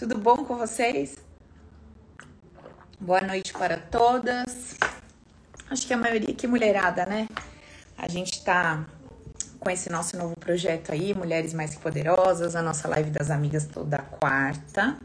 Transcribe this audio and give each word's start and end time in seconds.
Tudo 0.00 0.16
bom 0.16 0.38
com 0.46 0.56
vocês? 0.56 1.16
Boa 2.98 3.20
noite 3.20 3.52
para 3.52 3.76
todas. 3.76 4.74
Acho 5.68 5.86
que 5.86 5.92
a 5.92 5.96
maioria 5.98 6.30
aqui 6.30 6.46
é 6.46 6.48
mulherada, 6.48 7.04
né? 7.04 7.28
A 7.98 8.08
gente 8.08 8.42
tá 8.42 8.86
com 9.58 9.68
esse 9.68 9.90
nosso 9.90 10.16
novo 10.16 10.34
projeto 10.36 10.90
aí, 10.90 11.12
Mulheres 11.12 11.52
Mais 11.52 11.74
Poderosas, 11.74 12.56
a 12.56 12.62
nossa 12.62 12.88
live 12.88 13.10
das 13.10 13.30
amigas 13.30 13.66
toda 13.66 13.98
quarta. 13.98 14.96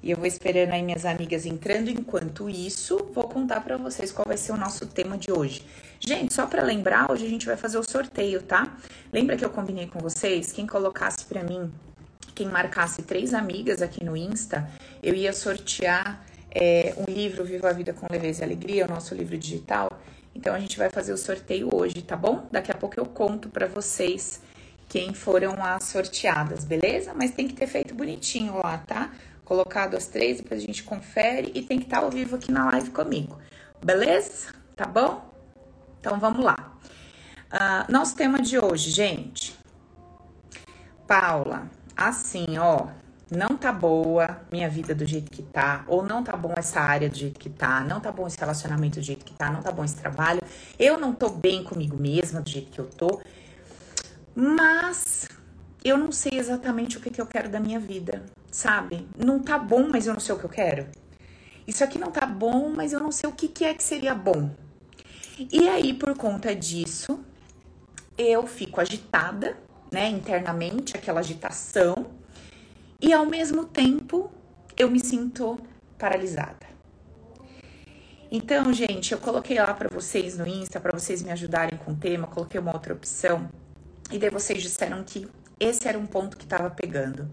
E 0.00 0.12
eu 0.12 0.16
vou 0.16 0.26
esperando 0.26 0.70
aí 0.70 0.82
minhas 0.84 1.04
amigas 1.04 1.44
entrando. 1.44 1.90
Enquanto 1.90 2.48
isso, 2.48 3.10
vou 3.12 3.24
contar 3.24 3.62
para 3.62 3.76
vocês 3.76 4.12
qual 4.12 4.28
vai 4.28 4.36
ser 4.36 4.52
o 4.52 4.56
nosso 4.56 4.86
tema 4.86 5.18
de 5.18 5.32
hoje. 5.32 5.66
Gente, 5.98 6.32
só 6.32 6.46
para 6.46 6.62
lembrar, 6.62 7.10
hoje 7.10 7.26
a 7.26 7.28
gente 7.28 7.46
vai 7.46 7.56
fazer 7.56 7.78
o 7.78 7.82
sorteio, 7.82 8.40
tá? 8.44 8.76
Lembra 9.12 9.36
que 9.36 9.44
eu 9.44 9.50
combinei 9.50 9.88
com 9.88 9.98
vocês? 9.98 10.52
Quem 10.52 10.68
colocasse 10.68 11.24
para 11.24 11.42
mim 11.42 11.68
quem 12.34 12.48
marcasse 12.48 13.02
três 13.02 13.32
amigas 13.32 13.80
aqui 13.80 14.04
no 14.04 14.16
Insta, 14.16 14.68
eu 15.02 15.14
ia 15.14 15.32
sortear 15.32 16.24
é, 16.50 16.94
um 16.96 17.10
livro 17.10 17.44
Viva 17.44 17.70
a 17.70 17.72
Vida 17.72 17.92
com 17.92 18.06
Leveza 18.10 18.42
e 18.42 18.44
Alegria, 18.44 18.86
o 18.86 18.88
nosso 18.88 19.14
livro 19.14 19.36
digital. 19.38 19.90
Então 20.34 20.54
a 20.54 20.58
gente 20.58 20.76
vai 20.76 20.90
fazer 20.90 21.12
o 21.12 21.16
sorteio 21.16 21.68
hoje, 21.72 22.02
tá 22.02 22.16
bom? 22.16 22.48
Daqui 22.50 22.70
a 22.70 22.74
pouco 22.74 22.98
eu 22.98 23.06
conto 23.06 23.48
para 23.48 23.66
vocês 23.66 24.40
quem 24.88 25.14
foram 25.14 25.62
as 25.62 25.84
sorteadas, 25.84 26.64
beleza? 26.64 27.14
Mas 27.14 27.30
tem 27.30 27.48
que 27.48 27.54
ter 27.54 27.66
feito 27.66 27.94
bonitinho 27.94 28.56
lá, 28.56 28.78
tá? 28.78 29.12
Colocado 29.44 29.96
as 29.96 30.06
três, 30.06 30.38
depois 30.38 30.62
a 30.62 30.66
gente 30.66 30.82
confere 30.82 31.52
e 31.54 31.62
tem 31.62 31.78
que 31.78 31.84
estar 31.84 32.00
tá 32.00 32.04
ao 32.04 32.10
vivo 32.10 32.36
aqui 32.36 32.50
na 32.50 32.70
live 32.70 32.90
comigo, 32.90 33.38
beleza? 33.84 34.52
Tá 34.74 34.86
bom? 34.86 35.32
Então 36.00 36.18
vamos 36.18 36.44
lá. 36.44 36.76
Uh, 37.52 37.92
nosso 37.92 38.16
tema 38.16 38.40
de 38.40 38.58
hoje, 38.58 38.90
gente. 38.90 39.56
Paula, 41.06 41.70
assim, 41.96 42.58
ó, 42.58 42.88
não 43.30 43.56
tá 43.56 43.72
boa 43.72 44.40
minha 44.50 44.68
vida 44.68 44.94
do 44.94 45.04
jeito 45.04 45.30
que 45.30 45.42
tá, 45.42 45.84
ou 45.86 46.02
não 46.02 46.22
tá 46.22 46.36
bom 46.36 46.52
essa 46.56 46.80
área 46.80 47.08
do 47.08 47.16
jeito 47.16 47.38
que 47.38 47.50
tá, 47.50 47.80
não 47.80 48.00
tá 48.00 48.12
bom 48.12 48.26
esse 48.26 48.38
relacionamento 48.38 49.00
do 49.00 49.04
jeito 49.04 49.24
que 49.24 49.32
tá, 49.34 49.50
não 49.50 49.62
tá 49.62 49.72
bom 49.72 49.84
esse 49.84 49.96
trabalho, 49.96 50.40
eu 50.78 50.98
não 50.98 51.12
tô 51.12 51.30
bem 51.30 51.64
comigo 51.64 51.96
mesma 51.96 52.40
do 52.40 52.48
jeito 52.48 52.70
que 52.70 52.78
eu 52.78 52.86
tô, 52.86 53.20
mas 54.34 55.28
eu 55.84 55.96
não 55.98 56.10
sei 56.10 56.38
exatamente 56.38 56.96
o 56.96 57.00
que, 57.00 57.10
que 57.10 57.20
eu 57.20 57.26
quero 57.26 57.48
da 57.48 57.60
minha 57.60 57.78
vida, 57.78 58.24
sabe? 58.50 59.06
Não 59.16 59.38
tá 59.40 59.58
bom, 59.58 59.88
mas 59.88 60.06
eu 60.06 60.12
não 60.12 60.20
sei 60.20 60.34
o 60.34 60.38
que 60.38 60.44
eu 60.44 60.50
quero. 60.50 60.86
Isso 61.66 61.82
aqui 61.82 61.98
não 61.98 62.10
tá 62.10 62.26
bom, 62.26 62.70
mas 62.70 62.92
eu 62.92 63.00
não 63.00 63.12
sei 63.12 63.28
o 63.28 63.32
que, 63.32 63.48
que 63.48 63.64
é 63.64 63.74
que 63.74 63.82
seria 63.82 64.14
bom. 64.14 64.50
E 65.52 65.68
aí, 65.68 65.94
por 65.94 66.16
conta 66.16 66.54
disso, 66.54 67.20
eu 68.16 68.46
fico 68.46 68.80
agitada, 68.80 69.56
né, 69.94 70.08
internamente, 70.08 70.96
aquela 70.96 71.20
agitação, 71.20 72.06
e 73.00 73.12
ao 73.12 73.24
mesmo 73.24 73.64
tempo 73.64 74.28
eu 74.76 74.90
me 74.90 74.98
sinto 74.98 75.58
paralisada. 75.96 76.66
Então, 78.30 78.72
gente, 78.72 79.12
eu 79.12 79.18
coloquei 79.18 79.56
lá 79.56 79.72
para 79.72 79.88
vocês 79.88 80.36
no 80.36 80.46
Insta, 80.46 80.80
para 80.80 80.90
vocês 80.98 81.22
me 81.22 81.30
ajudarem 81.30 81.78
com 81.78 81.92
o 81.92 81.94
tema, 81.94 82.26
coloquei 82.26 82.60
uma 82.60 82.72
outra 82.74 82.92
opção, 82.92 83.48
e 84.10 84.18
daí 84.18 84.30
vocês 84.30 84.60
disseram 84.60 85.04
que 85.04 85.28
esse 85.60 85.86
era 85.86 85.96
um 85.96 86.06
ponto 86.06 86.36
que 86.36 86.42
estava 86.42 86.68
pegando. 86.68 87.30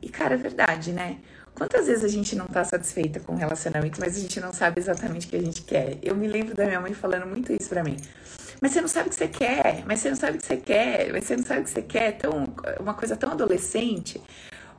E, 0.00 0.08
cara, 0.08 0.34
é 0.34 0.36
verdade, 0.38 0.92
né? 0.92 1.18
Quantas 1.52 1.88
vezes 1.88 2.04
a 2.04 2.08
gente 2.08 2.36
não 2.36 2.46
tá 2.46 2.62
satisfeita 2.62 3.18
com 3.18 3.32
o 3.32 3.36
relacionamento, 3.36 3.98
mas 4.00 4.16
a 4.16 4.20
gente 4.20 4.38
não 4.38 4.52
sabe 4.52 4.80
exatamente 4.80 5.26
o 5.26 5.30
que 5.30 5.36
a 5.36 5.42
gente 5.42 5.62
quer? 5.62 5.98
Eu 6.00 6.14
me 6.14 6.28
lembro 6.28 6.54
da 6.54 6.64
minha 6.64 6.80
mãe 6.80 6.94
falando 6.94 7.26
muito 7.26 7.52
isso 7.52 7.68
pra 7.68 7.82
mim. 7.82 7.96
Mas 8.60 8.72
você 8.72 8.80
não 8.80 8.88
sabe 8.88 9.06
o 9.06 9.10
que 9.10 9.16
você 9.16 9.28
quer, 9.28 9.84
mas 9.86 10.00
você 10.00 10.08
não 10.10 10.16
sabe 10.16 10.36
o 10.36 10.40
que 10.40 10.46
você 10.46 10.56
quer, 10.56 11.12
mas 11.12 11.24
você 11.24 11.36
não 11.36 11.44
sabe 11.44 11.60
o 11.60 11.64
que 11.64 11.70
você 11.70 11.82
quer. 11.82 12.12
Tão, 12.12 12.52
uma 12.80 12.94
coisa 12.94 13.16
tão 13.16 13.30
adolescente, 13.30 14.20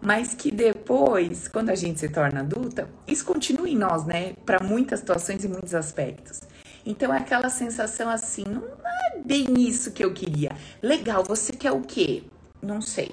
mas 0.02 0.34
que 0.34 0.52
depois, 0.52 1.48
quando 1.48 1.70
a 1.70 1.76
gente 1.76 2.00
se 2.00 2.10
torna 2.10 2.42
adulta, 2.42 2.90
isso 3.08 3.26
continua 3.26 3.70
em 3.70 3.78
nós, 3.78 4.06
né? 4.06 4.34
Para 4.46 4.64
muitas 4.64 5.00
situações 5.00 5.44
e 5.44 5.48
muitos 5.48 5.74
aspectos. 5.74 6.42
Então 6.86 7.14
é 7.14 7.18
aquela 7.18 7.50
sensação 7.50 8.10
assim, 8.10 8.44
não 8.46 8.64
é 8.64 9.20
bem 9.24 9.54
isso 9.60 9.92
que 9.92 10.04
eu 10.04 10.14
queria. 10.14 10.52
Legal, 10.82 11.24
você 11.24 11.54
quer 11.54 11.72
o 11.72 11.82
quê? 11.82 12.24
Não 12.62 12.82
sei. 12.82 13.12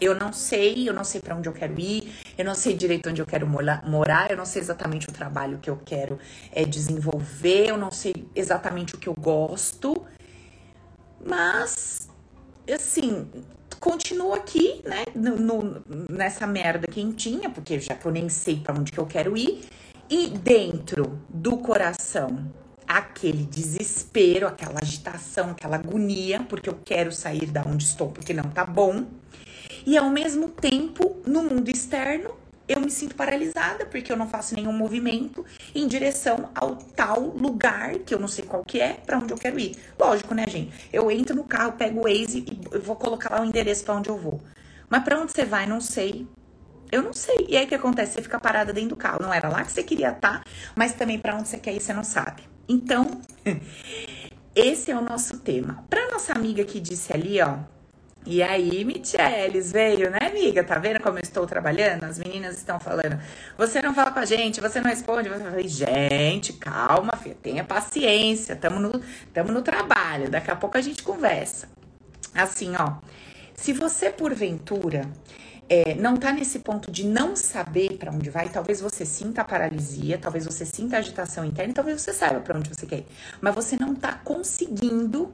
Eu 0.00 0.14
não 0.14 0.32
sei, 0.32 0.88
eu 0.88 0.92
não 0.92 1.04
sei 1.04 1.20
para 1.20 1.36
onde 1.36 1.48
eu 1.48 1.52
quero 1.52 1.78
ir, 1.78 2.12
eu 2.36 2.44
não 2.44 2.54
sei 2.54 2.74
direito 2.74 3.08
onde 3.08 3.22
eu 3.22 3.26
quero 3.26 3.46
morar, 3.46 4.30
eu 4.30 4.36
não 4.36 4.44
sei 4.44 4.60
exatamente 4.60 5.08
o 5.08 5.12
trabalho 5.12 5.58
que 5.58 5.70
eu 5.70 5.76
quero 5.76 6.18
é, 6.52 6.64
desenvolver, 6.64 7.70
eu 7.70 7.76
não 7.76 7.90
sei 7.90 8.26
exatamente 8.34 8.94
o 8.94 8.98
que 8.98 9.08
eu 9.08 9.14
gosto, 9.14 10.04
mas 11.24 12.08
assim, 12.72 13.26
continuo 13.78 14.32
aqui, 14.32 14.82
né, 14.84 15.04
no, 15.14 15.36
no, 15.36 15.82
nessa 16.08 16.46
merda 16.46 16.86
quentinha, 16.86 17.50
porque 17.50 17.78
já 17.78 17.94
que 17.94 18.06
eu 18.06 18.12
nem 18.12 18.28
sei 18.28 18.56
para 18.56 18.74
onde 18.74 18.90
que 18.90 18.98
eu 18.98 19.06
quero 19.06 19.36
ir, 19.36 19.64
e 20.08 20.28
dentro 20.28 21.20
do 21.28 21.58
coração 21.58 22.50
aquele 22.86 23.44
desespero, 23.44 24.46
aquela 24.46 24.80
agitação, 24.80 25.50
aquela 25.50 25.76
agonia, 25.76 26.40
porque 26.48 26.68
eu 26.68 26.78
quero 26.84 27.12
sair 27.12 27.46
da 27.46 27.62
onde 27.62 27.84
estou, 27.84 28.10
porque 28.10 28.32
não 28.32 28.44
tá 28.44 28.64
bom. 28.64 29.06
E 29.86 29.98
ao 29.98 30.08
mesmo 30.08 30.48
tempo, 30.48 31.16
no 31.26 31.42
mundo 31.42 31.68
externo, 31.68 32.34
eu 32.66 32.80
me 32.80 32.90
sinto 32.90 33.14
paralisada 33.14 33.84
porque 33.84 34.10
eu 34.10 34.16
não 34.16 34.26
faço 34.26 34.54
nenhum 34.54 34.72
movimento 34.72 35.44
em 35.74 35.86
direção 35.86 36.50
ao 36.54 36.76
tal 36.76 37.20
lugar 37.20 37.98
que 37.98 38.14
eu 38.14 38.18
não 38.18 38.28
sei 38.28 38.44
qual 38.44 38.64
que 38.64 38.80
é, 38.80 38.94
para 38.94 39.18
onde 39.18 39.32
eu 39.32 39.36
quero 39.36 39.58
ir. 39.58 39.76
Lógico, 39.98 40.34
né, 40.34 40.46
gente? 40.46 40.72
Eu 40.92 41.10
entro 41.10 41.36
no 41.36 41.44
carro, 41.44 41.72
pego 41.72 42.00
o 42.00 42.02
Waze 42.04 42.44
e 42.72 42.78
vou 42.78 42.96
colocar 42.96 43.34
lá 43.34 43.42
o 43.42 43.44
endereço 43.44 43.84
para 43.84 43.94
onde 43.94 44.08
eu 44.08 44.16
vou. 44.16 44.40
Mas 44.88 45.04
para 45.04 45.20
onde 45.20 45.32
você 45.32 45.44
vai, 45.44 45.66
não 45.66 45.80
sei. 45.80 46.26
Eu 46.90 47.02
não 47.02 47.12
sei. 47.12 47.46
E 47.48 47.56
aí 47.56 47.64
o 47.64 47.68
que 47.68 47.74
acontece? 47.74 48.14
Você 48.14 48.22
fica 48.22 48.38
parada 48.38 48.72
dentro 48.72 48.90
do 48.90 48.96
carro. 48.96 49.20
Não 49.20 49.32
era 49.32 49.48
lá 49.48 49.64
que 49.64 49.72
você 49.72 49.82
queria 49.82 50.10
estar, 50.10 50.42
tá, 50.42 50.44
mas 50.74 50.94
também 50.94 51.18
para 51.18 51.36
onde 51.36 51.48
você 51.48 51.58
quer 51.58 51.74
ir, 51.74 51.80
você 51.80 51.92
não 51.92 52.04
sabe. 52.04 52.42
Então, 52.66 53.20
esse 54.54 54.90
é 54.90 54.96
o 54.96 55.02
nosso 55.02 55.38
tema. 55.40 55.84
Para 55.90 56.10
nossa 56.10 56.32
amiga 56.32 56.64
que 56.64 56.80
disse 56.80 57.12
ali, 57.12 57.42
ó, 57.42 57.58
e 58.26 58.42
aí, 58.42 58.84
Micheles 58.84 59.70
veio, 59.70 60.10
né, 60.10 60.18
amiga? 60.22 60.64
Tá 60.64 60.78
vendo 60.78 60.98
como 61.00 61.18
eu 61.18 61.22
estou 61.22 61.46
trabalhando? 61.46 62.04
As 62.04 62.18
meninas 62.18 62.56
estão 62.56 62.80
falando. 62.80 63.20
Você 63.58 63.82
não 63.82 63.94
fala 63.94 64.10
com 64.12 64.18
a 64.18 64.24
gente, 64.24 64.62
você 64.62 64.80
não 64.80 64.88
responde. 64.88 65.28
Você 65.28 65.44
fala, 65.44 65.62
gente, 65.68 66.54
calma, 66.54 67.12
filha, 67.16 67.36
tenha 67.42 67.64
paciência. 67.64 68.56
Tamo 68.56 68.80
no, 68.80 69.02
tamo 69.32 69.52
no 69.52 69.60
trabalho. 69.60 70.30
Daqui 70.30 70.50
a 70.50 70.56
pouco 70.56 70.78
a 70.78 70.80
gente 70.80 71.02
conversa. 71.02 71.68
Assim, 72.34 72.72
ó. 72.78 72.94
Se 73.54 73.74
você, 73.74 74.08
porventura, 74.08 75.06
é, 75.68 75.94
não 75.94 76.16
tá 76.16 76.32
nesse 76.32 76.60
ponto 76.60 76.90
de 76.90 77.06
não 77.06 77.36
saber 77.36 77.98
para 77.98 78.10
onde 78.10 78.30
vai, 78.30 78.48
talvez 78.48 78.80
você 78.80 79.04
sinta 79.04 79.44
paralisia, 79.44 80.18
talvez 80.18 80.44
você 80.44 80.64
sinta 80.64 80.98
agitação 80.98 81.44
interna, 81.44 81.72
talvez 81.72 82.00
você 82.00 82.12
saiba 82.12 82.40
para 82.40 82.58
onde 82.58 82.68
você 82.68 82.86
quer 82.86 82.98
ir, 82.98 83.06
mas 83.40 83.54
você 83.54 83.76
não 83.76 83.94
tá 83.94 84.12
conseguindo 84.12 85.32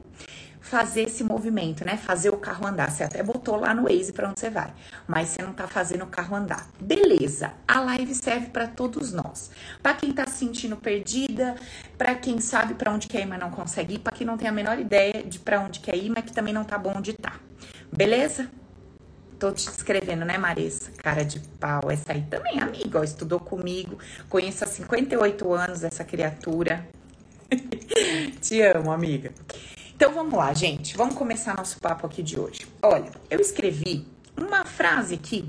fazer 0.61 1.01
esse 1.01 1.23
movimento, 1.23 1.83
né? 1.83 1.97
Fazer 1.97 2.29
o 2.29 2.37
carro 2.37 2.65
andar. 2.67 2.89
Você 2.91 3.03
até 3.03 3.21
botou 3.23 3.57
lá 3.57 3.73
no 3.73 3.83
Waze 3.83 4.13
para 4.13 4.29
onde 4.29 4.39
você 4.39 4.49
vai, 4.49 4.71
mas 5.07 5.29
você 5.29 5.41
não 5.41 5.51
tá 5.51 5.67
fazendo 5.67 6.03
o 6.03 6.07
carro 6.07 6.35
andar. 6.35 6.69
Beleza. 6.79 7.51
A 7.67 7.81
live 7.81 8.13
serve 8.13 8.47
para 8.47 8.67
todos 8.67 9.11
nós. 9.11 9.49
Para 9.81 9.95
quem 9.95 10.13
tá 10.13 10.25
se 10.27 10.37
sentindo 10.37 10.77
perdida, 10.77 11.55
para 11.97 12.15
quem 12.15 12.39
sabe 12.39 12.75
para 12.75 12.91
onde 12.91 13.07
quer 13.07 13.21
ir, 13.21 13.25
mas 13.25 13.39
não 13.39 13.49
consegue 13.49 13.95
ir, 13.95 13.99
para 13.99 14.13
quem 14.13 14.25
não 14.25 14.37
tem 14.37 14.47
a 14.47 14.51
menor 14.51 14.79
ideia 14.79 15.23
de 15.23 15.39
para 15.39 15.59
onde 15.59 15.79
quer 15.79 15.97
ir, 15.97 16.09
mas 16.09 16.23
que 16.23 16.31
também 16.31 16.53
não 16.53 16.63
tá 16.63 16.77
bom 16.77 16.93
onde 16.95 17.13
tá. 17.13 17.33
Beleza? 17.91 18.47
Tô 19.39 19.51
te 19.51 19.67
escrevendo, 19.67 20.23
né, 20.23 20.37
Marissa? 20.37 20.91
Cara 20.97 21.25
de 21.25 21.39
pau. 21.59 21.89
Essa 21.89 22.13
aí 22.13 22.21
também, 22.29 22.59
amiga, 22.59 22.99
ó, 22.99 23.03
estudou 23.03 23.39
comigo. 23.39 23.97
Conheço 24.29 24.63
há 24.63 24.67
58 24.67 25.51
anos 25.51 25.83
essa 25.83 26.03
criatura. 26.03 26.87
te 28.39 28.61
amo, 28.61 28.91
amiga. 28.91 29.31
Então 30.01 30.15
vamos 30.15 30.33
lá, 30.33 30.51
gente. 30.51 30.97
Vamos 30.97 31.13
começar 31.13 31.55
nosso 31.55 31.79
papo 31.79 32.07
aqui 32.07 32.23
de 32.23 32.39
hoje. 32.39 32.67
Olha, 32.81 33.11
eu 33.29 33.39
escrevi 33.39 34.03
uma 34.35 34.65
frase 34.65 35.13
aqui 35.13 35.47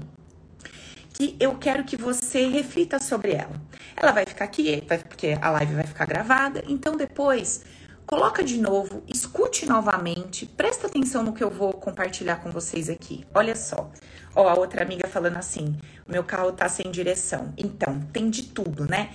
que 1.14 1.34
eu 1.40 1.54
quero 1.54 1.84
que 1.84 1.97
você 1.97 2.48
reflita 2.48 2.98
sobre 2.98 3.32
ela. 3.32 3.59
Ela 3.97 4.12
vai 4.12 4.27
ficar 4.27 4.44
aqui, 4.44 4.84
porque 5.09 5.38
a 5.41 5.50
live 5.53 5.77
vai 5.77 5.86
ficar 5.86 6.04
gravada. 6.04 6.62
Então 6.68 6.98
depois 6.98 7.65
coloca 8.06 8.44
de 8.44 8.59
novo, 8.59 9.03
escute 9.09 9.65
novamente, 9.65 10.44
presta 10.44 10.86
atenção 10.86 11.22
no 11.22 11.32
que 11.32 11.42
eu 11.42 11.48
vou 11.48 11.72
compartilhar 11.72 12.36
com 12.36 12.50
vocês 12.50 12.91
aqui. 12.91 13.24
Olha 13.32 13.56
só. 13.56 13.91
Ó, 14.36 14.47
a 14.47 14.54
outra 14.54 14.82
amiga 14.82 15.09
falando 15.09 15.38
assim: 15.38 15.74
meu 16.06 16.24
carro 16.24 16.53
tá 16.53 16.68
sem 16.68 16.91
direção. 16.91 17.54
Então, 17.56 18.00
tem 18.12 18.28
de 18.28 18.42
tudo, 18.42 18.86
né? 18.86 19.15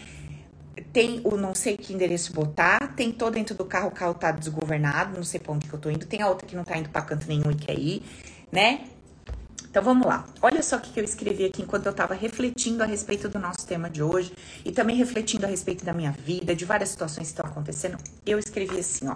Tem 0.94 1.22
o 1.24 1.38
não 1.38 1.54
sei 1.56 1.78
que 1.78 1.94
endereço 1.94 2.34
botar, 2.34 2.94
tem 2.96 3.12
todo 3.12 3.34
dentro 3.34 3.56
do 3.56 3.66
carro, 3.66 3.88
o 3.88 3.92
carro 3.92 4.14
tá 4.14 4.32
desgovernado, 4.32 5.16
não 5.16 5.24
sei 5.24 5.40
pra 5.40 5.54
onde 5.54 5.68
que 5.68 5.74
eu 5.74 5.80
tô 5.80 5.90
indo, 5.90 6.06
tem 6.06 6.22
a 6.22 6.28
outra 6.28 6.48
que 6.48 6.56
não 6.56 6.64
tá 6.64 6.78
indo 6.78 6.90
pra 6.90 7.02
canto 7.02 7.28
nenhum 7.28 7.52
e 7.52 7.56
quer 7.56 7.78
ir, 7.78 8.04
né? 8.52 8.88
Então 9.70 9.84
vamos 9.84 10.08
lá. 10.08 10.26
Olha 10.42 10.64
só 10.64 10.78
o 10.78 10.80
que 10.80 11.00
eu 11.00 11.04
escrevi 11.04 11.46
aqui 11.46 11.62
enquanto 11.62 11.86
eu 11.86 11.94
tava 11.94 12.14
refletindo 12.14 12.82
a 12.82 12.86
respeito 12.86 13.30
do 13.30 13.38
nosso 13.38 13.66
tema 13.66 13.90
de 13.90 14.02
hoje 14.02 14.34
e 14.66 14.72
também 14.72 14.96
refletindo 14.96 15.46
a 15.46 15.50
respeito 15.50 15.86
da 15.86 15.94
minha 15.94 16.12
vida, 16.12 16.56
de 16.56 16.66
várias 16.66 16.90
situações 16.90 17.28
que 17.28 17.34
estão 17.34 17.46
acontecendo. 17.46 17.98
Eu 18.26 18.40
escrevi 18.40 18.80
assim, 18.80 19.08
ó. 19.08 19.16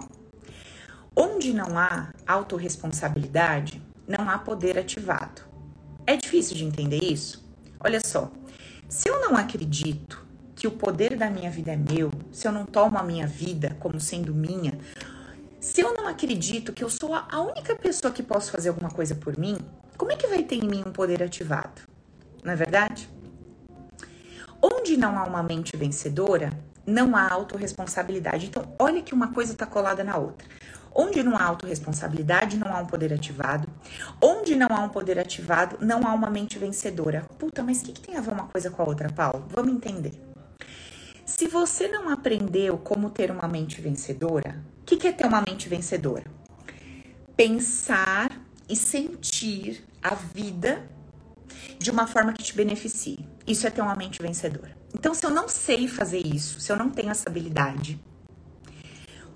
Onde 1.16 1.52
não 1.52 1.78
há 1.78 2.12
autorresponsabilidade, 2.26 3.82
não 4.06 4.30
há 4.30 4.38
poder 4.38 4.78
ativado. 4.78 5.42
É 6.06 6.16
difícil 6.16 6.56
de 6.56 6.64
entender 6.64 7.02
isso? 7.02 7.44
Olha 7.80 8.00
só, 8.04 8.30
se 8.88 9.08
eu 9.08 9.20
não 9.20 9.36
acredito 9.36 10.24
que 10.62 10.68
o 10.68 10.70
poder 10.70 11.16
da 11.16 11.28
minha 11.28 11.50
vida 11.50 11.72
é 11.72 11.76
meu, 11.76 12.12
se 12.30 12.46
eu 12.46 12.52
não 12.52 12.64
tomo 12.64 12.96
a 12.96 13.02
minha 13.02 13.26
vida 13.26 13.76
como 13.80 13.98
sendo 13.98 14.32
minha, 14.32 14.78
se 15.58 15.80
eu 15.80 15.92
não 15.92 16.06
acredito 16.06 16.72
que 16.72 16.84
eu 16.84 16.88
sou 16.88 17.16
a 17.16 17.40
única 17.40 17.74
pessoa 17.74 18.12
que 18.12 18.22
posso 18.22 18.52
fazer 18.52 18.68
alguma 18.68 18.88
coisa 18.88 19.12
por 19.12 19.36
mim, 19.36 19.58
como 19.96 20.12
é 20.12 20.16
que 20.16 20.28
vai 20.28 20.44
ter 20.44 20.62
em 20.62 20.68
mim 20.68 20.84
um 20.86 20.92
poder 20.92 21.20
ativado? 21.20 21.82
Não 22.44 22.52
é 22.52 22.54
verdade? 22.54 23.08
Onde 24.62 24.96
não 24.96 25.18
há 25.18 25.24
uma 25.24 25.42
mente 25.42 25.76
vencedora, 25.76 26.50
não 26.86 27.16
há 27.16 27.28
autorresponsabilidade. 27.28 28.46
Então, 28.46 28.72
olha 28.78 29.02
que 29.02 29.12
uma 29.12 29.32
coisa 29.32 29.54
está 29.54 29.66
colada 29.66 30.04
na 30.04 30.16
outra. 30.16 30.46
Onde 30.94 31.24
não 31.24 31.36
há 31.36 31.42
autorresponsabilidade, 31.42 32.56
não 32.56 32.72
há 32.72 32.78
um 32.78 32.86
poder 32.86 33.12
ativado. 33.12 33.66
Onde 34.20 34.54
não 34.54 34.68
há 34.70 34.78
um 34.78 34.88
poder 34.88 35.18
ativado, 35.18 35.76
não 35.80 36.06
há 36.06 36.12
uma 36.12 36.30
mente 36.30 36.56
vencedora. 36.56 37.26
Puta, 37.36 37.64
mas 37.64 37.80
o 37.80 37.86
que, 37.86 37.92
que 37.94 38.00
tem 38.00 38.16
a 38.16 38.20
ver 38.20 38.32
uma 38.32 38.46
coisa 38.46 38.70
com 38.70 38.80
a 38.80 38.86
outra, 38.86 39.10
Paulo? 39.10 39.44
Vamos 39.48 39.72
entender. 39.72 40.31
Se 41.34 41.48
você 41.48 41.88
não 41.88 42.10
aprendeu 42.10 42.76
como 42.76 43.08
ter 43.08 43.30
uma 43.30 43.48
mente 43.48 43.80
vencedora, 43.80 44.62
o 44.82 44.84
que, 44.84 44.98
que 44.98 45.08
é 45.08 45.12
ter 45.12 45.26
uma 45.26 45.40
mente 45.40 45.66
vencedora? 45.66 46.26
Pensar 47.34 48.30
e 48.68 48.76
sentir 48.76 49.82
a 50.02 50.14
vida 50.14 50.86
de 51.78 51.90
uma 51.90 52.06
forma 52.06 52.34
que 52.34 52.42
te 52.42 52.54
beneficie. 52.54 53.26
Isso 53.46 53.66
é 53.66 53.70
ter 53.70 53.80
uma 53.80 53.96
mente 53.96 54.20
vencedora. 54.20 54.76
Então, 54.94 55.14
se 55.14 55.24
eu 55.24 55.30
não 55.30 55.48
sei 55.48 55.88
fazer 55.88 56.18
isso, 56.18 56.60
se 56.60 56.70
eu 56.70 56.76
não 56.76 56.90
tenho 56.90 57.08
essa 57.08 57.30
habilidade, 57.30 57.98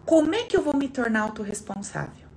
como 0.04 0.34
é 0.34 0.42
que 0.42 0.54
eu 0.54 0.62
vou 0.62 0.76
me 0.76 0.88
tornar 0.88 1.22
autorresponsável? 1.22 2.28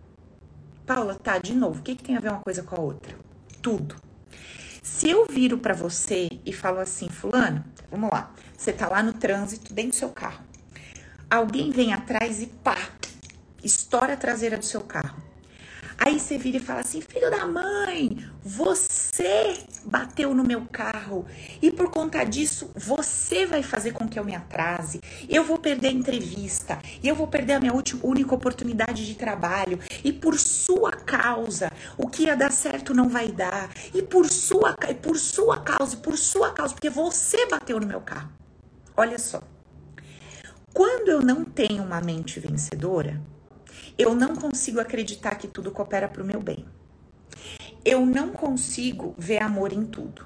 Paula, 0.85 1.15
tá, 1.15 1.37
de 1.37 1.53
novo, 1.53 1.81
o 1.81 1.83
que, 1.83 1.95
que 1.95 2.03
tem 2.03 2.15
a 2.15 2.21
ver 2.21 2.29
uma 2.29 2.41
coisa 2.41 2.63
com 2.63 2.77
a 2.77 2.79
outra? 2.79 3.13
Tudo. 3.61 3.97
Se 4.81 5.09
eu 5.09 5.25
viro 5.25 5.57
para 5.57 5.73
você 5.73 6.29
e 6.45 6.53
falo 6.53 6.79
assim, 6.79 7.09
fulano, 7.09 7.63
vamos 7.91 8.09
lá, 8.09 8.33
você 8.59 8.73
tá 8.73 8.89
lá 8.89 9.01
no 9.01 9.13
trânsito, 9.13 9.73
dentro 9.73 9.91
do 9.91 9.95
seu 9.95 10.09
carro. 10.09 10.43
Alguém 11.29 11.71
vem 11.71 11.93
atrás 11.93 12.41
e 12.41 12.47
pá, 12.47 12.77
estoura 13.63 14.13
a 14.13 14.17
traseira 14.17 14.57
do 14.57 14.65
seu 14.65 14.81
carro. 14.81 15.23
Aí 15.97 16.19
você 16.19 16.37
vira 16.37 16.57
e 16.57 16.59
fala 16.59 16.81
assim: 16.81 16.99
filho 16.99 17.31
da 17.31 17.47
mãe, 17.47 18.29
você 18.43 19.57
bateu 19.85 20.35
no 20.35 20.43
meu 20.43 20.65
carro 20.71 21.25
e 21.61 21.71
por 21.71 21.89
conta 21.89 22.21
disso 22.25 22.69
você 22.75 23.45
vai 23.45 23.63
fazer 23.63 23.93
com 23.93 24.09
que 24.09 24.19
eu 24.19 24.25
me 24.25 24.35
atrase. 24.35 24.99
Eu 25.29 25.45
vou 25.45 25.57
perder 25.57 25.87
a 25.87 25.91
entrevista 25.91 26.79
e 27.01 27.07
eu 27.07 27.15
vou 27.15 27.27
perder 27.27 27.53
a 27.53 27.59
minha 27.61 27.73
última, 27.73 28.05
única 28.05 28.35
oportunidade 28.35 29.05
de 29.05 29.15
trabalho. 29.15 29.79
E 30.03 30.11
por 30.11 30.37
sua 30.37 30.91
causa, 30.91 31.71
o 31.97 32.09
que 32.09 32.23
ia 32.23 32.35
dar 32.35 32.51
certo 32.51 32.93
não 32.93 33.07
vai 33.07 33.29
dar. 33.29 33.69
E 33.93 34.01
por 34.01 34.27
sua, 34.29 34.75
por 35.01 35.17
sua 35.17 35.61
causa, 35.61 35.95
por 35.95 36.17
sua 36.17 36.51
causa, 36.51 36.73
porque 36.73 36.89
você 36.89 37.45
bateu 37.45 37.79
no 37.79 37.87
meu 37.87 38.01
carro. 38.01 38.38
Olha 38.99 39.17
só. 39.17 39.41
Quando 40.73 41.07
eu 41.07 41.21
não 41.21 41.45
tenho 41.45 41.83
uma 41.83 42.01
mente 42.01 42.37
vencedora, 42.37 43.21
eu 43.97 44.13
não 44.13 44.35
consigo 44.35 44.77
acreditar 44.77 45.35
que 45.35 45.47
tudo 45.47 45.71
coopera 45.71 46.09
para 46.09 46.21
o 46.21 46.25
meu 46.25 46.41
bem. 46.41 46.65
Eu 47.85 48.05
não 48.05 48.33
consigo 48.33 49.15
ver 49.17 49.41
amor 49.41 49.71
em 49.71 49.85
tudo. 49.85 50.25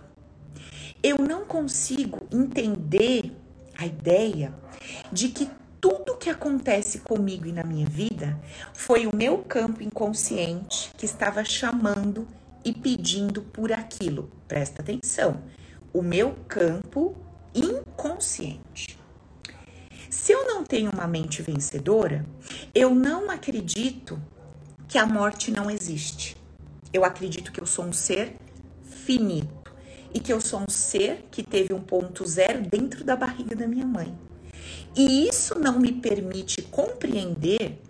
Eu 1.04 1.20
não 1.20 1.46
consigo 1.46 2.26
entender 2.32 3.32
a 3.78 3.86
ideia 3.86 4.52
de 5.12 5.30
que 5.30 5.48
tudo 5.80 6.18
que 6.18 6.32
acontece 6.32 7.02
comigo 7.02 7.46
e 7.46 7.54
na 7.54 7.64
minha 7.64 7.86
vida 7.86 8.42
foi 8.74 9.06
o 9.06 9.16
meu 9.16 9.38
campo 9.38 9.84
inconsciente 9.84 10.90
que 10.98 11.06
estava 11.06 11.46
chamando 11.46 12.28
e 12.66 12.74
pedindo 12.74 13.44
por 13.44 13.72
aquilo. 13.72 14.32
Presta 14.48 14.82
atenção. 14.82 15.44
O 15.94 16.02
meu 16.02 16.34
campo 16.48 17.23
inconsciente. 17.54 19.00
Se 20.10 20.32
eu 20.32 20.46
não 20.46 20.64
tenho 20.64 20.92
uma 20.92 21.08
mente 21.08 21.42
vencedora, 21.42 22.26
eu 22.74 22.94
não 22.94 23.30
acredito 23.30 24.22
que 24.88 24.98
a 24.98 25.06
morte 25.06 25.52
não 25.52 25.70
existe. 25.72 26.38
Eu 26.94 27.04
acredito 27.04 27.52
que 27.52 27.60
eu 27.60 27.66
sou 27.66 27.86
um 27.86 27.94
ser 27.94 28.36
finito 28.84 29.74
e 30.14 30.20
que 30.20 30.32
eu 30.32 30.40
sou 30.40 30.60
um 30.60 30.70
ser 30.70 31.26
que 31.32 31.42
teve 31.42 31.74
um 31.74 31.82
ponto 31.82 32.26
zero 32.28 32.62
dentro 32.62 33.04
da 33.04 33.16
barriga 33.16 33.56
da 33.56 33.68
minha 33.68 33.86
mãe. 33.86 34.16
E 34.96 35.28
isso 35.28 35.58
não 35.58 35.80
me 35.80 35.92
permite 35.92 36.62
compreender 36.62 37.82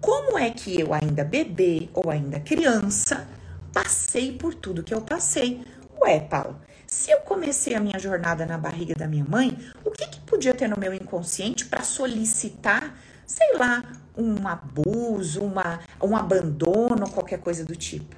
como 0.00 0.38
é 0.38 0.50
que 0.50 0.78
eu, 0.78 0.94
ainda 0.94 1.24
bebê 1.24 1.88
ou 1.92 2.10
ainda 2.10 2.38
criança, 2.38 3.26
passei 3.72 4.32
por 4.32 4.54
tudo 4.54 4.82
que 4.82 4.94
eu 4.94 5.00
passei. 5.00 5.62
Ué, 6.00 6.20
Paulo, 6.20 6.60
se 6.94 7.10
eu 7.10 7.18
comecei 7.18 7.74
a 7.74 7.80
minha 7.80 7.98
jornada 7.98 8.46
na 8.46 8.56
barriga 8.56 8.94
da 8.94 9.08
minha 9.08 9.24
mãe, 9.24 9.58
o 9.84 9.90
que, 9.90 10.06
que 10.06 10.20
podia 10.20 10.54
ter 10.54 10.68
no 10.68 10.78
meu 10.78 10.94
inconsciente 10.94 11.66
para 11.66 11.82
solicitar, 11.82 12.96
sei 13.26 13.58
lá, 13.58 13.82
um 14.16 14.46
abuso, 14.46 15.42
uma, 15.42 15.80
um 16.00 16.16
abandono, 16.16 17.10
qualquer 17.10 17.40
coisa 17.40 17.64
do 17.64 17.74
tipo? 17.74 18.14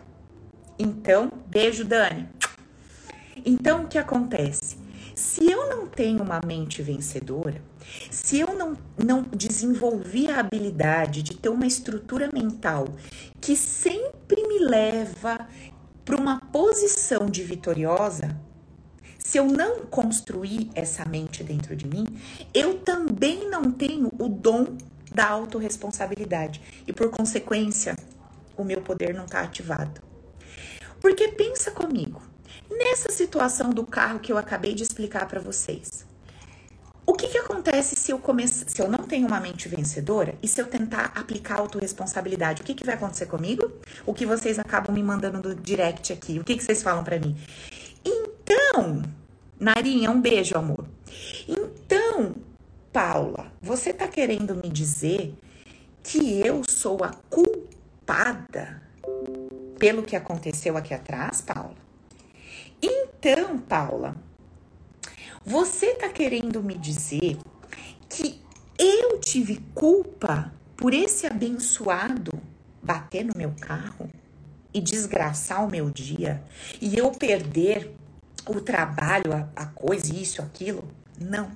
Então, 0.79 1.33
beijo, 1.47 1.87
Dani. 1.87 2.29
Então, 3.47 3.85
o 3.85 3.89
que 3.89 3.97
acontece? 3.97 4.77
Se 5.15 5.51
eu 5.51 5.71
não 5.71 5.87
tenho 5.87 6.23
uma 6.23 6.41
mente 6.45 6.83
vencedora, 6.83 7.63
se 8.11 8.39
eu 8.41 8.55
não, 8.55 8.77
não 9.03 9.23
desenvolvi 9.23 10.31
a 10.31 10.41
habilidade 10.41 11.23
de 11.23 11.35
ter 11.35 11.49
uma 11.49 11.67
estrutura 11.67 12.29
mental 12.31 12.89
que 13.41 13.57
sempre 13.57 14.47
me 14.47 14.59
leva 14.59 15.49
para 16.05 16.17
uma 16.17 16.39
posição 16.53 17.27
de 17.27 17.43
vitoriosa, 17.43 18.39
se 19.27 19.39
eu 19.39 19.45
não 19.45 19.81
construir 19.87 20.71
essa 20.73 21.05
mente 21.05 21.43
dentro 21.43 21.75
de 21.75 21.85
mim, 21.85 22.07
eu 22.55 22.79
também 22.79 23.51
não 23.51 23.73
tenho 23.73 24.09
o 24.21 24.29
dom 24.29 24.77
da 25.13 25.27
autorresponsabilidade. 25.29 26.63
E 26.87 26.93
por 26.93 27.11
consequência, 27.11 27.97
o 28.57 28.63
meu 28.63 28.81
poder 28.83 29.13
não 29.13 29.25
está 29.25 29.41
ativado. 29.41 30.01
Porque 31.01 31.27
pensa 31.33 31.73
comigo, 31.73 32.23
nessa 32.71 33.11
situação 33.11 33.71
do 33.71 33.85
carro 33.85 34.21
que 34.21 34.31
eu 34.31 34.39
acabei 34.39 34.75
de 34.75 34.85
explicar 34.85 35.27
para 35.27 35.41
vocês. 35.41 36.07
O 37.05 37.13
que, 37.13 37.27
que 37.27 37.39
acontece 37.39 37.97
se 37.97 38.13
eu 38.13 38.21
começar, 38.21 38.69
se 38.69 38.81
eu 38.81 38.89
não 38.89 39.01
tenho 39.09 39.27
uma 39.27 39.41
mente 39.41 39.69
vencedora 39.69 40.37
e 40.41 40.47
se 40.47 40.61
eu 40.61 40.69
tentar 40.69 41.11
aplicar 41.17 41.59
autorresponsabilidade? 41.59 42.63
O 42.63 42.65
que, 42.65 42.75
que 42.75 42.87
vai 42.87 42.95
acontecer 42.95 43.27
comigo? 43.27 43.73
O 44.07 44.15
que 44.15 44.25
vocês 44.25 44.57
acabam 44.57 44.95
me 44.95 45.03
mandando 45.03 45.49
no 45.49 45.53
direct 45.53 46.13
aqui? 46.13 46.39
O 46.39 46.45
que, 46.45 46.57
que 46.57 46.63
vocês 46.63 46.81
falam 46.81 47.03
para 47.03 47.19
mim? 47.19 47.37
Então, 48.57 49.03
Narinha, 49.61 50.11
um 50.11 50.21
beijo, 50.21 50.57
amor. 50.57 50.87
Então, 51.47 52.35
Paula, 52.91 53.53
você 53.61 53.93
tá 53.93 54.09
querendo 54.09 54.55
me 54.55 54.71
dizer 54.71 55.35
que 56.03 56.41
eu 56.41 56.63
sou 56.67 57.05
a 57.05 57.11
culpada 57.29 58.83
pelo 59.79 60.03
que 60.03 60.17
aconteceu 60.17 60.75
aqui 60.75 60.95
atrás, 60.95 61.43
Paula? 61.43 61.77
Então, 62.81 63.59
Paula, 63.59 64.17
você 65.45 65.95
tá 65.95 66.09
querendo 66.09 66.63
me 66.63 66.79
dizer 66.79 67.37
que 68.09 68.41
eu 68.79 69.21
tive 69.21 69.63
culpa 69.75 70.51
por 70.79 70.95
esse 70.95 71.27
abençoado 71.27 72.33
bater 72.83 73.25
no 73.25 73.35
meu 73.37 73.53
carro 73.61 74.09
e 74.73 74.81
desgraçar 74.81 75.63
o 75.63 75.71
meu 75.71 75.91
dia 75.91 76.43
e 76.81 76.97
eu 76.97 77.11
perder 77.11 77.95
o 78.47 78.61
trabalho, 78.61 79.33
a, 79.33 79.63
a 79.63 79.67
coisa, 79.67 80.15
isso, 80.15 80.43
aquilo. 80.43 80.89
Não. 81.19 81.51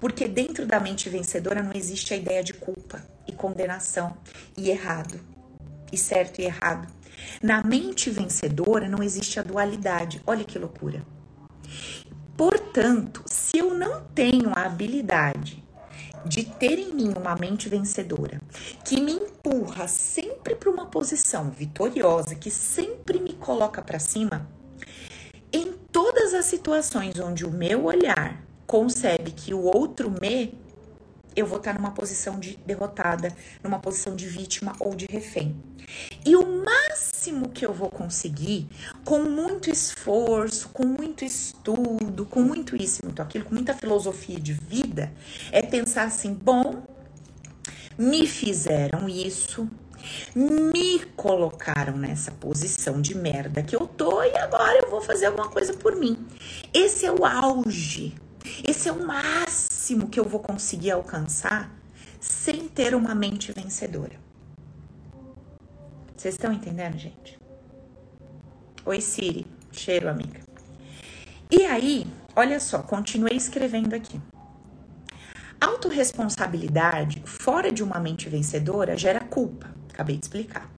Porque 0.00 0.26
dentro 0.26 0.66
da 0.66 0.80
mente 0.80 1.08
vencedora 1.08 1.62
não 1.62 1.72
existe 1.72 2.14
a 2.14 2.16
ideia 2.16 2.42
de 2.42 2.54
culpa 2.54 3.04
e 3.26 3.32
condenação 3.32 4.16
e 4.56 4.70
errado, 4.70 5.20
e 5.92 5.96
certo 5.96 6.40
e 6.40 6.44
errado. 6.44 6.88
Na 7.42 7.62
mente 7.62 8.10
vencedora 8.10 8.88
não 8.88 9.02
existe 9.02 9.38
a 9.38 9.42
dualidade. 9.42 10.22
Olha 10.26 10.44
que 10.44 10.58
loucura. 10.58 11.04
Portanto, 12.36 13.22
se 13.26 13.58
eu 13.58 13.74
não 13.74 14.02
tenho 14.14 14.52
a 14.54 14.62
habilidade 14.62 15.62
de 16.24 16.44
ter 16.44 16.78
em 16.78 16.92
mim 16.92 17.14
uma 17.16 17.34
mente 17.34 17.68
vencedora, 17.68 18.40
que 18.84 19.00
me 19.00 19.12
empurra 19.12 19.88
sempre 19.88 20.54
para 20.54 20.70
uma 20.70 20.86
posição 20.86 21.50
vitoriosa, 21.50 22.34
que 22.34 22.50
sempre 22.50 23.18
me 23.18 23.32
coloca 23.34 23.82
para 23.82 23.98
cima, 23.98 24.48
as 26.38 26.46
situações 26.46 27.18
onde 27.18 27.44
o 27.44 27.50
meu 27.50 27.84
olhar 27.84 28.40
concebe 28.66 29.32
que 29.32 29.52
o 29.52 29.62
outro 29.62 30.10
me, 30.10 30.54
eu 31.34 31.46
vou 31.46 31.58
estar 31.58 31.74
numa 31.74 31.90
posição 31.90 32.38
de 32.38 32.56
derrotada, 32.64 33.34
numa 33.62 33.78
posição 33.78 34.14
de 34.14 34.26
vítima 34.26 34.74
ou 34.78 34.94
de 34.94 35.06
refém. 35.06 35.56
E 36.24 36.36
o 36.36 36.64
máximo 36.64 37.48
que 37.48 37.64
eu 37.64 37.72
vou 37.72 37.90
conseguir, 37.90 38.68
com 39.04 39.24
muito 39.24 39.70
esforço, 39.70 40.68
com 40.68 40.86
muito 40.86 41.24
estudo, 41.24 42.26
com 42.26 42.40
muito 42.40 42.76
isso 42.76 43.04
muito 43.04 43.20
aquilo, 43.22 43.44
com 43.44 43.54
muita 43.54 43.74
filosofia 43.74 44.38
de 44.38 44.52
vida, 44.52 45.12
é 45.50 45.62
pensar 45.62 46.04
assim: 46.04 46.34
bom, 46.34 46.82
me 47.98 48.26
fizeram 48.26 49.08
isso, 49.08 49.68
me 50.34 51.00
colocaram 51.16 51.96
nessa 51.96 52.30
posição 52.30 53.02
de 53.02 53.16
merda 53.16 53.62
que 53.62 53.74
eu 53.74 53.86
tô 53.86 54.22
e 54.22 54.36
agora 54.36 54.78
eu 54.78 54.88
vou 54.88 55.00
fazer 55.00 55.26
alguma 55.26 55.48
coisa 55.48 55.74
por 55.74 55.96
mim. 55.96 56.24
Esse 56.72 57.04
é 57.04 57.12
o 57.12 57.24
auge, 57.24 58.14
esse 58.66 58.88
é 58.88 58.92
o 58.92 59.04
máximo 59.04 60.08
que 60.08 60.20
eu 60.20 60.24
vou 60.24 60.40
conseguir 60.40 60.92
alcançar 60.92 61.70
sem 62.20 62.68
ter 62.68 62.94
uma 62.94 63.14
mente 63.14 63.52
vencedora. 63.52 64.16
Vocês 66.16 66.34
estão 66.34 66.52
entendendo, 66.52 66.96
gente? 66.96 67.38
Oi, 68.84 69.00
Siri. 69.00 69.46
Cheiro, 69.70 70.08
amiga. 70.08 70.40
E 71.50 71.64
aí, 71.64 72.06
olha 72.34 72.58
só, 72.58 72.82
continuei 72.82 73.36
escrevendo 73.36 73.94
aqui. 73.94 74.20
Autoresponsabilidade 75.60 77.22
fora 77.24 77.72
de 77.72 77.82
uma 77.82 77.98
mente 77.98 78.28
vencedora 78.28 78.96
gera 78.96 79.20
culpa. 79.20 79.68
Acabei 79.92 80.16
de 80.16 80.24
explicar. 80.24 80.70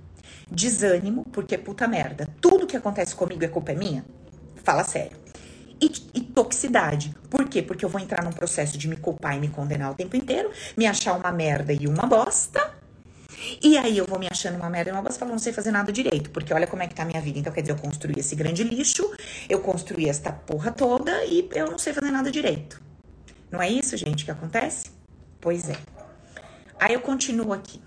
Desânimo, 0.50 1.24
porque 1.30 1.58
puta 1.58 1.86
merda. 1.86 2.26
Tudo 2.40 2.66
que 2.66 2.76
acontece 2.76 3.14
comigo 3.14 3.44
é 3.44 3.48
culpa 3.48 3.74
minha? 3.74 4.04
Fala 4.64 4.82
sério. 4.84 5.16
E, 5.80 5.90
e, 6.14 6.20
toxicidade. 6.20 7.14
Por 7.30 7.48
quê? 7.48 7.62
Porque 7.62 7.84
eu 7.84 7.88
vou 7.88 8.00
entrar 8.00 8.22
num 8.22 8.32
processo 8.32 8.76
de 8.76 8.86
me 8.88 8.96
culpar 8.96 9.36
e 9.36 9.40
me 9.40 9.48
condenar 9.48 9.90
o 9.90 9.94
tempo 9.94 10.16
inteiro, 10.16 10.50
me 10.76 10.86
achar 10.86 11.14
uma 11.14 11.32
merda 11.32 11.72
e 11.72 11.86
uma 11.86 12.06
bosta. 12.06 12.74
E 13.62 13.78
aí 13.78 13.96
eu 13.96 14.04
vou 14.04 14.18
me 14.18 14.28
achando 14.30 14.56
uma 14.56 14.68
merda 14.68 14.90
e 14.90 14.92
uma 14.92 15.00
bosta, 15.02 15.18
falando, 15.18 15.32
não 15.32 15.38
sei 15.38 15.52
fazer 15.52 15.70
nada 15.70 15.90
direito, 15.90 16.30
porque 16.30 16.52
olha 16.52 16.66
como 16.66 16.82
é 16.82 16.86
que 16.86 16.94
tá 16.94 17.02
a 17.02 17.06
minha 17.06 17.20
vida. 17.20 17.38
Então, 17.38 17.52
quer 17.52 17.62
dizer, 17.62 17.72
eu 17.72 17.78
construí 17.78 18.14
esse 18.18 18.36
grande 18.36 18.62
lixo, 18.62 19.10
eu 19.48 19.60
construí 19.60 20.08
esta 20.08 20.32
porra 20.32 20.70
toda 20.70 21.24
e 21.24 21.48
eu 21.54 21.70
não 21.70 21.78
sei 21.78 21.94
fazer 21.94 22.10
nada 22.10 22.30
direito. 22.30 22.89
Não 23.50 23.60
é 23.60 23.68
isso, 23.68 23.96
gente, 23.96 24.24
que 24.24 24.30
acontece? 24.30 24.90
Pois 25.40 25.68
é. 25.68 25.76
Aí 26.78 26.94
eu 26.94 27.00
continuo 27.00 27.52
aqui. 27.52 27.82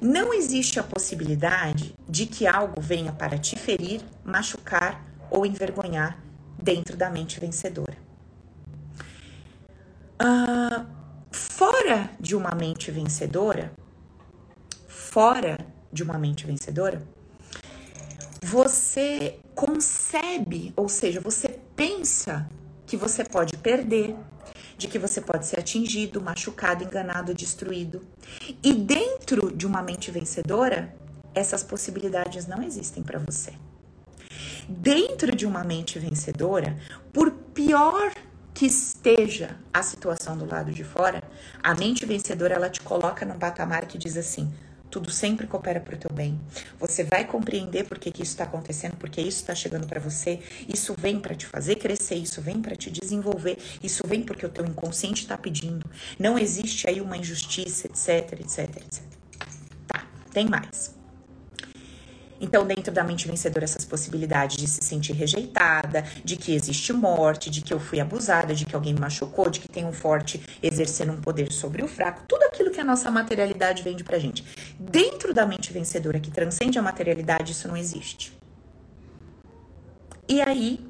Não 0.00 0.32
existe 0.32 0.80
a 0.80 0.82
possibilidade 0.82 1.94
de 2.08 2.26
que 2.26 2.46
algo 2.46 2.80
venha 2.80 3.12
para 3.12 3.38
te 3.38 3.56
ferir, 3.58 4.00
machucar 4.24 5.04
ou 5.30 5.44
envergonhar 5.44 6.18
dentro 6.60 6.96
da 6.96 7.10
mente 7.10 7.38
vencedora. 7.38 7.96
Uh, 10.20 10.86
fora 11.30 12.10
de 12.18 12.34
uma 12.34 12.54
mente 12.54 12.90
vencedora, 12.90 13.72
fora 14.86 15.58
de 15.92 16.02
uma 16.02 16.18
mente 16.18 16.46
vencedora, 16.46 17.02
você 18.42 19.38
concebe, 19.54 20.72
ou 20.76 20.88
seja, 20.88 21.20
você 21.20 21.48
pensa 21.76 22.48
que 22.86 22.96
você 22.96 23.24
pode 23.24 23.56
perder, 23.56 24.16
de 24.80 24.88
que 24.88 24.98
você 24.98 25.20
pode 25.20 25.46
ser 25.46 25.60
atingido, 25.60 26.22
machucado, 26.22 26.82
enganado, 26.82 27.34
destruído. 27.34 28.00
E 28.62 28.72
dentro 28.72 29.54
de 29.54 29.66
uma 29.66 29.82
mente 29.82 30.10
vencedora, 30.10 30.96
essas 31.34 31.62
possibilidades 31.62 32.46
não 32.46 32.62
existem 32.62 33.02
para 33.02 33.18
você. 33.18 33.52
Dentro 34.66 35.36
de 35.36 35.46
uma 35.46 35.62
mente 35.62 35.98
vencedora, 35.98 36.78
por 37.12 37.30
pior 37.30 38.10
que 38.54 38.64
esteja 38.66 39.56
a 39.72 39.82
situação 39.82 40.36
do 40.36 40.46
lado 40.46 40.72
de 40.72 40.82
fora, 40.82 41.22
a 41.62 41.74
mente 41.74 42.06
vencedora 42.06 42.54
ela 42.54 42.70
te 42.70 42.80
coloca 42.80 43.26
num 43.26 43.38
patamar 43.38 43.86
que 43.86 43.98
diz 43.98 44.16
assim: 44.16 44.50
tudo 44.90 45.10
sempre 45.10 45.46
coopera 45.46 45.80
para 45.80 45.94
o 45.94 45.98
teu 45.98 46.10
bem. 46.12 46.38
Você 46.78 47.04
vai 47.04 47.24
compreender 47.24 47.84
por 47.84 47.98
que, 47.98 48.10
que 48.10 48.22
isso 48.22 48.32
está 48.32 48.44
acontecendo, 48.44 48.96
porque 48.96 49.20
isso 49.20 49.38
está 49.38 49.54
chegando 49.54 49.86
para 49.86 50.00
você. 50.00 50.40
Isso 50.68 50.94
vem 50.98 51.20
para 51.20 51.34
te 51.34 51.46
fazer 51.46 51.76
crescer, 51.76 52.16
isso 52.16 52.42
vem 52.42 52.60
para 52.60 52.74
te 52.74 52.90
desenvolver, 52.90 53.56
isso 53.82 54.06
vem 54.06 54.22
porque 54.22 54.44
o 54.44 54.48
teu 54.48 54.66
inconsciente 54.66 55.22
está 55.22 55.38
pedindo. 55.38 55.88
Não 56.18 56.38
existe 56.38 56.88
aí 56.88 57.00
uma 57.00 57.16
injustiça, 57.16 57.86
etc, 57.86 58.40
etc, 58.40 58.76
etc. 58.76 59.02
Tá, 59.86 60.06
tem 60.32 60.48
mais. 60.48 60.99
Então, 62.40 62.66
dentro 62.66 62.92
da 62.92 63.04
mente 63.04 63.28
vencedora, 63.28 63.64
essas 63.64 63.84
possibilidades 63.84 64.56
de 64.56 64.66
se 64.66 64.82
sentir 64.82 65.12
rejeitada, 65.12 66.04
de 66.24 66.36
que 66.36 66.54
existe 66.54 66.92
morte, 66.92 67.50
de 67.50 67.60
que 67.60 67.72
eu 67.72 67.78
fui 67.78 68.00
abusada, 68.00 68.54
de 68.54 68.64
que 68.64 68.74
alguém 68.74 68.94
me 68.94 69.00
machucou, 69.00 69.50
de 69.50 69.60
que 69.60 69.68
tem 69.68 69.84
um 69.84 69.92
forte 69.92 70.40
exercendo 70.62 71.12
um 71.12 71.20
poder 71.20 71.52
sobre 71.52 71.82
o 71.82 71.88
fraco, 71.88 72.22
tudo 72.26 72.42
aquilo 72.44 72.70
que 72.70 72.80
a 72.80 72.84
nossa 72.84 73.10
materialidade 73.10 73.82
vende 73.82 74.02
pra 74.02 74.18
gente. 74.18 74.44
Dentro 74.78 75.34
da 75.34 75.44
mente 75.44 75.72
vencedora 75.72 76.18
que 76.18 76.30
transcende 76.30 76.78
a 76.78 76.82
materialidade, 76.82 77.52
isso 77.52 77.68
não 77.68 77.76
existe. 77.76 78.32
E 80.28 80.40
aí, 80.40 80.89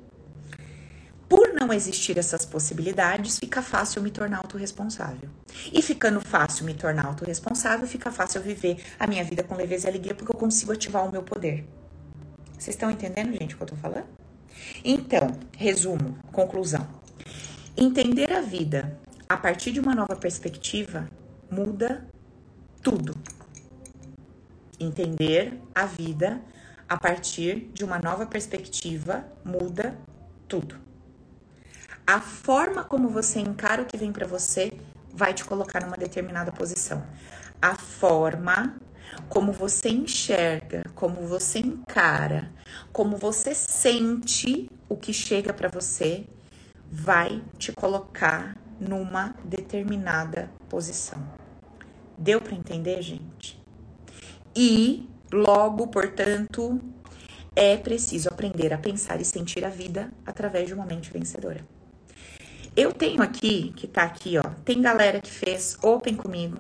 por 1.30 1.54
não 1.54 1.72
existir 1.72 2.18
essas 2.18 2.44
possibilidades, 2.44 3.38
fica 3.38 3.62
fácil 3.62 4.02
me 4.02 4.10
tornar 4.10 4.38
autorresponsável. 4.38 5.30
E 5.72 5.80
ficando 5.80 6.20
fácil 6.20 6.64
me 6.66 6.74
tornar 6.74 7.06
autorresponsável, 7.06 7.86
fica 7.86 8.10
fácil 8.10 8.42
viver 8.42 8.82
a 8.98 9.06
minha 9.06 9.22
vida 9.22 9.44
com 9.44 9.54
leveza 9.54 9.86
e 9.86 9.90
alegria, 9.90 10.12
porque 10.12 10.34
eu 10.34 10.36
consigo 10.36 10.72
ativar 10.72 11.06
o 11.06 11.12
meu 11.12 11.22
poder. 11.22 11.64
Vocês 12.58 12.74
estão 12.74 12.90
entendendo, 12.90 13.30
gente, 13.38 13.54
o 13.54 13.58
que 13.58 13.62
eu 13.62 13.68
tô 13.68 13.76
falando? 13.76 14.08
Então, 14.84 15.30
resumo, 15.56 16.18
conclusão. 16.32 16.84
Entender 17.76 18.32
a 18.32 18.40
vida 18.40 18.98
a 19.28 19.36
partir 19.36 19.70
de 19.70 19.78
uma 19.78 19.94
nova 19.94 20.16
perspectiva 20.16 21.08
muda 21.48 22.08
tudo. 22.82 23.14
Entender 24.80 25.60
a 25.72 25.86
vida 25.86 26.42
a 26.88 26.98
partir 26.98 27.70
de 27.72 27.84
uma 27.84 28.00
nova 28.00 28.26
perspectiva 28.26 29.24
muda 29.44 29.96
tudo. 30.48 30.89
A 32.06 32.20
forma 32.20 32.84
como 32.84 33.08
você 33.08 33.40
encara 33.40 33.82
o 33.82 33.86
que 33.86 33.96
vem 33.96 34.12
para 34.12 34.26
você 34.26 34.72
vai 35.12 35.34
te 35.34 35.44
colocar 35.44 35.82
numa 35.82 35.96
determinada 35.96 36.50
posição. 36.52 37.04
A 37.60 37.76
forma 37.76 38.76
como 39.28 39.52
você 39.52 39.88
enxerga, 39.88 40.84
como 40.94 41.26
você 41.26 41.58
encara, 41.58 42.50
como 42.92 43.16
você 43.16 43.54
sente 43.54 44.70
o 44.88 44.96
que 44.96 45.12
chega 45.12 45.52
para 45.52 45.68
você, 45.68 46.26
vai 46.90 47.42
te 47.58 47.72
colocar 47.72 48.56
numa 48.80 49.34
determinada 49.44 50.50
posição. 50.68 51.22
Deu 52.16 52.40
para 52.40 52.54
entender, 52.54 53.02
gente? 53.02 53.60
E 54.54 55.08
logo, 55.32 55.86
portanto, 55.88 56.80
é 57.54 57.76
preciso 57.76 58.28
aprender 58.28 58.72
a 58.72 58.78
pensar 58.78 59.20
e 59.20 59.24
sentir 59.24 59.64
a 59.64 59.68
vida 59.70 60.12
através 60.26 60.66
de 60.66 60.74
uma 60.74 60.86
mente 60.86 61.10
vencedora. 61.10 61.64
Eu 62.76 62.92
tenho 62.92 63.20
aqui, 63.20 63.72
que 63.76 63.88
tá 63.88 64.04
aqui, 64.04 64.38
ó, 64.38 64.48
tem 64.64 64.80
galera 64.80 65.20
que 65.20 65.30
fez 65.30 65.76
Open 65.82 66.14
comigo, 66.14 66.56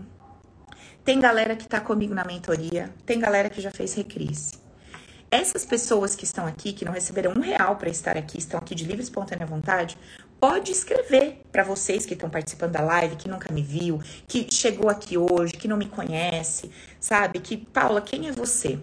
tem 1.04 1.20
galera 1.20 1.54
que 1.54 1.68
tá 1.68 1.80
comigo 1.80 2.12
na 2.12 2.24
mentoria, 2.24 2.92
tem 3.06 3.20
galera 3.20 3.48
que 3.48 3.60
já 3.60 3.70
fez 3.70 3.94
Recrise. 3.94 4.54
Essas 5.30 5.64
pessoas 5.64 6.16
que 6.16 6.24
estão 6.24 6.44
aqui, 6.44 6.72
que 6.72 6.84
não 6.84 6.92
receberam 6.92 7.30
um 7.30 7.40
real 7.40 7.76
para 7.76 7.88
estar 7.88 8.16
aqui, 8.16 8.38
estão 8.38 8.58
aqui 8.58 8.74
de 8.74 8.84
livre 8.84 9.04
espontânea 9.04 9.46
vontade, 9.46 9.96
pode 10.40 10.72
escrever 10.72 11.42
para 11.52 11.62
vocês 11.62 12.04
que 12.04 12.14
estão 12.14 12.28
participando 12.28 12.72
da 12.72 12.80
live, 12.80 13.14
que 13.14 13.28
nunca 13.28 13.52
me 13.52 13.62
viu, 13.62 14.02
que 14.26 14.52
chegou 14.52 14.90
aqui 14.90 15.16
hoje, 15.16 15.52
que 15.52 15.68
não 15.68 15.76
me 15.76 15.86
conhece, 15.86 16.72
sabe? 16.98 17.38
Que, 17.38 17.56
Paula, 17.56 18.00
quem 18.00 18.26
é 18.26 18.32
você? 18.32 18.80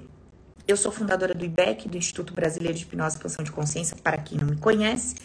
Eu 0.68 0.76
sou 0.76 0.92
fundadora 0.92 1.34
do 1.34 1.46
IBEC, 1.46 1.88
do 1.88 1.98
Instituto 1.98 2.34
Brasileiro 2.34 2.78
de 2.78 2.84
Hipnose 2.84 3.16
e 3.16 3.18
Expansão 3.18 3.46
de 3.46 3.52
Consciência, 3.52 3.96
para 4.04 4.18
quem 4.18 4.38
não 4.38 4.48
me 4.48 4.58
conhece. 4.58 5.16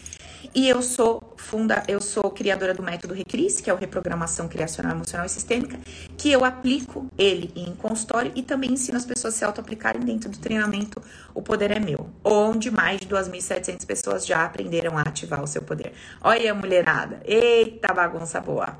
E 0.55 0.69
eu 0.69 0.81
sou 0.81 1.33
funda, 1.35 1.83
eu 1.85 1.99
sou 1.99 2.31
criadora 2.31 2.73
do 2.73 2.81
método 2.81 3.13
Recris, 3.13 3.59
que 3.59 3.69
é 3.69 3.73
o 3.73 3.75
reprogramação 3.75 4.47
criacional 4.47 4.93
emocional 4.93 5.25
e 5.25 5.29
sistêmica, 5.29 5.77
que 6.17 6.31
eu 6.31 6.45
aplico 6.45 7.07
ele 7.17 7.51
em 7.57 7.75
consultório 7.75 8.31
e 8.35 8.41
também 8.41 8.71
ensino 8.71 8.97
as 8.97 9.05
pessoas 9.05 9.33
a 9.33 9.37
se 9.37 9.43
auto-aplicarem 9.43 10.01
dentro 10.01 10.29
do 10.29 10.37
treinamento 10.37 11.01
O 11.33 11.41
Poder 11.41 11.71
é 11.71 11.79
Meu, 11.79 12.09
onde 12.23 12.71
mais 12.71 13.01
de 13.01 13.07
2.700 13.07 13.85
pessoas 13.85 14.25
já 14.25 14.45
aprenderam 14.45 14.97
a 14.97 15.01
ativar 15.01 15.43
o 15.43 15.47
seu 15.47 15.61
poder. 15.61 15.91
Olha, 16.21 16.53
mulherada, 16.53 17.19
eita 17.25 17.93
bagunça 17.93 18.39
boa. 18.39 18.77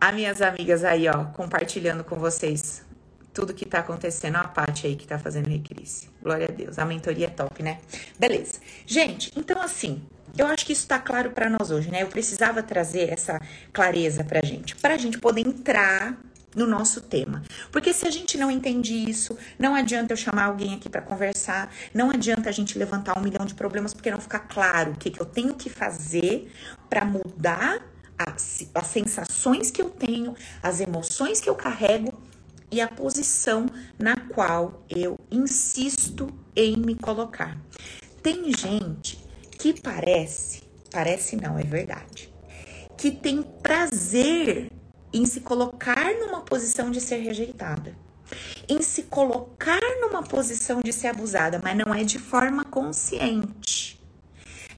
As 0.00 0.14
minhas 0.14 0.42
amigas 0.42 0.82
aí, 0.82 1.08
ó, 1.08 1.26
compartilhando 1.26 2.02
com 2.02 2.16
vocês 2.16 2.89
tudo 3.32 3.54
que 3.54 3.64
tá 3.64 3.80
acontecendo. 3.80 4.36
A 4.36 4.44
Paty 4.44 4.86
aí 4.86 4.96
que 4.96 5.06
tá 5.06 5.18
fazendo 5.18 5.48
recrise. 5.48 6.08
Glória 6.22 6.46
a 6.48 6.52
Deus. 6.52 6.78
A 6.78 6.84
mentoria 6.84 7.26
é 7.26 7.30
top, 7.30 7.62
né? 7.62 7.78
Beleza. 8.18 8.60
Gente, 8.86 9.32
então 9.36 9.60
assim, 9.60 10.02
eu 10.36 10.46
acho 10.46 10.64
que 10.64 10.72
isso 10.72 10.82
está 10.82 10.98
claro 10.98 11.30
para 11.30 11.48
nós 11.48 11.70
hoje, 11.70 11.90
né? 11.90 12.02
Eu 12.02 12.08
precisava 12.08 12.62
trazer 12.62 13.10
essa 13.10 13.40
clareza 13.72 14.24
para 14.24 14.40
a 14.40 14.44
gente, 14.44 14.76
para 14.76 14.94
a 14.94 14.98
gente 14.98 15.18
poder 15.18 15.40
entrar 15.40 16.16
no 16.54 16.66
nosso 16.66 17.00
tema. 17.00 17.42
Porque 17.70 17.92
se 17.92 18.06
a 18.06 18.10
gente 18.10 18.36
não 18.36 18.50
entende 18.50 18.92
isso, 18.92 19.36
não 19.58 19.74
adianta 19.74 20.12
eu 20.12 20.16
chamar 20.16 20.44
alguém 20.44 20.74
aqui 20.74 20.88
para 20.88 21.00
conversar, 21.00 21.72
não 21.94 22.10
adianta 22.10 22.48
a 22.48 22.52
gente 22.52 22.76
levantar 22.76 23.16
um 23.16 23.22
milhão 23.22 23.46
de 23.46 23.54
problemas 23.54 23.94
porque 23.94 24.10
não 24.10 24.20
ficar 24.20 24.40
claro 24.40 24.92
o 24.92 24.96
que, 24.96 25.10
que 25.10 25.20
eu 25.20 25.26
tenho 25.26 25.54
que 25.54 25.70
fazer 25.70 26.52
para 26.88 27.04
mudar 27.04 27.80
as, 28.18 28.66
as 28.74 28.86
sensações 28.88 29.70
que 29.70 29.80
eu 29.80 29.88
tenho, 29.88 30.34
as 30.62 30.80
emoções 30.80 31.40
que 31.40 31.48
eu 31.48 31.54
carrego 31.54 32.12
e 32.70 32.80
a 32.80 32.88
posição 32.88 33.66
na 33.98 34.16
qual 34.16 34.84
eu 34.88 35.18
insisto 35.30 36.28
em 36.54 36.76
me 36.76 36.94
colocar. 36.94 37.58
Tem 38.22 38.52
gente 38.56 39.18
que 39.58 39.78
parece, 39.80 40.62
parece 40.90 41.36
não, 41.36 41.58
é 41.58 41.62
verdade, 41.62 42.32
que 42.96 43.10
tem 43.10 43.42
prazer 43.42 44.70
em 45.12 45.26
se 45.26 45.40
colocar 45.40 46.14
numa 46.18 46.42
posição 46.42 46.90
de 46.90 47.00
ser 47.00 47.16
rejeitada, 47.16 47.96
em 48.68 48.80
se 48.80 49.04
colocar 49.04 49.80
numa 50.00 50.22
posição 50.22 50.80
de 50.80 50.92
ser 50.92 51.08
abusada, 51.08 51.60
mas 51.62 51.76
não 51.76 51.92
é 51.92 52.04
de 52.04 52.18
forma 52.18 52.64
consciente, 52.64 54.00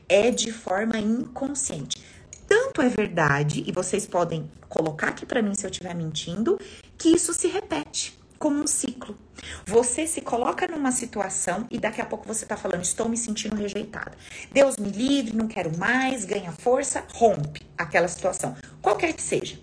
é 0.09 0.31
de 0.31 0.53
forma 0.53 0.99
inconsciente. 0.99 2.03
Tanto 2.47 2.83
é 2.83 2.89
verdade, 2.89 3.65
e 3.67 3.73
vocês 3.73 4.07
podem 4.07 4.51
colocar 4.69 5.09
aqui 5.09 5.25
para 5.25 5.43
mim 5.43 5.55
se 5.55 5.65
eu 5.65 5.71
estiver 5.71 5.95
mentindo, 5.95 6.59
que 7.03 7.09
isso 7.09 7.35
se 7.35 7.49
repete 7.49 8.17
como 8.39 8.63
um 8.63 8.67
ciclo. 8.67 9.19
Você 9.67 10.07
se 10.07 10.21
coloca 10.21 10.69
numa 10.69 10.93
situação 10.93 11.67
e 11.69 11.77
daqui 11.77 12.01
a 12.01 12.07
pouco 12.07 12.29
você 12.29 12.47
tá 12.47 12.57
falando, 12.57 12.83
estou 12.83 13.09
me 13.09 13.17
sentindo 13.17 13.57
rejeitada. 13.57 14.13
Deus 14.53 14.77
me 14.77 14.89
livre, 14.89 15.37
não 15.37 15.49
quero 15.49 15.77
mais, 15.77 16.25
ganha 16.25 16.53
força, 16.53 17.05
rompe 17.13 17.63
aquela 17.77 18.07
situação. 18.07 18.57
Qualquer 18.81 19.15
que 19.15 19.23
seja. 19.23 19.59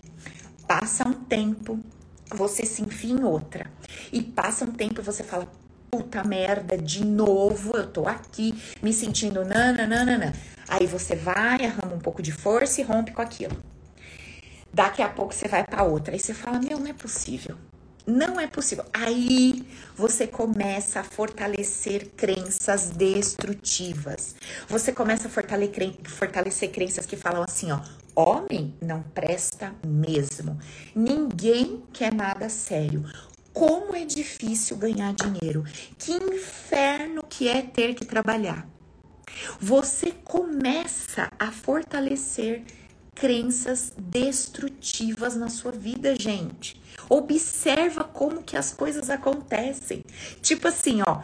Passa 0.68 1.08
um 1.08 1.14
tempo, 1.14 1.80
você 2.30 2.66
se 2.66 2.82
enfia 2.82 3.14
em 3.14 3.24
outra. 3.24 3.70
E 4.12 4.20
passa 4.20 4.66
um 4.66 4.72
tempo 4.72 5.00
e 5.00 5.04
você 5.04 5.24
fala, 5.24 5.50
puta 5.90 6.22
merda, 6.22 6.76
de 6.76 7.06
novo 7.06 7.74
eu 7.74 7.86
tô 7.86 8.06
aqui 8.06 8.54
me 8.82 8.92
sentindo 8.92 9.46
nananana. 9.46 10.34
Aí 10.68 10.86
você 10.86 11.16
vai, 11.16 11.64
arrama 11.64 11.94
um 11.94 12.00
pouco 12.00 12.20
de 12.20 12.32
força 12.32 12.82
e 12.82 12.84
rompe 12.84 13.12
com 13.12 13.22
aquilo. 13.22 13.56
Daqui 14.72 15.02
a 15.02 15.08
pouco 15.08 15.34
você 15.34 15.48
vai 15.48 15.64
para 15.64 15.82
outra. 15.82 16.14
Aí 16.14 16.20
você 16.20 16.32
fala, 16.32 16.58
meu, 16.60 16.78
não 16.78 16.86
é 16.86 16.92
possível. 16.92 17.56
Não 18.06 18.40
é 18.40 18.46
possível. 18.46 18.84
Aí 18.92 19.66
você 19.96 20.26
começa 20.26 21.00
a 21.00 21.04
fortalecer 21.04 22.10
crenças 22.16 22.90
destrutivas. 22.90 24.34
Você 24.68 24.92
começa 24.92 25.28
a 25.28 25.30
fortalecer, 25.30 25.94
fortalecer 26.04 26.70
crenças 26.70 27.06
que 27.06 27.16
falam 27.16 27.42
assim, 27.42 27.70
ó. 27.70 27.80
Homem 28.14 28.74
não 28.82 29.02
presta 29.02 29.74
mesmo. 29.86 30.58
Ninguém 30.94 31.82
quer 31.92 32.12
nada 32.12 32.48
sério. 32.48 33.04
Como 33.52 33.94
é 33.94 34.04
difícil 34.04 34.76
ganhar 34.76 35.12
dinheiro. 35.14 35.64
Que 35.98 36.12
inferno 36.12 37.22
que 37.28 37.48
é 37.48 37.62
ter 37.62 37.94
que 37.94 38.04
trabalhar. 38.04 38.68
Você 39.60 40.12
começa 40.24 41.30
a 41.38 41.52
fortalecer 41.52 42.62
crenças 42.62 42.79
destrutivas 43.96 45.36
na 45.36 45.48
sua 45.48 45.72
vida, 45.72 46.14
gente. 46.18 46.80
Observa 47.08 48.04
como 48.04 48.42
que 48.42 48.56
as 48.56 48.72
coisas 48.72 49.10
acontecem. 49.10 50.04
Tipo 50.40 50.68
assim, 50.68 51.02
ó, 51.06 51.22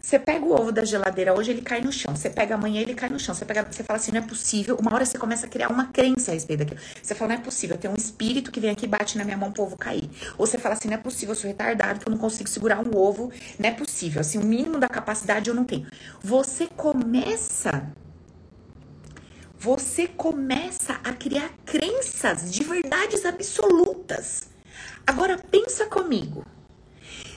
você 0.00 0.18
pega 0.18 0.42
o 0.42 0.52
ovo 0.52 0.72
da 0.72 0.86
geladeira 0.86 1.34
hoje, 1.34 1.50
ele 1.50 1.60
cai 1.60 1.82
no 1.82 1.92
chão. 1.92 2.16
Você 2.16 2.30
pega 2.30 2.54
amanhã, 2.54 2.80
ele 2.80 2.94
cai 2.94 3.10
no 3.10 3.20
chão. 3.20 3.34
Você, 3.34 3.44
pega, 3.44 3.66
você 3.70 3.84
fala 3.84 3.98
assim, 3.98 4.10
não 4.10 4.20
é 4.20 4.22
possível. 4.22 4.76
Uma 4.80 4.94
hora 4.94 5.04
você 5.04 5.18
começa 5.18 5.44
a 5.44 5.48
criar 5.50 5.68
uma 5.68 5.88
crença 5.88 6.30
a 6.30 6.34
respeito 6.34 6.60
daquilo. 6.60 6.80
Você 7.02 7.14
fala, 7.14 7.34
não 7.34 7.40
é 7.40 7.44
possível. 7.44 7.76
Tem 7.76 7.90
um 7.90 7.94
espírito 7.94 8.50
que 8.50 8.58
vem 8.58 8.70
aqui 8.70 8.86
e 8.86 8.88
bate 8.88 9.18
na 9.18 9.24
minha 9.24 9.36
mão 9.36 9.52
pro 9.52 9.64
ovo 9.64 9.76
cair. 9.76 10.08
Ou 10.38 10.46
você 10.46 10.56
fala 10.56 10.76
assim, 10.76 10.88
não 10.88 10.94
é 10.94 10.98
possível, 10.98 11.34
eu 11.34 11.38
sou 11.38 11.46
retardado, 11.46 12.00
que 12.00 12.08
eu 12.08 12.10
não 12.10 12.18
consigo 12.18 12.48
segurar 12.48 12.78
um 12.78 12.96
ovo. 12.96 13.30
Não 13.58 13.68
é 13.68 13.72
possível. 13.72 14.22
Assim, 14.22 14.38
o 14.38 14.44
mínimo 14.44 14.78
da 14.78 14.88
capacidade 14.88 15.50
eu 15.50 15.54
não 15.54 15.64
tenho. 15.64 15.86
Você 16.22 16.66
começa 16.68 17.92
você 19.58 20.06
começa 20.06 21.00
a 21.02 21.12
criar 21.12 21.50
crenças 21.66 22.52
de 22.52 22.62
verdades 22.62 23.24
absolutas. 23.24 24.48
Agora 25.04 25.36
pensa 25.36 25.86
comigo. 25.86 26.46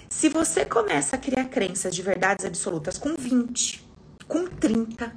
Se 0.07 0.29
você 0.29 0.63
começa 0.63 1.15
a 1.15 1.19
criar 1.19 1.45
crenças 1.45 1.95
de 1.95 2.03
verdades 2.03 2.45
absolutas 2.45 2.99
com 2.99 3.15
20, 3.15 3.83
com 4.27 4.45
30, 4.45 5.11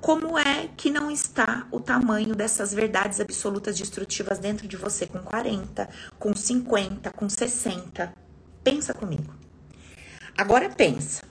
como 0.00 0.36
é 0.36 0.68
que 0.76 0.90
não 0.90 1.12
está 1.12 1.68
o 1.70 1.78
tamanho 1.78 2.34
dessas 2.34 2.74
verdades 2.74 3.20
absolutas 3.20 3.78
destrutivas 3.78 4.40
dentro 4.40 4.66
de 4.66 4.76
você 4.76 5.06
com 5.06 5.20
40, 5.20 5.88
com 6.18 6.34
50, 6.34 7.12
com 7.12 7.28
60? 7.28 8.12
Pensa 8.64 8.92
comigo. 8.92 9.32
Agora 10.36 10.68
pensa 10.68 11.22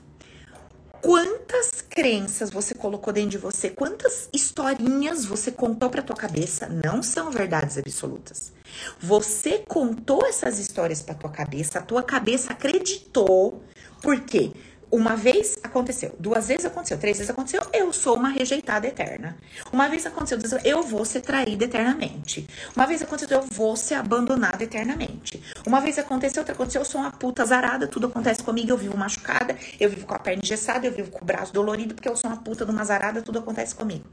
quantas 1.02 1.82
crenças 1.82 2.50
você 2.50 2.74
colocou 2.74 3.12
dentro 3.12 3.32
de 3.32 3.38
você, 3.38 3.70
quantas 3.70 4.30
historinhas 4.32 5.26
você 5.26 5.52
contou 5.52 5.90
para 5.90 6.02
tua 6.02 6.16
cabeça, 6.16 6.68
não 6.68 7.02
são 7.02 7.32
verdades 7.32 7.78
absolutas. 7.78 8.54
Você 9.00 9.60
contou 9.68 10.26
essas 10.26 10.60
histórias 10.60 11.02
para 11.02 11.16
tua 11.16 11.30
cabeça, 11.30 11.80
a 11.80 11.82
tua 11.82 12.04
cabeça 12.04 12.54
acreditou. 12.54 13.62
Por 14.02 14.22
quê? 14.22 14.52
Uma 14.92 15.16
vez 15.16 15.58
aconteceu, 15.64 16.14
duas 16.20 16.50
vezes 16.50 16.66
aconteceu, 16.66 16.98
três 16.98 17.18
vezes 17.18 17.30
aconteceu, 17.30 17.62
eu 17.72 17.94
sou 17.94 18.18
uma 18.18 18.28
rejeitada 18.28 18.86
eterna. 18.86 19.38
Uma 19.72 19.88
vez 19.88 20.06
aconteceu, 20.06 20.60
eu 20.66 20.84
vou 20.84 21.06
ser 21.06 21.22
traída 21.22 21.64
eternamente. 21.64 22.46
Uma 22.76 22.86
vez 22.86 23.02
aconteceu, 23.02 23.38
eu 23.38 23.48
vou 23.50 23.78
ser 23.78 23.94
abandonada 23.94 24.62
eternamente. 24.62 25.42
Uma 25.66 25.80
vez 25.80 25.98
aconteceu, 25.98 26.42
outra 26.42 26.54
aconteceu, 26.54 26.82
eu 26.82 26.86
sou 26.86 27.00
uma 27.00 27.12
puta 27.12 27.46
zarada, 27.46 27.88
tudo 27.88 28.08
acontece 28.08 28.44
comigo, 28.44 28.70
eu 28.70 28.78
vivo 28.78 28.98
machucada, 28.98 29.58
eu 29.80 29.90
vivo 29.90 30.06
com 30.06 30.14
a 30.14 30.20
perna 30.20 30.42
engessada, 30.44 30.86
eu 30.86 30.92
vivo 30.92 31.10
com 31.10 31.24
o 31.24 31.26
braço 31.26 31.54
dolorido, 31.54 31.96
porque 31.96 32.10
eu 32.10 32.18
sou 32.18 32.30
uma 32.30 32.42
puta 32.42 32.66
de 32.66 32.72
uma 32.72 32.84
zarada, 32.84 33.22
tudo 33.22 33.40
acontece 33.40 33.74
comigo. 33.74 34.04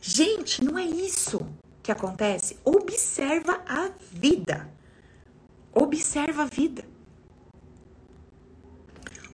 Gente, 0.00 0.64
não 0.64 0.78
é 0.78 0.84
isso 0.84 1.44
que 1.82 1.90
acontece. 1.90 2.56
Observa 2.64 3.60
a 3.66 3.90
vida. 4.12 4.68
Observa 5.74 6.42
a 6.42 6.46
vida. 6.46 6.91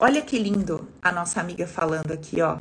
Olha 0.00 0.22
que 0.22 0.38
lindo 0.38 0.88
a 1.02 1.10
nossa 1.10 1.40
amiga 1.40 1.66
falando 1.66 2.12
aqui, 2.12 2.40
ó. 2.40 2.60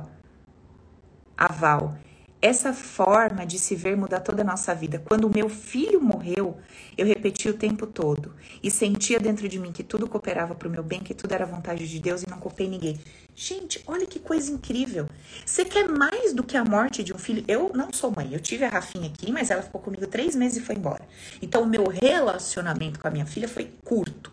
A 1.36 1.52
Val. 1.52 1.96
Essa 2.42 2.72
forma 2.72 3.46
de 3.46 3.60
se 3.60 3.76
ver 3.76 3.96
muda 3.96 4.18
toda 4.18 4.42
a 4.42 4.44
nossa 4.44 4.74
vida. 4.74 5.00
Quando 5.06 5.26
o 5.26 5.32
meu 5.32 5.48
filho 5.48 6.00
morreu, 6.00 6.56
eu 6.96 7.06
repeti 7.06 7.48
o 7.48 7.54
tempo 7.54 7.86
todo 7.86 8.34
e 8.60 8.72
sentia 8.72 9.20
dentro 9.20 9.48
de 9.48 9.56
mim 9.56 9.70
que 9.70 9.84
tudo 9.84 10.08
cooperava 10.08 10.56
para 10.56 10.66
o 10.66 10.70
meu 10.70 10.82
bem, 10.82 10.98
que 10.98 11.14
tudo 11.14 11.32
era 11.32 11.46
vontade 11.46 11.88
de 11.88 12.00
Deus 12.00 12.24
e 12.24 12.30
não 12.30 12.38
culpei 12.40 12.68
ninguém. 12.68 12.98
Gente, 13.36 13.84
olha 13.86 14.06
que 14.06 14.18
coisa 14.18 14.50
incrível. 14.50 15.08
Você 15.46 15.64
quer 15.64 15.88
mais 15.88 16.32
do 16.32 16.42
que 16.42 16.56
a 16.56 16.64
morte 16.64 17.04
de 17.04 17.12
um 17.12 17.18
filho? 17.18 17.44
Eu 17.46 17.70
não 17.72 17.92
sou 17.92 18.10
mãe, 18.10 18.32
eu 18.32 18.40
tive 18.40 18.64
a 18.64 18.68
Rafinha 18.68 19.08
aqui, 19.08 19.30
mas 19.30 19.52
ela 19.52 19.62
ficou 19.62 19.80
comigo 19.80 20.08
três 20.08 20.34
meses 20.34 20.58
e 20.58 20.60
foi 20.60 20.74
embora. 20.74 21.06
Então, 21.40 21.62
o 21.62 21.66
meu 21.66 21.86
relacionamento 21.86 22.98
com 22.98 23.06
a 23.06 23.10
minha 23.12 23.26
filha 23.26 23.48
foi 23.48 23.72
curto 23.84 24.32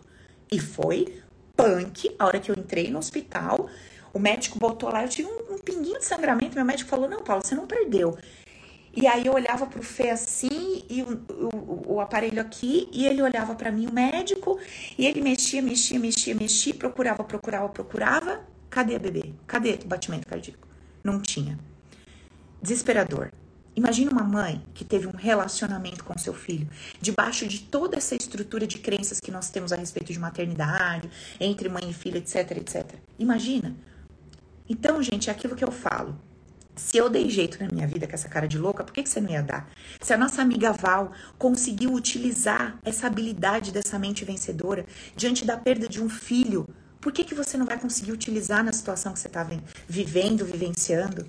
e 0.51 0.59
foi 0.59 1.21
punk. 1.55 2.15
A 2.17 2.25
hora 2.25 2.39
que 2.39 2.51
eu 2.51 2.55
entrei 2.57 2.89
no 2.89 2.99
hospital, 2.99 3.69
o 4.13 4.19
médico 4.19 4.59
botou 4.59 4.89
lá, 4.91 5.03
eu 5.03 5.09
tive 5.09 5.29
um, 5.29 5.55
um 5.55 5.57
pinguinho 5.57 5.99
de 5.99 6.05
sangramento. 6.05 6.55
Meu 6.55 6.65
médico 6.65 6.89
falou: 6.89 7.09
Não, 7.09 7.21
Paulo, 7.21 7.41
você 7.43 7.55
não 7.55 7.67
perdeu. 7.67 8.17
E 8.95 9.07
aí 9.07 9.25
eu 9.25 9.33
olhava 9.33 9.65
pro 9.65 9.83
Fê 9.83 10.09
assim, 10.09 10.85
e 10.89 11.03
o, 11.03 11.21
o, 11.29 11.95
o 11.95 11.99
aparelho 11.99 12.39
aqui, 12.39 12.87
e 12.93 13.05
ele 13.05 13.21
olhava 13.21 13.53
para 13.53 13.69
mim, 13.69 13.87
o 13.87 13.93
médico, 13.93 14.57
e 14.97 15.05
ele 15.05 15.21
mexia, 15.21 15.61
mexia, 15.61 15.99
mexia, 15.99 16.33
mexia, 16.33 16.73
procurava, 16.73 17.21
procurava, 17.21 17.67
procurava. 17.67 18.39
Cadê 18.69 18.95
a 18.95 18.99
bebê? 18.99 19.33
Cadê 19.45 19.79
o 19.83 19.87
batimento 19.87 20.25
cardíaco? 20.27 20.65
Não 21.03 21.21
tinha. 21.21 21.59
Desesperador. 22.61 23.31
Imagina 23.75 24.09
uma 24.09 24.23
mãe 24.23 24.63
que 24.73 24.85
teve 24.85 25.05
um 25.05 25.15
relacionamento 25.15 26.03
com 26.05 26.17
seu 26.17 26.33
filho, 26.33 26.69
debaixo 27.01 27.45
de 27.45 27.59
toda 27.59 27.97
essa 27.97 28.15
estrutura 28.15 28.65
de 28.65 28.77
crenças 28.77 29.19
que 29.19 29.31
nós 29.31 29.49
temos 29.49 29.73
a 29.73 29.75
respeito 29.75 30.13
de 30.13 30.19
maternidade, 30.19 31.09
entre 31.39 31.67
mãe 31.67 31.89
e 31.89 31.93
filho, 31.93 32.17
etc, 32.17 32.51
etc. 32.51 32.95
Imagina. 33.19 33.75
Então, 34.69 35.03
gente, 35.03 35.29
é 35.29 35.33
aquilo 35.33 35.55
que 35.55 35.63
eu 35.63 35.71
falo. 35.71 36.17
Se 36.73 36.97
eu 36.97 37.09
dei 37.09 37.29
jeito 37.29 37.61
na 37.61 37.69
minha 37.71 37.87
vida 37.87 38.07
com 38.07 38.13
essa 38.13 38.29
cara 38.29 38.47
de 38.47 38.57
louca, 38.57 38.83
por 38.83 38.93
que, 38.93 39.03
que 39.03 39.09
você 39.09 39.21
não 39.21 39.29
ia 39.29 39.43
dar? 39.43 39.69
Se 40.01 40.13
a 40.13 40.17
nossa 40.17 40.41
amiga 40.41 40.71
Val 40.71 41.11
conseguiu 41.37 41.93
utilizar 41.93 42.79
essa 42.83 43.07
habilidade 43.07 43.71
dessa 43.71 43.99
mente 43.99 44.25
vencedora 44.25 44.85
diante 45.15 45.45
da 45.45 45.57
perda 45.57 45.87
de 45.87 46.01
um 46.01 46.09
filho, 46.09 46.67
por 46.99 47.13
que, 47.13 47.23
que 47.23 47.35
você 47.35 47.57
não 47.57 47.65
vai 47.65 47.79
conseguir 47.79 48.11
utilizar 48.11 48.63
na 48.63 48.73
situação 48.73 49.13
que 49.13 49.19
você 49.19 49.27
está 49.27 49.47
vivendo, 49.87 50.45
vivenciando? 50.45 51.25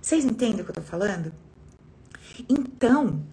Vocês 0.00 0.24
entendem 0.24 0.60
o 0.60 0.64
que 0.64 0.70
eu 0.70 0.80
estou 0.80 0.84
falando? 0.84 1.32
Então, 2.48 3.24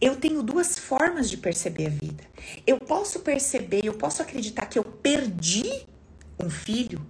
eu 0.00 0.16
tenho 0.16 0.42
duas 0.42 0.78
formas 0.78 1.28
de 1.28 1.36
perceber 1.36 1.86
a 1.86 1.90
vida. 1.90 2.24
Eu 2.66 2.78
posso 2.78 3.20
perceber, 3.20 3.84
eu 3.84 3.94
posso 3.94 4.22
acreditar 4.22 4.66
que 4.66 4.78
eu 4.78 4.84
perdi 4.84 5.86
um 6.38 6.48
filho, 6.48 7.04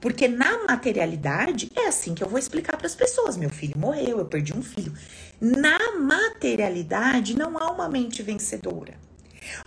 porque 0.00 0.28
na 0.28 0.64
materialidade 0.64 1.70
é 1.74 1.86
assim 1.86 2.14
que 2.14 2.22
eu 2.22 2.28
vou 2.28 2.38
explicar 2.38 2.76
para 2.76 2.86
as 2.86 2.94
pessoas: 2.94 3.36
meu 3.36 3.50
filho 3.50 3.78
morreu, 3.78 4.18
eu 4.18 4.26
perdi 4.26 4.54
um 4.54 4.62
filho. 4.62 4.92
Na 5.40 5.78
materialidade 5.98 7.36
não 7.36 7.56
há 7.58 7.70
uma 7.70 7.88
mente 7.88 8.22
vencedora. 8.22 8.94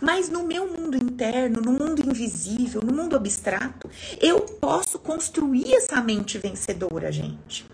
Mas 0.00 0.28
no 0.28 0.44
meu 0.44 0.68
mundo 0.68 0.96
interno, 0.96 1.60
no 1.60 1.72
mundo 1.72 2.06
invisível, 2.06 2.82
no 2.82 2.92
mundo 2.92 3.16
abstrato, 3.16 3.90
eu 4.20 4.40
posso 4.40 4.98
construir 4.98 5.74
essa 5.74 6.00
mente 6.00 6.38
vencedora, 6.38 7.10
gente. 7.10 7.66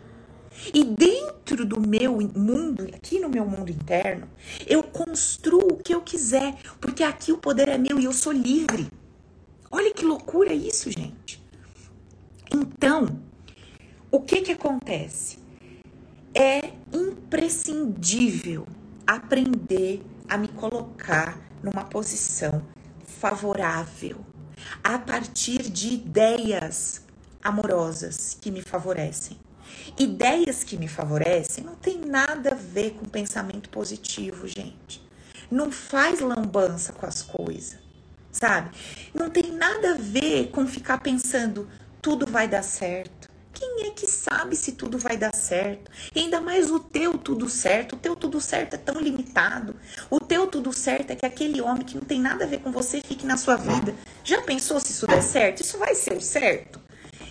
E 0.72 0.84
dentro 0.84 1.64
do 1.64 1.80
meu 1.80 2.18
mundo, 2.34 2.88
aqui 2.94 3.18
no 3.18 3.28
meu 3.28 3.44
mundo 3.44 3.70
interno, 3.70 4.28
eu 4.66 4.82
construo 4.82 5.72
o 5.72 5.76
que 5.76 5.94
eu 5.94 6.00
quiser, 6.00 6.56
porque 6.80 7.02
aqui 7.02 7.32
o 7.32 7.38
poder 7.38 7.68
é 7.68 7.78
meu 7.78 7.98
e 8.00 8.04
eu 8.04 8.12
sou 8.12 8.32
livre. 8.32 8.88
Olha 9.70 9.92
que 9.92 10.04
loucura 10.04 10.52
isso, 10.52 10.90
gente. 10.90 11.42
Então, 12.52 13.20
o 14.10 14.20
que 14.20 14.42
que 14.42 14.52
acontece? 14.52 15.38
É 16.34 16.72
imprescindível 16.92 18.66
aprender 19.06 20.02
a 20.28 20.36
me 20.36 20.48
colocar 20.48 21.38
numa 21.62 21.84
posição 21.84 22.62
favorável 23.04 24.18
a 24.82 24.98
partir 24.98 25.70
de 25.70 25.94
ideias 25.94 27.04
amorosas 27.42 28.36
que 28.40 28.50
me 28.50 28.62
favorecem. 28.62 29.38
Ideias 29.98 30.64
que 30.64 30.76
me 30.76 30.88
favorecem 30.88 31.64
não 31.64 31.76
tem 31.76 31.98
nada 31.98 32.52
a 32.52 32.54
ver 32.54 32.92
com 32.92 33.04
pensamento 33.06 33.68
positivo, 33.68 34.46
gente. 34.46 35.02
Não 35.50 35.70
faz 35.70 36.20
lambança 36.20 36.92
com 36.92 37.06
as 37.06 37.22
coisas, 37.22 37.78
sabe? 38.32 38.70
Não 39.14 39.30
tem 39.30 39.52
nada 39.52 39.92
a 39.92 39.98
ver 39.98 40.48
com 40.48 40.66
ficar 40.66 40.98
pensando 40.98 41.68
tudo 42.02 42.26
vai 42.26 42.46
dar 42.46 42.62
certo. 42.62 43.28
Quem 43.52 43.86
é 43.86 43.90
que 43.90 44.06
sabe 44.06 44.54
se 44.54 44.72
tudo 44.72 44.98
vai 44.98 45.16
dar 45.16 45.34
certo? 45.34 45.90
E 46.14 46.20
ainda 46.20 46.42
mais 46.42 46.70
o 46.70 46.78
teu 46.78 47.16
tudo 47.16 47.48
certo. 47.48 47.94
O 47.94 47.98
teu 47.98 48.14
tudo 48.14 48.38
certo 48.38 48.74
é 48.74 48.76
tão 48.76 49.00
limitado. 49.00 49.74
O 50.10 50.20
teu 50.20 50.46
tudo 50.46 50.74
certo 50.74 51.12
é 51.12 51.16
que 51.16 51.24
aquele 51.24 51.60
homem 51.62 51.84
que 51.84 51.94
não 51.94 52.02
tem 52.02 52.20
nada 52.20 52.44
a 52.44 52.46
ver 52.46 52.60
com 52.60 52.70
você 52.70 53.00
fique 53.00 53.24
na 53.24 53.38
sua 53.38 53.56
vida. 53.56 53.94
Já 54.22 54.42
pensou 54.42 54.78
se 54.78 54.92
isso 54.92 55.06
der 55.06 55.22
certo? 55.22 55.62
Isso 55.62 55.78
vai 55.78 55.94
ser 55.94 56.18
o 56.18 56.20
certo? 56.20 56.78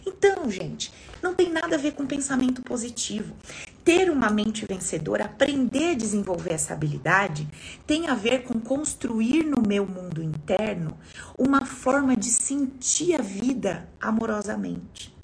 Então, 0.04 0.50
gente, 0.50 0.92
não 1.22 1.34
tem 1.34 1.52
nada 1.52 1.76
a 1.76 1.80
ver 1.80 1.94
com 1.94 2.06
pensamento 2.06 2.62
positivo. 2.62 3.36
Ter 3.84 4.10
uma 4.10 4.30
mente 4.30 4.66
vencedora, 4.66 5.26
aprender 5.26 5.92
a 5.92 5.96
desenvolver 5.96 6.54
essa 6.54 6.74
habilidade, 6.74 7.48
tem 7.86 8.08
a 8.08 8.16
ver 8.16 8.44
com 8.44 8.60
construir 8.60 9.44
no 9.44 9.62
meu 9.62 9.86
mundo 9.86 10.24
interno 10.24 10.98
uma 11.38 11.66
forma 11.66 12.16
de 12.16 12.30
sentir 12.30 13.16
a 13.16 13.22
vida 13.22 13.88
amorosamente 14.00 15.16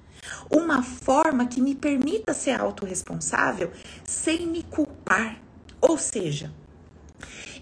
uma 0.50 0.84
forma 0.84 1.48
que 1.48 1.62
me 1.62 1.76
permita 1.76 2.34
ser 2.34 2.60
autorresponsável 2.60 3.72
sem 4.04 4.48
me 4.48 4.64
culpar. 4.64 5.38
Ou 5.80 5.98
seja, 5.98 6.54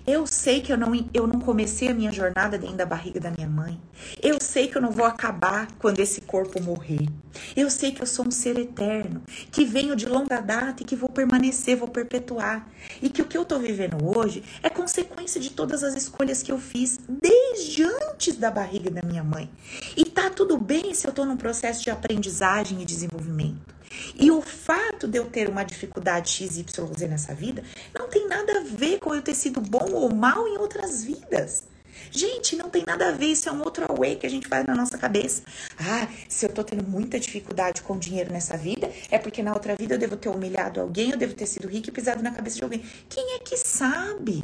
eu 0.10 0.26
sei 0.26 0.60
que 0.60 0.74
eu 0.74 0.78
não, 0.78 0.92
eu 1.14 1.28
não 1.28 1.40
comecei 1.40 1.88
a 1.88 1.94
minha 1.94 2.12
jornada 2.12 2.58
dentro 2.58 2.78
da 2.78 2.86
barriga 2.86 3.20
da 3.20 3.30
minha 3.30 3.48
mãe. 3.48 3.80
Eu 4.22 4.42
sei 4.42 4.68
que 4.68 4.76
eu 4.76 4.82
não 4.82 4.90
vou 4.90 5.06
acabar 5.06 5.68
quando 5.78 6.00
esse 6.00 6.22
corpo 6.22 6.60
morrer. 6.62 7.08
Eu 7.56 7.70
sei 7.70 7.92
que 7.92 8.02
eu 8.02 8.08
sou 8.08 8.28
um 8.28 8.32
ser 8.32 8.58
eterno, 8.58 9.22
que 9.52 9.64
venho 9.64 9.96
de 9.96 10.08
longa 10.08 10.42
data 10.42 10.82
e 10.82 10.86
que 10.86 10.96
vou 10.96 11.10
permanecer, 11.10 11.78
vou 11.78 11.88
perpetuar. 11.88 12.68
E 13.04 13.10
que 13.10 13.22
o 13.22 13.26
que 13.26 13.38
eu 13.38 13.46
tô 13.46 13.60
vivendo 13.60 13.98
hoje 14.18 14.44
é 14.64 14.70
consequência 14.70 15.40
de 15.40 15.52
todas 15.52 15.84
as 15.84 15.96
escolhas 15.96 16.42
que 16.42 16.52
eu 16.52 16.58
fiz 16.58 17.00
desde 17.08 17.84
antes 17.84 18.36
da 18.36 18.50
barriga 18.50 18.90
da 18.90 19.04
minha 19.04 19.24
mãe. 19.24 19.48
E 19.96 20.06
tá 20.06 20.32
tudo 20.32 20.58
bem 20.58 20.92
se 20.96 21.08
eu 21.08 21.14
tô 21.14 21.24
num 21.24 21.38
processo 21.38 21.84
de 21.84 21.92
aprendizagem 21.92 22.82
e 22.82 22.86
desenvolvimento. 22.86 23.79
E 24.16 24.30
o 24.32 24.42
fato 24.42 25.08
de 25.08 25.18
eu 25.18 25.26
ter 25.26 25.50
uma 25.50 25.64
dificuldade 25.64 26.30
XYZ 26.30 27.02
nessa 27.10 27.34
vida 27.34 27.64
não 27.98 28.08
tem 28.08 28.28
nada 28.28 28.60
a 28.60 28.64
ver 28.64 29.00
com 29.00 29.14
eu 29.14 29.22
ter 29.22 29.36
sido 29.36 29.62
bom 29.62 29.92
ou 29.94 30.14
mal 30.14 30.48
em 30.48 30.58
outras 30.58 31.04
vidas. 31.04 31.64
Gente, 32.12 32.56
não 32.56 32.70
tem 32.70 32.84
nada 32.86 33.10
a 33.10 33.12
ver, 33.12 33.28
isso 33.28 33.50
é 33.50 33.52
um 33.52 33.62
outro 33.62 33.86
away 33.90 34.16
que 34.16 34.26
a 34.26 34.30
gente 34.30 34.48
faz 34.48 34.66
na 34.66 34.74
nossa 34.74 34.98
cabeça. 34.98 35.44
Ah, 35.78 36.08
se 36.28 36.46
eu 36.46 36.50
tô 36.50 36.64
tendo 36.64 36.88
muita 36.88 37.20
dificuldade 37.20 37.82
com 37.82 37.98
dinheiro 37.98 38.32
nessa 38.32 38.58
vida, 38.58 38.90
é 39.12 39.18
porque 39.18 39.44
na 39.44 39.54
outra 39.54 39.76
vida 39.76 39.96
eu 39.96 40.00
devo 40.00 40.16
ter 40.16 40.30
humilhado 40.30 40.80
alguém, 40.80 41.12
eu 41.12 41.18
devo 41.18 41.34
ter 41.34 41.46
sido 41.46 41.68
rico 41.68 41.90
e 41.90 41.92
pisado 41.92 42.24
na 42.24 42.32
cabeça 42.32 42.58
de 42.58 42.64
alguém. 42.64 42.84
Quem 43.08 43.36
é 43.36 43.40
que 43.40 43.58
sabe? 43.58 44.44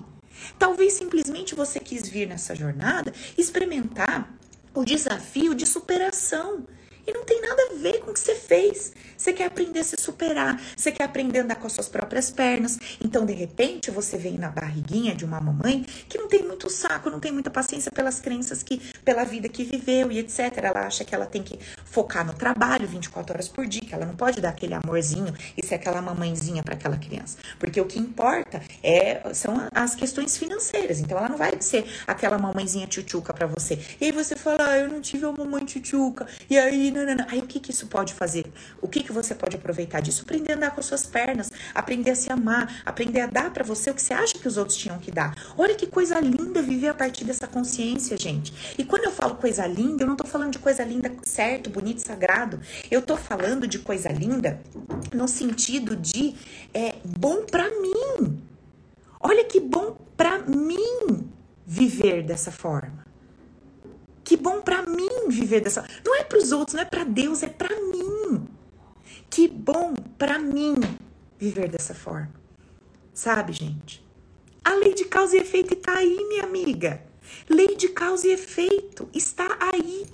Talvez 0.60 0.93
simplesmente 0.93 1.55
você 1.55 1.79
quis 1.79 2.08
vir 2.08 2.27
nessa 2.27 2.53
jornada 2.53 3.13
experimentar 3.38 4.29
o 4.73 4.84
desafio 4.84 5.55
de 5.55 5.65
superação. 5.65 6.65
E 7.08 7.13
não 7.13 7.24
tem 7.24 7.41
nada 7.41 7.70
a 7.72 7.76
ver 7.76 8.00
com 8.00 8.12
o 8.12 8.13
que 8.13 8.20
você 8.20 8.36
fez. 8.36 8.94
Você 9.18 9.32
quer 9.32 9.46
aprender 9.46 9.80
a 9.80 9.84
se 9.84 9.96
superar, 10.00 10.62
você 10.76 10.91
quer 10.91 11.04
aprender 11.04 11.39
a 11.39 11.44
andar 11.44 11.56
com 11.56 11.68
as 11.68 11.74
suas 11.74 11.88
próprias 11.88 12.30
pernas. 12.30 12.78
Então, 13.04 13.26
de 13.26 13.34
repente, 13.34 13.89
você 13.91 14.18
vem 14.18 14.38
na 14.38 14.50
barriguinha 14.50 15.15
de 15.15 15.24
uma 15.24 15.39
mamãe 15.39 15.86
que 16.10 16.18
não 16.18 16.28
tem 16.28 16.44
muito 16.44 16.70
saco, 16.70 17.10
não 17.10 17.20
tem 17.20 17.32
muita 17.32 17.50
paciência 17.50 17.91
pelas 17.91 18.20
crenças 18.20 18.62
que, 18.62 18.80
pela 19.04 19.24
vida 19.24 19.48
que 19.48 19.63
viveu 19.63 20.12
e 20.12 20.20
etc. 20.20 20.58
Ela 20.58 20.86
acha 20.86 21.04
que 21.06 21.15
ela 21.15 21.26
tem 21.26 21.44
que 21.44 21.60
focar 21.86 22.26
no 22.26 22.34
trabalho 22.34 22.88
24 22.88 23.34
horas 23.34 23.48
por 23.48 23.65
dia, 23.65 23.82
que 23.82 23.94
ela 23.94 24.06
não 24.06 24.15
pode 24.15 24.41
dar 24.41 24.50
aquele 24.50 24.74
amorzinho 24.74 25.34
e 25.58 25.65
ser 25.65 25.76
aquela 25.76 26.02
mamãezinha 26.02 26.63
para 26.63 26.74
aquela 26.74 26.98
criança. 26.98 27.38
Porque 27.60 27.80
o 27.80 27.86
que 27.86 28.00
importa 28.00 28.62
é 28.84 29.34
são 29.34 29.68
as 29.74 29.96
questões 29.96 30.38
financeiras. 30.38 31.00
Então, 31.00 31.18
ela 31.18 31.30
não 31.30 31.38
vai 31.38 31.54
ser 31.62 31.86
aquela 32.06 32.38
mamãezinha 32.38 32.88
tchutchuca 32.88 33.34
para 33.34 33.48
você. 33.48 33.80
E 34.00 34.06
aí 34.06 34.12
você 34.12 34.36
fala, 34.36 34.70
ah, 34.70 34.78
eu 34.78 34.89
não 34.89 35.02
tive 35.02 35.26
uma 35.26 35.46
mamãe 35.46 35.65
tchutchuca. 35.65 36.28
E 36.50 36.58
aí 36.58 36.91
não. 36.95 37.25
Aí 37.27 37.39
o 37.39 37.47
que, 37.47 37.60
que 37.60 37.71
isso 37.71 37.88
pode 37.88 38.13
fazer? 38.13 38.45
O 38.81 38.88
que, 38.88 39.03
que 39.03 39.12
você 39.12 39.34
pode 39.34 39.55
aproveitar 39.55 39.99
disso? 39.99 40.21
Aprender 40.21 40.53
a 40.53 40.55
andar 40.55 40.71
com 40.71 40.79
as 40.79 40.86
suas 40.86 41.05
pernas, 41.05 41.51
aprender 41.73 42.12
a 42.12 42.15
se 42.15 42.31
amar, 42.31 42.81
aprender 42.86 43.21
a 43.21 43.27
dar 43.27 43.51
para 43.51 43.63
você 43.63 43.89
o 43.89 43.93
que 43.93 44.01
você 44.01 44.13
acha 44.13 44.38
que 44.38 44.47
os 44.47 44.58
outros 44.58 44.77
tinham 44.77 44.99
que 44.99 45.12
dar. 45.12 45.36
Olha 45.58 45.75
que 45.75 45.88
coisa 45.88 46.19
linda 46.19 46.62
viver 46.62 46.89
a 46.89 46.93
partir 46.93 47.25
dessa 47.25 47.47
consciência, 47.47 48.17
gente. 48.17 48.75
E 48.77 48.86
quando 48.86 49.05
eu 49.05 49.12
falo 49.12 49.36
coisa 49.36 49.65
linda, 49.65 50.03
eu 50.03 50.08
não 50.08 50.15
tô 50.15 50.25
falando 50.25 50.51
de 50.51 50.60
coisa 50.60 50.84
linda 50.84 51.12
certo, 51.23 51.69
bonito, 51.69 51.99
sagrado. 51.99 52.60
Eu 52.89 53.01
tô 53.01 53.17
falando 53.17 53.67
de 53.67 53.79
coisa 53.79 54.10
linda 54.10 54.62
no 55.13 55.27
sentido 55.27 55.95
de 55.95 56.36
é, 56.73 56.95
bom 57.03 57.45
para 57.45 57.69
mim. 57.69 58.41
Olha 59.19 59.43
que 59.43 59.60
bom 59.60 59.97
para 60.15 60.39
mim 60.39 61.27
viver 61.65 62.23
dessa 62.23 62.51
forma. 62.51 63.05
Que 64.26 64.36
bom 64.36 64.60
para 64.60 64.82
mim 64.82 65.30
viver 65.30 65.62
dessa. 65.62 65.86
Não 66.04 66.16
é 66.16 66.24
para 66.24 66.40
os 66.40 66.52
outros, 66.52 66.74
não 66.74 66.82
é 66.82 66.86
para 66.86 67.04
Deus, 67.04 67.44
é 67.44 67.48
para 67.48 67.70
mim. 67.70 68.48
Que 69.30 69.48
bom 69.48 69.94
para 70.18 70.40
mim 70.40 70.76
viver 71.38 71.70
dessa 71.70 71.94
forma. 71.94 72.34
Sabe, 73.14 73.54
gente? 73.54 74.04
A 74.64 74.74
lei 74.74 74.96
de 74.96 75.06
causa 75.06 75.38
e 75.38 75.42
efeito 75.42 75.76
está 75.76 76.00
aí, 76.00 76.26
minha 76.28 76.44
amiga. 76.44 77.04
Lei 77.48 77.76
de 77.76 77.90
causa 77.90 78.28
e 78.28 78.32
efeito 78.32 79.08
está 79.14 79.58
aí. 79.60 80.08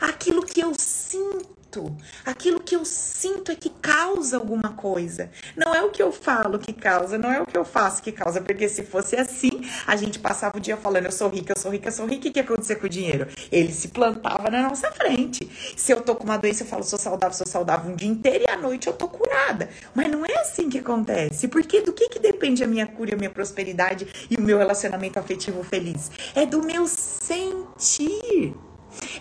Aquilo 0.00 0.46
que 0.46 0.60
eu 0.60 0.72
sinto. 1.08 1.94
Aquilo 2.24 2.60
que 2.60 2.74
eu 2.74 2.84
sinto 2.84 3.52
é 3.52 3.54
que 3.54 3.68
causa 3.68 4.36
alguma 4.36 4.70
coisa. 4.70 5.30
Não 5.54 5.74
é 5.74 5.82
o 5.82 5.90
que 5.90 6.02
eu 6.02 6.10
falo 6.10 6.58
que 6.58 6.72
causa, 6.72 7.18
não 7.18 7.30
é 7.30 7.40
o 7.40 7.46
que 7.46 7.56
eu 7.56 7.64
faço 7.64 8.02
que 8.02 8.12
causa. 8.12 8.40
Porque 8.40 8.68
se 8.68 8.82
fosse 8.82 9.14
assim, 9.16 9.50
a 9.86 9.94
gente 9.94 10.18
passava 10.18 10.56
o 10.56 10.60
dia 10.60 10.76
falando: 10.76 11.06
eu 11.06 11.12
sou 11.12 11.28
rica, 11.28 11.52
eu 11.54 11.60
sou 11.60 11.70
rica, 11.70 11.88
eu 11.88 11.92
sou 11.92 12.06
rica. 12.06 12.28
O 12.28 12.32
que 12.32 12.38
ia 12.38 12.44
acontecer 12.44 12.76
com 12.76 12.86
o 12.86 12.88
dinheiro? 12.88 13.26
Ele 13.52 13.72
se 13.72 13.88
plantava 13.88 14.50
na 14.50 14.62
nossa 14.62 14.90
frente. 14.90 15.50
Se 15.76 15.92
eu 15.92 16.00
tô 16.00 16.14
com 16.16 16.24
uma 16.24 16.38
doença, 16.38 16.62
eu 16.62 16.66
falo: 16.66 16.82
sou 16.82 16.98
saudável, 16.98 17.36
sou 17.36 17.46
saudável 17.46 17.90
um 17.90 17.96
dia 17.96 18.08
inteiro 18.08 18.44
e 18.48 18.50
à 18.50 18.56
noite 18.56 18.86
eu 18.86 18.92
tô 18.92 19.08
curada. 19.08 19.68
Mas 19.94 20.10
não 20.10 20.24
é 20.24 20.34
assim 20.40 20.70
que 20.70 20.78
acontece. 20.78 21.48
Porque 21.48 21.82
do 21.82 21.92
que, 21.92 22.08
que 22.08 22.18
depende 22.18 22.64
a 22.64 22.66
minha 22.66 22.86
cura, 22.86 23.14
a 23.14 23.18
minha 23.18 23.30
prosperidade 23.30 24.06
e 24.30 24.36
o 24.36 24.40
meu 24.40 24.58
relacionamento 24.58 25.18
afetivo 25.18 25.62
feliz? 25.62 26.10
É 26.34 26.46
do 26.46 26.62
meu 26.62 26.86
sentir. 26.86 28.54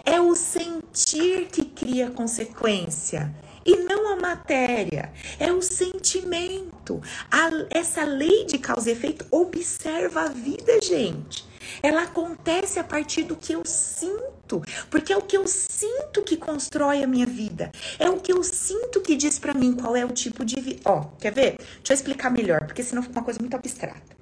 É 0.05 0.19
o 0.19 0.35
sentir 0.35 1.47
que 1.47 1.65
cria 1.65 2.09
consequência 2.11 3.33
e 3.65 3.77
não 3.77 4.13
a 4.13 4.15
matéria. 4.15 5.11
É 5.39 5.51
o 5.51 5.61
sentimento. 5.61 7.01
A, 7.31 7.49
essa 7.71 8.03
lei 8.03 8.45
de 8.45 8.59
causa 8.59 8.89
e 8.89 8.93
efeito 8.93 9.25
observa 9.31 10.21
a 10.21 10.29
vida, 10.29 10.79
gente. 10.81 11.45
Ela 11.81 12.03
acontece 12.03 12.79
a 12.79 12.83
partir 12.83 13.23
do 13.23 13.35
que 13.35 13.53
eu 13.53 13.63
sinto, 13.65 14.61
porque 14.89 15.11
é 15.11 15.17
o 15.17 15.21
que 15.21 15.35
eu 15.35 15.47
sinto 15.47 16.21
que 16.21 16.37
constrói 16.37 17.03
a 17.03 17.07
minha 17.07 17.25
vida. 17.25 17.71
É 17.97 18.07
o 18.07 18.19
que 18.19 18.31
eu 18.31 18.43
sinto 18.43 19.01
que 19.01 19.15
diz 19.15 19.39
para 19.39 19.53
mim 19.53 19.73
qual 19.73 19.95
é 19.95 20.05
o 20.05 20.11
tipo 20.11 20.45
de 20.45 20.59
vida. 20.59 20.81
Ó, 20.85 21.01
quer 21.19 21.33
ver? 21.33 21.57
Deixa 21.57 21.91
eu 21.91 21.95
explicar 21.95 22.29
melhor, 22.29 22.65
porque 22.67 22.83
senão 22.83 23.01
fica 23.01 23.17
uma 23.17 23.25
coisa 23.25 23.39
muito 23.39 23.55
abstrata. 23.55 24.15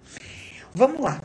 Vamos 0.74 1.02
lá. 1.02 1.22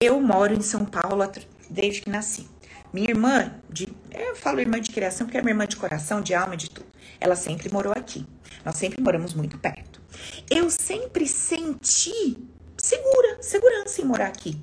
Eu 0.00 0.18
moro 0.20 0.54
em 0.54 0.62
São 0.62 0.86
Paulo 0.86 1.22
desde 1.68 2.00
que 2.00 2.10
nasci. 2.10 2.48
Minha 2.92 3.10
irmã, 3.10 3.54
de, 3.68 3.88
eu 4.10 4.34
falo 4.34 4.60
irmã 4.60 4.80
de 4.80 4.90
criação 4.90 5.26
porque 5.26 5.38
é 5.38 5.42
minha 5.42 5.52
irmã 5.52 5.66
de 5.66 5.76
coração, 5.76 6.20
de 6.20 6.34
alma, 6.34 6.56
de 6.56 6.68
tudo. 6.68 6.86
Ela 7.20 7.36
sempre 7.36 7.72
morou 7.72 7.92
aqui. 7.92 8.26
Nós 8.64 8.76
sempre 8.76 9.00
moramos 9.00 9.32
muito 9.32 9.58
perto. 9.58 10.00
Eu 10.50 10.68
sempre 10.70 11.26
senti 11.28 12.36
segura, 12.76 13.38
segurança 13.40 14.00
em 14.00 14.04
morar 14.04 14.26
aqui. 14.26 14.60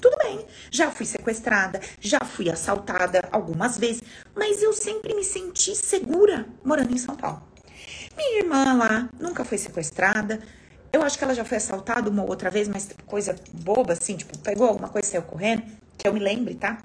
Tudo 0.00 0.16
bem, 0.18 0.44
já 0.70 0.90
fui 0.90 1.06
sequestrada, 1.06 1.80
já 2.00 2.20
fui 2.20 2.50
assaltada 2.50 3.22
algumas 3.30 3.78
vezes, 3.78 4.02
mas 4.34 4.62
eu 4.62 4.72
sempre 4.72 5.14
me 5.14 5.24
senti 5.24 5.74
segura 5.74 6.46
morando 6.64 6.92
em 6.92 6.98
São 6.98 7.16
Paulo. 7.16 7.42
Minha 8.16 8.40
irmã 8.40 8.74
lá 8.74 9.08
nunca 9.18 9.44
foi 9.44 9.56
sequestrada. 9.56 10.40
Eu 10.92 11.02
acho 11.02 11.16
que 11.16 11.24
ela 11.24 11.34
já 11.34 11.44
foi 11.44 11.56
assaltada 11.56 12.10
uma 12.10 12.22
ou 12.22 12.28
outra 12.28 12.50
vez, 12.50 12.68
mas 12.68 12.88
coisa 13.06 13.34
boba 13.52 13.92
assim, 13.94 14.16
tipo, 14.16 14.36
pegou 14.38 14.66
alguma 14.66 14.88
coisa 14.88 15.08
e 15.08 15.10
saiu 15.12 15.22
correndo, 15.22 15.62
que 15.96 16.06
eu 16.06 16.12
me 16.12 16.20
lembre, 16.20 16.54
tá? 16.54 16.82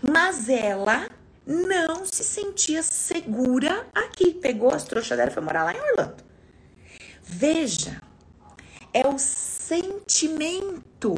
Mas 0.00 0.48
ela 0.48 1.08
não 1.46 2.04
se 2.04 2.24
sentia 2.24 2.82
segura 2.82 3.86
aqui. 3.94 4.34
Pegou 4.34 4.72
as 4.74 4.84
trouxas 4.84 5.16
dela 5.16 5.30
e 5.30 5.34
foi 5.34 5.42
morar 5.42 5.64
lá 5.64 5.74
em 5.74 5.80
Orlando. 5.80 6.22
Veja, 7.22 8.00
é 8.92 9.06
o 9.06 9.18
sentimento 9.18 11.14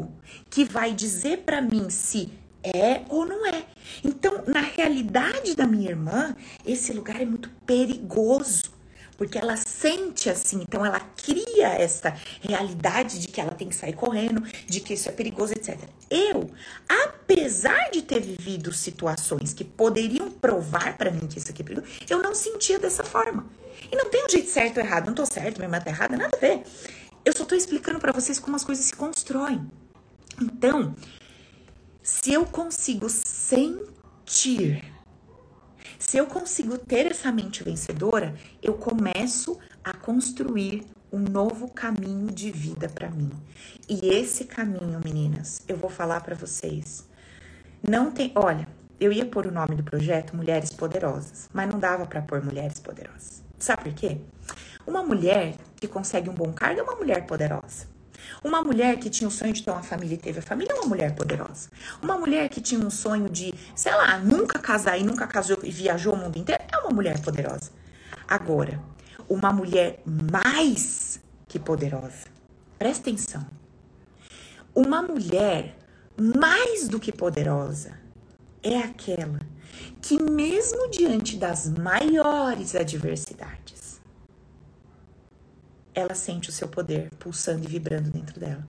que 0.49 0.65
vai 0.65 0.93
dizer 0.93 1.39
para 1.39 1.61
mim 1.61 1.91
se 1.91 2.33
é 2.63 3.03
ou 3.09 3.27
não 3.27 3.47
é. 3.47 3.65
Então, 4.03 4.45
na 4.47 4.61
realidade 4.61 5.55
da 5.55 5.67
minha 5.67 5.91
irmã, 5.91 6.35
esse 6.65 6.93
lugar 6.93 7.21
é 7.21 7.27
muito 7.27 7.51
perigoso. 7.67 8.74
Porque 9.17 9.39
ela 9.39 9.57
sente 9.57 10.29
assim, 10.29 10.63
então 10.63 10.85
ela 10.85 11.01
cria 11.01 11.69
esta 11.69 12.17
realidade 12.41 13.19
de 13.21 13.29
que 13.29 13.41
ela 13.41 13.53
tem 13.53 13.69
que 13.69 13.77
sair 13.77 13.93
correndo, 13.93 14.43
de 14.67 14.81
que 14.81 14.95
isso 14.95 15.09
é 15.09 15.13
perigoso, 15.13 15.53
etc. 15.53 15.79
Eu, 16.11 16.51
apesar 16.89 17.91
de 17.91 18.03
ter 18.03 18.21
vivido 18.21 18.73
situações 18.73 19.53
que 19.53 19.65
poderiam 19.65 20.31
provar 20.31 20.97
para 20.97 21.11
mim 21.11 21.27
que 21.27 21.39
isso 21.39 21.51
aqui 21.51 21.63
é 21.63 21.65
perigoso, 21.65 21.93
eu 22.09 22.23
não 22.23 22.35
sentia 22.35 22.79
dessa 22.79 23.05
forma. 23.05 23.47
E 23.91 23.97
não 23.97 24.09
tem 24.11 24.25
um 24.25 24.29
jeito 24.29 24.49
certo 24.49 24.79
ou 24.79 24.85
errado, 24.85 25.07
não 25.07 25.15
tô 25.15 25.27
certo, 25.27 25.59
minha 25.59 25.69
mãe 25.69 25.81
tá 25.81 25.91
errada, 25.91 26.17
nada 26.17 26.37
a 26.37 26.41
ver. 26.41 26.63
Eu 27.25 27.33
só 27.37 27.45
tô 27.45 27.55
explicando 27.55 27.99
para 27.99 28.13
vocês 28.13 28.39
como 28.39 28.57
as 28.57 28.65
coisas 28.65 28.85
se 28.85 28.95
constroem. 28.95 29.71
Então, 30.41 30.95
se 32.03 32.33
eu 32.33 32.45
consigo 32.45 33.09
sentir 33.09 34.94
se 35.99 36.17
eu 36.17 36.27
consigo 36.27 36.79
ter 36.79 37.11
essa 37.11 37.31
mente 37.33 37.63
vencedora, 37.63 38.35
eu 38.63 38.75
começo 38.75 39.59
a 39.83 39.93
construir 39.93 40.87
um 41.13 41.21
novo 41.21 41.69
caminho 41.69 42.31
de 42.33 42.51
vida 42.51 42.89
para 42.89 43.11
mim. 43.11 43.31
E 43.89 44.09
esse 44.09 44.45
caminho, 44.45 45.01
meninas, 45.05 45.63
eu 45.69 45.77
vou 45.77 45.91
falar 45.91 46.21
para 46.21 46.35
vocês. 46.35 47.09
Não 47.87 48.11
tem, 48.11 48.33
olha, 48.35 48.67
eu 48.99 49.13
ia 49.13 49.27
pôr 49.27 49.47
o 49.47 49.53
nome 49.53 49.77
do 49.77 49.85
projeto 49.85 50.37
Mulheres 50.37 50.71
Poderosas, 50.71 51.49
mas 51.53 51.71
não 51.71 51.79
dava 51.79 52.07
para 52.07 52.23
pôr 52.23 52.43
Mulheres 52.43 52.81
Poderosas. 52.81 53.43
Sabe 53.59 53.85
por 53.85 53.95
quê? 53.95 54.19
Uma 54.87 55.03
mulher 55.03 55.55
que 55.77 55.89
consegue 55.89 56.29
um 56.29 56.35
bom 56.35 56.53
cargo 56.53 56.81
é 56.81 56.83
uma 56.83 56.97
mulher 56.97 57.27
poderosa. 57.27 57.94
Uma 58.43 58.63
mulher 58.63 58.99
que 58.99 59.09
tinha 59.09 59.29
o 59.29 59.31
sonho 59.31 59.53
de 59.53 59.63
ter 59.63 59.71
uma 59.71 59.83
família 59.83 60.15
e 60.15 60.19
teve 60.19 60.39
a 60.39 60.43
família 60.43 60.73
é 60.73 60.75
uma 60.75 60.87
mulher 60.87 61.15
poderosa. 61.15 61.69
Uma 62.03 62.19
mulher 62.19 62.49
que 62.49 62.61
tinha 62.61 62.85
um 62.85 62.91
sonho 62.91 63.29
de, 63.29 63.55
sei 63.75 63.95
lá, 63.95 64.19
nunca 64.19 64.59
casar 64.59 64.99
e 64.99 65.05
nunca 65.05 65.27
casou 65.27 65.59
e 65.63 65.71
viajou 65.71 66.15
o 66.15 66.17
mundo 66.17 66.39
inteiro 66.39 66.63
é 66.73 66.79
uma 66.79 66.91
mulher 66.91 67.21
poderosa. 67.21 67.71
Agora, 68.27 68.81
uma 69.29 69.53
mulher 69.53 70.03
mais 70.05 71.21
que 71.49 71.59
poderosa. 71.59 72.27
Presta 72.79 73.11
atenção. 73.11 73.47
Uma 74.75 75.03
mulher 75.03 75.77
mais 76.17 76.89
do 76.89 76.99
que 76.99 77.13
poderosa 77.13 77.93
é 78.63 78.79
aquela 78.79 79.39
que, 80.01 80.21
mesmo 80.21 80.91
diante 80.91 81.37
das 81.37 81.69
maiores 81.69 82.75
adversidades, 82.75 83.84
ela 85.95 86.15
sente 86.15 86.49
o 86.49 86.53
seu 86.53 86.69
poder 86.69 87.11
pulsando 87.19 87.65
e 87.65 87.69
vibrando 87.69 88.11
dentro 88.11 88.39
dela. 88.41 88.67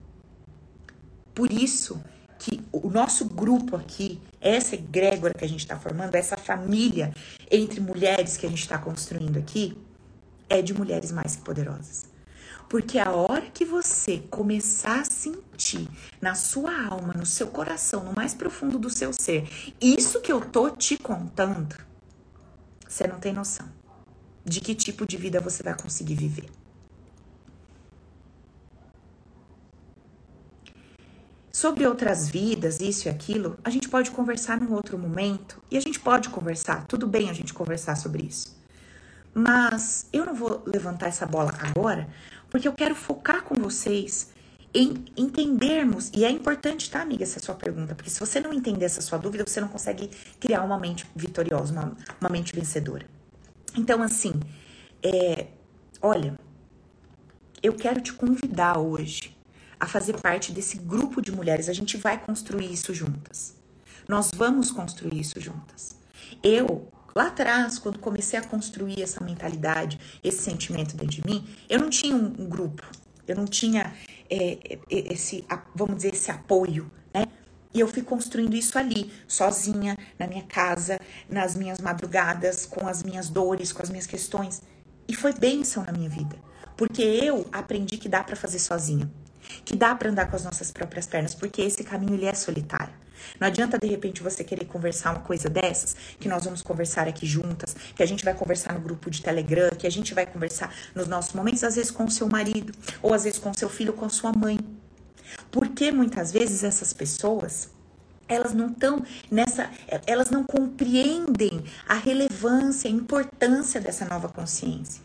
Por 1.33 1.51
isso 1.51 2.01
que 2.37 2.61
o 2.71 2.89
nosso 2.89 3.25
grupo 3.25 3.75
aqui, 3.75 4.21
essa 4.39 4.75
egrégora 4.75 5.33
que 5.33 5.43
a 5.43 5.49
gente 5.49 5.61
está 5.61 5.79
formando, 5.79 6.15
essa 6.15 6.37
família 6.37 7.13
entre 7.49 7.79
mulheres 7.79 8.37
que 8.37 8.45
a 8.45 8.49
gente 8.49 8.61
está 8.61 8.77
construindo 8.77 9.37
aqui, 9.37 9.77
é 10.49 10.61
de 10.61 10.73
mulheres 10.73 11.11
mais 11.11 11.35
que 11.35 11.41
poderosas. 11.41 12.05
Porque 12.69 12.97
a 12.97 13.11
hora 13.11 13.45
que 13.53 13.63
você 13.63 14.19
começar 14.29 15.01
a 15.01 15.05
sentir 15.05 15.87
na 16.21 16.35
sua 16.35 16.87
alma, 16.87 17.13
no 17.13 17.25
seu 17.25 17.47
coração, 17.47 18.03
no 18.03 18.13
mais 18.13 18.33
profundo 18.33 18.79
do 18.79 18.89
seu 18.89 19.13
ser, 19.13 19.47
isso 19.79 20.21
que 20.21 20.31
eu 20.31 20.41
tô 20.41 20.69
te 20.69 20.97
contando, 20.97 21.75
você 22.87 23.07
não 23.07 23.19
tem 23.19 23.33
noção 23.33 23.67
de 24.43 24.61
que 24.61 24.75
tipo 24.75 25.05
de 25.07 25.17
vida 25.17 25.39
você 25.39 25.63
vai 25.63 25.75
conseguir 25.75 26.15
viver. 26.15 26.49
Sobre 31.55 31.87
outras 31.87 32.27
vidas, 32.27 32.81
isso 32.81 33.07
e 33.07 33.09
aquilo, 33.09 33.57
a 33.63 33.69
gente 33.69 33.87
pode 33.87 34.11
conversar 34.11 34.59
num 34.59 34.73
outro 34.73 34.99
momento 34.99 35.63
e 35.71 35.77
a 35.77 35.79
gente 35.79 35.97
pode 35.97 36.27
conversar, 36.27 36.85
tudo 36.85 37.07
bem 37.07 37.29
a 37.29 37.33
gente 37.33 37.53
conversar 37.53 37.95
sobre 37.95 38.23
isso. 38.23 38.53
Mas 39.33 40.05
eu 40.11 40.25
não 40.25 40.35
vou 40.35 40.61
levantar 40.65 41.07
essa 41.07 41.25
bola 41.25 41.53
agora, 41.61 42.09
porque 42.49 42.67
eu 42.67 42.73
quero 42.73 42.93
focar 42.93 43.41
com 43.43 43.55
vocês 43.55 44.33
em 44.73 45.05
entendermos, 45.15 46.11
e 46.13 46.25
é 46.25 46.29
importante, 46.29 46.91
tá, 46.91 47.01
amiga, 47.01 47.23
essa 47.23 47.39
sua 47.39 47.55
pergunta, 47.55 47.95
porque 47.95 48.09
se 48.09 48.19
você 48.19 48.41
não 48.41 48.51
entender 48.51 48.83
essa 48.83 48.99
sua 48.99 49.17
dúvida, 49.17 49.45
você 49.47 49.61
não 49.61 49.69
consegue 49.69 50.09
criar 50.41 50.61
uma 50.61 50.77
mente 50.77 51.07
vitoriosa, 51.15 51.71
uma, 51.71 51.95
uma 52.19 52.29
mente 52.29 52.53
vencedora. 52.53 53.05
Então, 53.77 54.03
assim, 54.03 54.33
é, 55.01 55.47
olha, 56.01 56.37
eu 57.63 57.71
quero 57.71 58.01
te 58.01 58.11
convidar 58.11 58.77
hoje 58.77 59.34
a 59.79 59.87
fazer 59.87 60.19
parte 60.19 60.51
desse 60.51 60.77
grupo 60.77 61.21
de 61.21 61.31
mulheres. 61.31 61.69
A 61.69 61.73
gente 61.73 61.97
vai 61.97 62.19
construir 62.19 62.71
isso 62.71 62.93
juntas. 62.93 63.55
Nós 64.07 64.31
vamos 64.35 64.71
construir 64.71 65.19
isso 65.19 65.39
juntas. 65.39 65.95
Eu, 66.43 66.91
lá 67.15 67.27
atrás, 67.27 67.79
quando 67.79 67.99
comecei 67.99 68.37
a 68.37 68.43
construir 68.43 69.01
essa 69.01 69.23
mentalidade, 69.23 69.99
esse 70.23 70.43
sentimento 70.43 70.95
dentro 70.95 71.21
de 71.21 71.25
mim, 71.25 71.47
eu 71.69 71.79
não 71.79 71.89
tinha 71.89 72.15
um, 72.15 72.47
grupo, 72.47 72.83
eu 73.27 73.35
não 73.35 73.45
tinha 73.45 73.93
é, 74.29 74.59
é 74.69 74.79
esse, 74.89 75.45
vamos 75.73 75.97
dizer, 75.97 76.13
esse 76.13 76.29
apoio, 76.29 76.89
né? 77.13 77.25
E 77.73 77.79
eu 77.79 77.87
fui 77.87 78.03
construindo 78.03 78.55
isso 78.55 78.77
ali, 78.77 79.11
sozinha, 79.27 79.97
na 80.17 80.27
minha 80.27 80.43
casa, 80.43 80.97
nas 81.29 81.55
minhas 81.55 81.79
madrugadas, 81.81 82.65
com 82.65 82.87
as 82.87 83.03
minhas 83.03 83.27
dores, 83.27 83.73
com 83.73 83.81
as 83.81 83.89
minhas 83.89 84.07
questões. 84.07 84.61
E 85.07 85.15
foi 85.15 85.33
bênção 85.33 85.83
na 85.83 85.91
minha 85.91 86.09
vida, 86.09 86.37
porque 86.77 87.01
eu 87.01 87.45
aprendi 87.51 87.97
que 87.97 88.07
dá 88.07 88.23
para 88.23 88.35
fazer 88.35 88.59
sozinha 88.59 89.11
que 89.63 89.75
dá 89.75 89.95
para 89.95 90.09
andar 90.09 90.29
com 90.29 90.35
as 90.35 90.43
nossas 90.43 90.71
próprias 90.71 91.07
pernas, 91.07 91.35
porque 91.35 91.61
esse 91.61 91.83
caminho 91.83 92.13
ele 92.13 92.25
é 92.25 92.33
solitário. 92.33 92.93
Não 93.39 93.47
adianta 93.47 93.77
de 93.77 93.87
repente 93.87 94.21
você 94.21 94.43
querer 94.43 94.65
conversar 94.65 95.11
uma 95.11 95.21
coisa 95.21 95.49
dessas, 95.49 95.95
que 96.19 96.27
nós 96.27 96.43
vamos 96.45 96.61
conversar 96.61 97.07
aqui 97.07 97.25
juntas, 97.25 97.75
que 97.95 98.03
a 98.03 98.05
gente 98.05 98.23
vai 98.23 98.33
conversar 98.33 98.73
no 98.73 98.79
grupo 98.79 99.09
de 99.09 99.21
Telegram, 99.21 99.69
que 99.71 99.87
a 99.87 99.91
gente 99.91 100.13
vai 100.13 100.25
conversar 100.25 100.73
nos 100.93 101.07
nossos 101.07 101.33
momentos, 101.33 101.63
às 101.63 101.75
vezes 101.75 101.91
com 101.91 102.05
o 102.05 102.11
seu 102.11 102.27
marido, 102.27 102.73
ou 103.01 103.13
às 103.13 103.23
vezes 103.23 103.39
com 103.39 103.53
seu 103.53 103.69
filho, 103.69 103.93
com 103.93 104.07
sua 104.09 104.31
mãe. 104.31 104.59
Porque 105.51 105.91
muitas 105.91 106.31
vezes 106.31 106.63
essas 106.63 106.93
pessoas 106.93 107.69
elas 108.27 108.53
não 108.53 108.69
estão 108.69 109.03
nessa, 109.29 109.69
elas 110.07 110.31
não 110.31 110.43
compreendem 110.43 111.63
a 111.87 111.93
relevância, 111.93 112.89
a 112.89 112.93
importância 112.93 113.79
dessa 113.79 114.05
nova 114.05 114.29
consciência. 114.29 115.03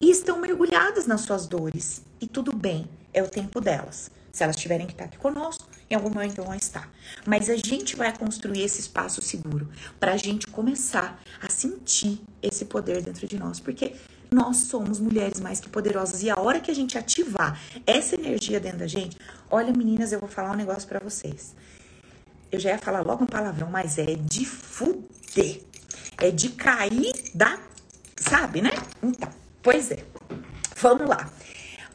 E 0.00 0.10
estão 0.10 0.40
mergulhadas 0.40 1.06
nas 1.06 1.22
suas 1.22 1.46
dores. 1.46 2.02
E 2.20 2.26
tudo 2.26 2.54
bem, 2.54 2.88
é 3.12 3.22
o 3.22 3.28
tempo 3.28 3.60
delas. 3.60 4.10
Se 4.32 4.44
elas 4.44 4.56
tiverem 4.56 4.86
que 4.86 4.92
estar 4.92 5.04
aqui 5.04 5.18
conosco, 5.18 5.68
em 5.90 5.94
algum 5.94 6.10
momento 6.10 6.42
vão 6.42 6.54
estar. 6.54 6.88
Mas 7.26 7.48
a 7.50 7.56
gente 7.56 7.96
vai 7.96 8.16
construir 8.16 8.62
esse 8.62 8.80
espaço 8.80 9.20
seguro 9.22 9.68
para 9.98 10.12
a 10.12 10.16
gente 10.16 10.46
começar 10.46 11.20
a 11.40 11.48
sentir 11.48 12.22
esse 12.42 12.66
poder 12.66 13.02
dentro 13.02 13.26
de 13.26 13.36
nós, 13.38 13.58
porque 13.58 13.94
nós 14.30 14.58
somos 14.58 15.00
mulheres 15.00 15.40
mais 15.40 15.58
que 15.58 15.68
poderosas 15.68 16.22
e 16.22 16.30
a 16.30 16.38
hora 16.38 16.60
que 16.60 16.70
a 16.70 16.74
gente 16.74 16.98
ativar 16.98 17.60
essa 17.86 18.14
energia 18.14 18.60
dentro 18.60 18.80
da 18.80 18.86
gente, 18.86 19.16
olha 19.50 19.72
meninas, 19.72 20.12
eu 20.12 20.20
vou 20.20 20.28
falar 20.28 20.52
um 20.52 20.56
negócio 20.56 20.86
para 20.86 21.00
vocês. 21.00 21.54
Eu 22.52 22.60
já 22.60 22.70
ia 22.70 22.78
falar 22.78 23.00
logo 23.00 23.24
um 23.24 23.26
palavrão, 23.26 23.70
mas 23.70 23.98
é 23.98 24.14
de 24.14 24.44
fuder. 24.44 25.62
É 26.20 26.30
de 26.30 26.50
cair 26.50 27.12
da, 27.34 27.58
sabe, 28.16 28.60
né? 28.60 28.72
Então, 29.02 29.30
pois 29.62 29.90
é. 29.90 30.04
Vamos 30.76 31.08
lá. 31.08 31.30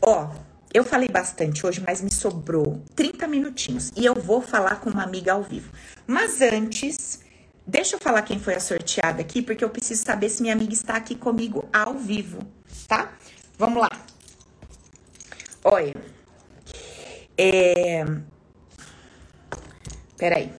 Ó, 0.01 0.29
eu 0.73 0.83
falei 0.83 1.07
bastante 1.07 1.65
hoje, 1.65 1.83
mas 1.85 2.01
me 2.01 2.11
sobrou 2.11 2.83
30 2.95 3.27
minutinhos 3.27 3.91
e 3.95 4.03
eu 4.03 4.15
vou 4.15 4.41
falar 4.41 4.77
com 4.77 4.89
uma 4.89 5.03
amiga 5.03 5.33
ao 5.33 5.43
vivo. 5.43 5.71
Mas 6.07 6.41
antes, 6.41 7.19
deixa 7.65 7.95
eu 7.95 7.99
falar 7.99 8.23
quem 8.23 8.39
foi 8.39 8.55
a 8.55 8.59
sorteada 8.59 9.21
aqui, 9.21 9.43
porque 9.43 9.63
eu 9.63 9.69
preciso 9.69 10.03
saber 10.03 10.29
se 10.29 10.41
minha 10.41 10.53
amiga 10.53 10.73
está 10.73 10.95
aqui 10.95 11.13
comigo 11.13 11.69
ao 11.71 11.93
vivo, 11.93 12.39
tá? 12.87 13.13
Vamos 13.55 13.83
lá. 13.83 13.89
Olha. 15.63 15.93
É... 17.37 18.03
Peraí. 20.17 20.51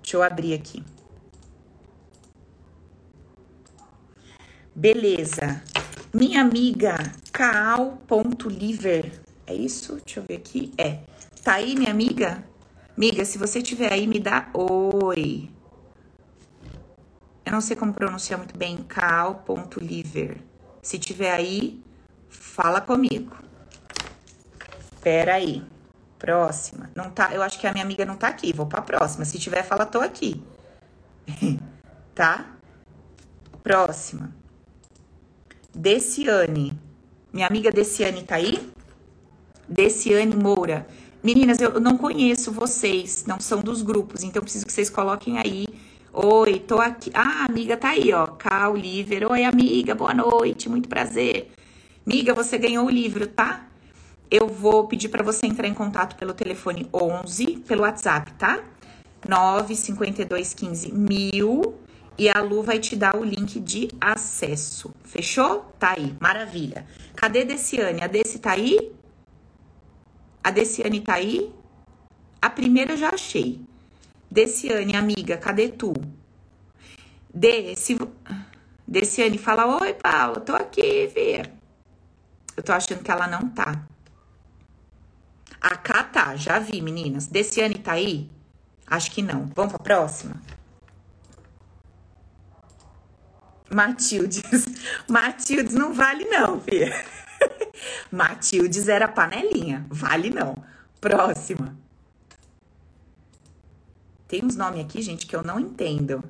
Deixa 0.00 0.16
eu 0.16 0.22
abrir 0.22 0.54
aqui. 0.54 0.84
Beleza. 4.74 5.62
Minha 6.14 6.42
amiga 6.42 6.96
Kaal.liver 7.32 9.22
é 9.52 9.54
isso? 9.56 9.96
Deixa 10.04 10.20
eu 10.20 10.24
ver 10.28 10.36
aqui. 10.36 10.72
É. 10.76 11.00
Tá 11.42 11.54
aí, 11.54 11.74
minha 11.76 11.90
amiga? 11.90 12.44
Amiga, 12.96 13.24
se 13.24 13.38
você 13.38 13.62
tiver 13.62 13.92
aí, 13.92 14.06
me 14.06 14.18
dá 14.18 14.48
oi. 14.54 15.50
Eu 17.44 17.52
não 17.52 17.60
sei 17.60 17.76
como 17.76 17.92
pronunciar 17.92 18.38
muito 18.38 18.56
bem. 18.56 18.82
cal.liver. 18.84 20.38
Se 20.82 20.98
tiver 20.98 21.32
aí, 21.32 21.82
fala 22.28 22.80
comigo. 22.80 23.36
Pera 25.00 25.34
aí. 25.34 25.64
Próxima. 26.18 26.90
Não 26.94 27.10
tá, 27.10 27.34
eu 27.34 27.42
acho 27.42 27.58
que 27.58 27.66
a 27.66 27.72
minha 27.72 27.84
amiga 27.84 28.04
não 28.04 28.16
tá 28.16 28.28
aqui. 28.28 28.52
Vou 28.52 28.66
pra 28.66 28.80
próxima. 28.80 29.24
Se 29.24 29.38
tiver, 29.38 29.62
fala 29.64 29.84
tô 29.84 30.00
aqui. 30.00 30.42
tá? 32.14 32.56
Próxima. 33.62 34.34
Deciane. 35.74 36.78
Minha 37.32 37.46
amiga 37.46 37.70
Deciane 37.70 38.22
tá 38.22 38.36
aí? 38.36 38.72
Deciane 39.72 40.36
Moura. 40.36 40.86
Meninas, 41.22 41.60
eu 41.60 41.80
não 41.80 41.96
conheço 41.96 42.52
vocês, 42.52 43.24
não 43.26 43.40
são 43.40 43.60
dos 43.60 43.80
grupos, 43.82 44.22
então 44.22 44.42
preciso 44.42 44.66
que 44.66 44.72
vocês 44.72 44.90
coloquem 44.90 45.38
aí 45.38 45.66
Oi, 46.14 46.58
tô 46.58 46.78
aqui. 46.78 47.10
Ah, 47.14 47.46
amiga 47.48 47.74
tá 47.74 47.88
aí, 47.88 48.12
ó. 48.12 48.26
Cal 48.26 48.74
Oliver. 48.74 49.32
Oi, 49.32 49.44
amiga, 49.44 49.94
boa 49.94 50.12
noite, 50.12 50.68
muito 50.68 50.86
prazer. 50.86 51.50
Amiga, 52.06 52.34
você 52.34 52.58
ganhou 52.58 52.84
o 52.84 52.90
livro, 52.90 53.26
tá? 53.26 53.66
Eu 54.30 54.46
vou 54.46 54.86
pedir 54.86 55.08
para 55.08 55.24
você 55.24 55.46
entrar 55.46 55.66
em 55.66 55.72
contato 55.72 56.16
pelo 56.16 56.34
telefone 56.34 56.86
11, 56.92 57.64
pelo 57.66 57.80
WhatsApp, 57.80 58.30
tá? 58.34 58.62
95215 59.26 60.92
mil 60.92 61.76
e 62.18 62.28
a 62.28 62.42
Lu 62.42 62.62
vai 62.62 62.78
te 62.78 62.94
dar 62.94 63.16
o 63.16 63.24
link 63.24 63.58
de 63.58 63.88
acesso. 63.98 64.92
Fechou? 65.04 65.72
Tá 65.78 65.94
aí, 65.96 66.14
maravilha. 66.20 66.84
Cadê 67.16 67.42
Deciane? 67.42 68.02
A 68.02 68.06
Deci 68.06 68.38
tá 68.38 68.52
aí? 68.52 68.92
A 70.42 70.50
Deciane 70.50 71.00
tá 71.00 71.14
aí? 71.14 71.52
A 72.40 72.50
primeira 72.50 72.94
eu 72.94 72.96
já 72.96 73.10
achei. 73.10 73.60
Deciane, 74.30 74.96
amiga, 74.96 75.36
cadê 75.36 75.68
tu? 75.68 75.92
Deci... 77.32 77.96
Deciane 78.86 79.38
fala: 79.38 79.80
Oi, 79.80 79.94
Paula, 79.94 80.40
tô 80.40 80.54
aqui, 80.54 81.08
Fia. 81.08 81.52
Eu 82.56 82.62
tô 82.62 82.72
achando 82.72 83.02
que 83.02 83.10
ela 83.10 83.26
não 83.26 83.48
tá. 83.48 83.86
A 85.60 85.76
K 85.76 86.04
tá, 86.04 86.36
já 86.36 86.58
vi, 86.58 86.80
meninas. 86.82 87.26
Deciane 87.28 87.76
tá 87.76 87.92
aí? 87.92 88.28
Acho 88.86 89.10
que 89.12 89.22
não. 89.22 89.50
Vamos 89.54 89.72
pra 89.72 89.82
próxima? 89.82 90.36
Matildes. 93.72 94.42
Matildes 95.08 95.72
não 95.72 95.94
vale 95.94 96.24
não, 96.24 96.60
Fia. 96.60 97.04
Matildes 98.10 98.88
era 98.88 99.08
panelinha. 99.08 99.86
Vale 99.88 100.30
não. 100.30 100.56
Próxima. 101.00 101.76
Tem 104.28 104.44
uns 104.44 104.56
nomes 104.56 104.80
aqui, 104.84 105.02
gente, 105.02 105.26
que 105.26 105.36
eu 105.36 105.42
não 105.42 105.60
entendo. 105.60 106.24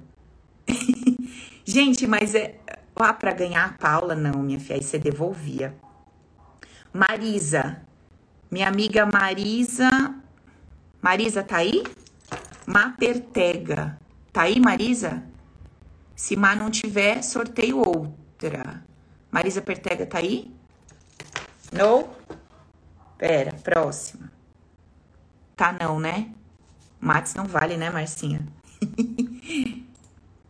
gente, 1.65 2.07
mas 2.07 2.35
é. 2.35 2.59
Ah, 2.95 3.13
pra 3.13 3.33
ganhar 3.33 3.65
a 3.65 3.73
Paula, 3.73 4.15
não, 4.15 4.43
minha 4.43 4.61
filha, 4.61 4.77
aí 4.77 4.83
você 4.83 4.99
devolvia. 4.99 5.75
Marisa. 6.93 7.83
Minha 8.51 8.69
amiga 8.69 9.07
Marisa. 9.07 9.89
Marisa 11.01 11.43
tá 11.43 11.57
aí? 11.57 11.83
Mapertega. 12.67 13.99
Tá 14.33 14.43
aí, 14.43 14.61
Marisa? 14.61 15.23
Se 16.15 16.37
Má 16.37 16.55
não 16.55 16.71
tiver, 16.71 17.23
sorteio 17.23 17.79
outra. 17.79 18.85
Marisa 19.31 19.61
Pertega 19.61 20.07
tá 20.07 20.19
aí? 20.19 20.53
Não? 21.73 22.11
Pera, 23.19 23.53
próxima. 23.63 24.31
Tá 25.57 25.73
não, 25.73 25.99
né? 25.99 26.31
Mates 27.01 27.35
não 27.35 27.47
vale, 27.47 27.77
né, 27.77 27.91
Marcinha? 27.91 28.47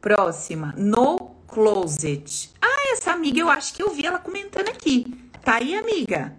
próxima. 0.03 0.75
No 0.77 1.31
closet. 1.47 2.51
Ah, 2.61 2.93
essa 2.93 3.13
amiga 3.13 3.39
eu 3.39 3.49
acho 3.49 3.73
que 3.73 3.83
eu 3.83 3.95
vi 3.95 4.05
ela 4.05 4.19
comentando 4.19 4.69
aqui. 4.69 5.07
Tá 5.43 5.55
aí, 5.55 5.75
amiga? 5.75 6.37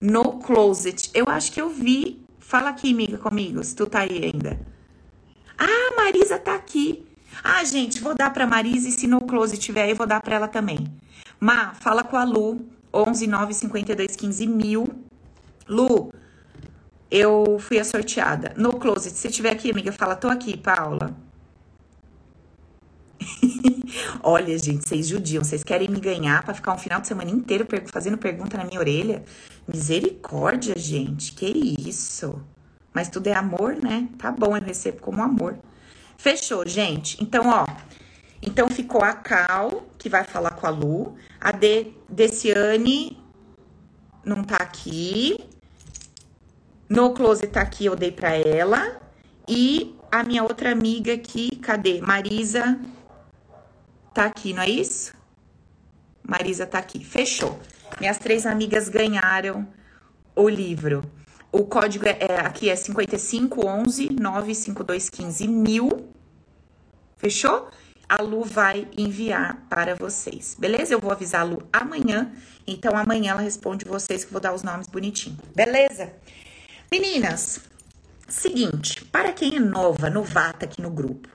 No 0.00 0.38
closet. 0.38 1.10
Eu 1.12 1.26
acho 1.28 1.52
que 1.52 1.60
eu 1.60 1.68
vi. 1.68 2.24
Fala 2.38 2.70
aqui, 2.70 2.92
amiga, 2.92 3.18
comigo, 3.18 3.62
se 3.62 3.76
tu 3.76 3.86
tá 3.86 4.00
aí 4.00 4.24
ainda. 4.32 4.58
Ah, 5.58 5.96
Marisa 5.96 6.38
tá 6.38 6.54
aqui. 6.54 7.04
Ah, 7.44 7.62
gente, 7.64 8.00
vou 8.00 8.14
dar 8.14 8.32
pra 8.32 8.46
Marisa 8.46 8.88
e 8.88 8.92
se 8.92 9.06
no 9.06 9.20
close 9.20 9.58
tiver 9.58 9.82
aí, 9.82 9.92
vou 9.92 10.06
dar 10.06 10.22
pra 10.22 10.36
ela 10.36 10.48
também. 10.48 10.86
Ma, 11.38 11.74
fala 11.74 12.02
com 12.02 12.16
a 12.16 12.24
Lu, 12.24 12.66
11 12.92 13.26
9 13.26 13.54
52 13.54 14.16
15 14.16 14.46
mil. 14.46 14.88
Lu, 15.68 16.12
eu 17.10 17.58
fui 17.58 17.78
a 17.78 17.84
sorteada. 17.84 18.54
No 18.56 18.78
closet, 18.78 19.14
se 19.16 19.30
tiver 19.30 19.52
aqui, 19.52 19.70
amiga, 19.70 19.92
fala, 19.92 20.16
tô 20.16 20.28
aqui, 20.28 20.56
Paula. 20.56 21.16
Olha, 24.22 24.58
gente, 24.58 24.88
vocês 24.88 25.06
judiam, 25.06 25.42
vocês 25.42 25.64
querem 25.64 25.88
me 25.88 26.00
ganhar 26.00 26.42
para 26.42 26.54
ficar 26.54 26.74
um 26.74 26.78
final 26.78 27.00
de 27.00 27.08
semana 27.08 27.30
inteiro 27.30 27.66
fazendo 27.86 28.16
pergunta 28.18 28.56
na 28.56 28.64
minha 28.64 28.78
orelha? 28.78 29.24
Misericórdia, 29.66 30.74
gente, 30.76 31.32
que 31.32 31.46
isso? 31.46 32.40
Mas 32.92 33.08
tudo 33.08 33.26
é 33.28 33.34
amor, 33.34 33.76
né? 33.76 34.08
Tá 34.18 34.30
bom, 34.30 34.56
eu 34.56 34.62
recebo 34.62 35.00
como 35.00 35.22
amor. 35.22 35.58
Fechou, 36.16 36.66
gente. 36.66 37.22
Então, 37.22 37.48
ó. 37.48 37.66
Então 38.48 38.66
ficou 38.70 39.02
a 39.04 39.12
Cal, 39.12 39.82
que 39.98 40.08
vai 40.08 40.24
falar 40.24 40.52
com 40.52 40.66
a 40.66 40.70
Lu. 40.70 41.14
A 41.38 41.52
De 41.52 41.92
Deciane 42.08 43.22
não 44.24 44.42
tá 44.42 44.56
aqui. 44.56 45.38
No 46.88 47.12
close 47.12 47.46
tá 47.46 47.60
aqui, 47.60 47.84
eu 47.84 47.94
dei 47.94 48.10
pra 48.10 48.30
ela. 48.30 49.02
E 49.46 49.94
a 50.10 50.22
minha 50.22 50.42
outra 50.42 50.72
amiga 50.72 51.12
aqui, 51.12 51.56
cadê? 51.56 52.00
Marisa 52.00 52.80
tá 54.14 54.24
aqui, 54.24 54.54
não 54.54 54.62
é 54.62 54.70
isso? 54.70 55.12
Marisa 56.26 56.66
tá 56.66 56.78
aqui. 56.78 57.04
Fechou. 57.04 57.60
Minhas 58.00 58.16
três 58.16 58.46
amigas 58.46 58.88
ganharam 58.88 59.68
o 60.34 60.48
livro. 60.48 61.02
O 61.52 61.66
código 61.66 62.06
é, 62.06 62.16
é, 62.18 62.40
aqui 62.40 62.70
é 62.70 62.76
5511 62.76 64.08
95215 64.18 65.46
mil. 65.46 66.08
Fechou? 67.18 67.68
A 68.08 68.22
Lu 68.22 68.42
vai 68.42 68.88
enviar 68.96 69.66
para 69.68 69.94
vocês, 69.94 70.56
beleza? 70.58 70.94
Eu 70.94 70.98
vou 70.98 71.12
avisar 71.12 71.42
a 71.42 71.44
Lu 71.44 71.62
amanhã, 71.70 72.32
então 72.66 72.96
amanhã 72.96 73.32
ela 73.32 73.42
responde 73.42 73.84
vocês 73.84 74.24
que 74.24 74.32
vou 74.32 74.40
dar 74.40 74.54
os 74.54 74.62
nomes 74.62 74.86
bonitinho, 74.86 75.36
beleza? 75.54 76.10
Meninas, 76.90 77.60
seguinte, 78.26 79.04
para 79.04 79.30
quem 79.32 79.56
é 79.56 79.60
nova, 79.60 80.08
novata 80.08 80.64
aqui 80.64 80.80
no 80.80 80.90
grupo, 80.90 81.28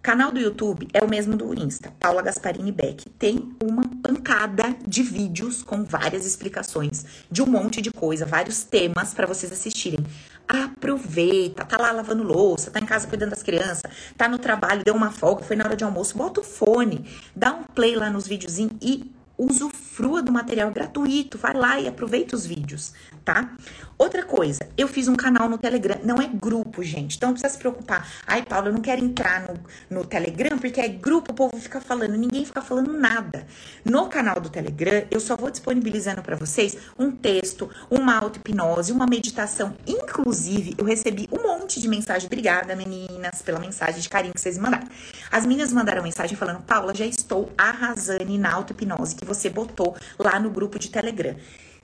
Canal 0.00 0.30
do 0.30 0.38
YouTube 0.38 0.88
é 0.94 1.04
o 1.04 1.08
mesmo 1.08 1.36
do 1.36 1.52
Insta, 1.52 1.92
Paula 1.98 2.22
Gasparini 2.22 2.70
Beck. 2.70 3.10
Tem 3.10 3.54
uma 3.62 3.82
pancada 4.02 4.74
de 4.86 5.02
vídeos 5.02 5.62
com 5.62 5.84
várias 5.84 6.24
explicações 6.24 7.04
de 7.30 7.42
um 7.42 7.46
monte 7.46 7.82
de 7.82 7.90
coisa, 7.90 8.24
vários 8.24 8.62
temas 8.62 9.12
para 9.12 9.26
vocês 9.26 9.52
assistirem. 9.52 9.98
Aproveita, 10.48 11.64
tá 11.64 11.76
lá 11.76 11.92
lavando 11.92 12.22
louça, 12.22 12.70
tá 12.70 12.80
em 12.80 12.86
casa 12.86 13.06
cuidando 13.06 13.30
das 13.30 13.42
crianças, 13.42 13.82
tá 14.16 14.26
no 14.26 14.38
trabalho, 14.38 14.82
deu 14.82 14.94
uma 14.94 15.10
folga, 15.10 15.42
foi 15.42 15.56
na 15.56 15.64
hora 15.64 15.76
de 15.76 15.84
almoço, 15.84 16.16
bota 16.16 16.40
o 16.40 16.44
fone, 16.44 17.04
dá 17.36 17.52
um 17.52 17.64
play 17.64 17.94
lá 17.94 18.08
nos 18.08 18.26
videozinhos 18.26 18.72
e 18.80 19.12
usufrua 19.36 20.22
do 20.22 20.32
material 20.32 20.70
gratuito, 20.70 21.38
vai 21.38 21.54
lá 21.54 21.78
e 21.78 21.86
aproveita 21.86 22.34
os 22.34 22.46
vídeos, 22.46 22.94
tá? 23.24 23.54
Outra 23.98 24.22
coisa, 24.22 24.60
eu 24.76 24.86
fiz 24.86 25.08
um 25.08 25.16
canal 25.16 25.48
no 25.48 25.58
Telegram, 25.58 25.98
não 26.04 26.22
é 26.22 26.28
grupo, 26.28 26.84
gente, 26.84 27.16
então 27.16 27.30
não 27.30 27.34
precisa 27.34 27.52
se 27.52 27.58
preocupar. 27.58 28.08
Ai, 28.24 28.44
Paulo, 28.44 28.68
eu 28.68 28.72
não 28.72 28.80
quero 28.80 29.04
entrar 29.04 29.48
no, 29.48 29.58
no 29.90 30.06
Telegram 30.06 30.56
porque 30.56 30.80
é 30.80 30.86
grupo, 30.86 31.32
o 31.32 31.34
povo 31.34 31.56
fica 31.56 31.80
falando, 31.80 32.16
ninguém 32.16 32.44
fica 32.44 32.62
falando 32.62 32.92
nada. 32.92 33.44
No 33.84 34.06
canal 34.06 34.40
do 34.40 34.48
Telegram, 34.48 35.04
eu 35.10 35.18
só 35.18 35.36
vou 35.36 35.50
disponibilizando 35.50 36.22
para 36.22 36.36
vocês 36.36 36.76
um 36.96 37.10
texto, 37.10 37.68
uma 37.90 38.16
auto-hipnose, 38.18 38.92
uma 38.92 39.04
meditação. 39.04 39.74
Inclusive, 39.84 40.76
eu 40.78 40.84
recebi 40.84 41.28
um 41.32 41.42
monte 41.42 41.80
de 41.80 41.88
mensagem. 41.88 42.26
Obrigada, 42.26 42.76
meninas, 42.76 43.42
pela 43.42 43.58
mensagem 43.58 44.00
de 44.00 44.08
carinho 44.08 44.32
que 44.32 44.40
vocês 44.40 44.56
mandaram. 44.58 44.86
As 45.28 45.44
meninas 45.44 45.72
mandaram 45.72 46.04
mensagem 46.04 46.36
falando, 46.36 46.62
Paula, 46.62 46.94
já 46.94 47.04
estou 47.04 47.50
arrasando 47.58 48.38
na 48.38 48.52
auto-hipnose 48.52 49.16
que 49.16 49.24
você 49.24 49.50
botou 49.50 49.96
lá 50.16 50.38
no 50.38 50.50
grupo 50.50 50.78
de 50.78 50.88
Telegram. 50.88 51.34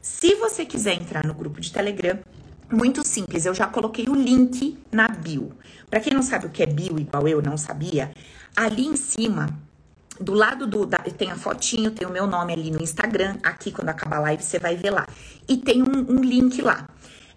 Se 0.05 0.35
você 0.35 0.67
quiser 0.67 1.01
entrar 1.01 1.27
no 1.27 1.33
grupo 1.33 1.59
de 1.63 1.73
Telegram, 1.73 2.19
muito 2.71 3.03
simples, 3.03 3.47
eu 3.47 3.55
já 3.55 3.67
coloquei 3.67 4.05
o 4.07 4.15
link 4.15 4.79
na 4.93 5.09
bio. 5.09 5.51
Para 5.89 5.99
quem 5.99 6.13
não 6.13 6.23
sabe 6.23 6.45
o 6.45 6.51
que 6.51 6.63
é 6.63 6.67
bio, 6.67 6.99
igual 6.99 7.27
eu 7.27 7.41
não 7.41 7.57
sabia, 7.57 8.13
ali 8.55 8.87
em 8.87 8.97
cima, 8.97 9.49
do 10.21 10.35
lado 10.35 10.67
do 10.67 10.85
da, 10.85 10.99
tem 10.99 11.31
a 11.31 11.37
fotinho, 11.37 11.91
tem 11.91 12.07
o 12.07 12.11
meu 12.11 12.27
nome 12.27 12.53
ali 12.53 12.71
no 12.71 12.83
Instagram. 12.83 13.39
Aqui, 13.43 13.73
quando 13.73 13.89
acabar 13.89 14.19
a 14.19 14.21
live, 14.21 14.43
você 14.43 14.59
vai 14.59 14.77
ver 14.77 14.91
lá. 14.91 15.07
E 15.49 15.57
tem 15.57 15.83
um, 15.83 16.13
um 16.13 16.21
link 16.21 16.61
lá. 16.61 16.87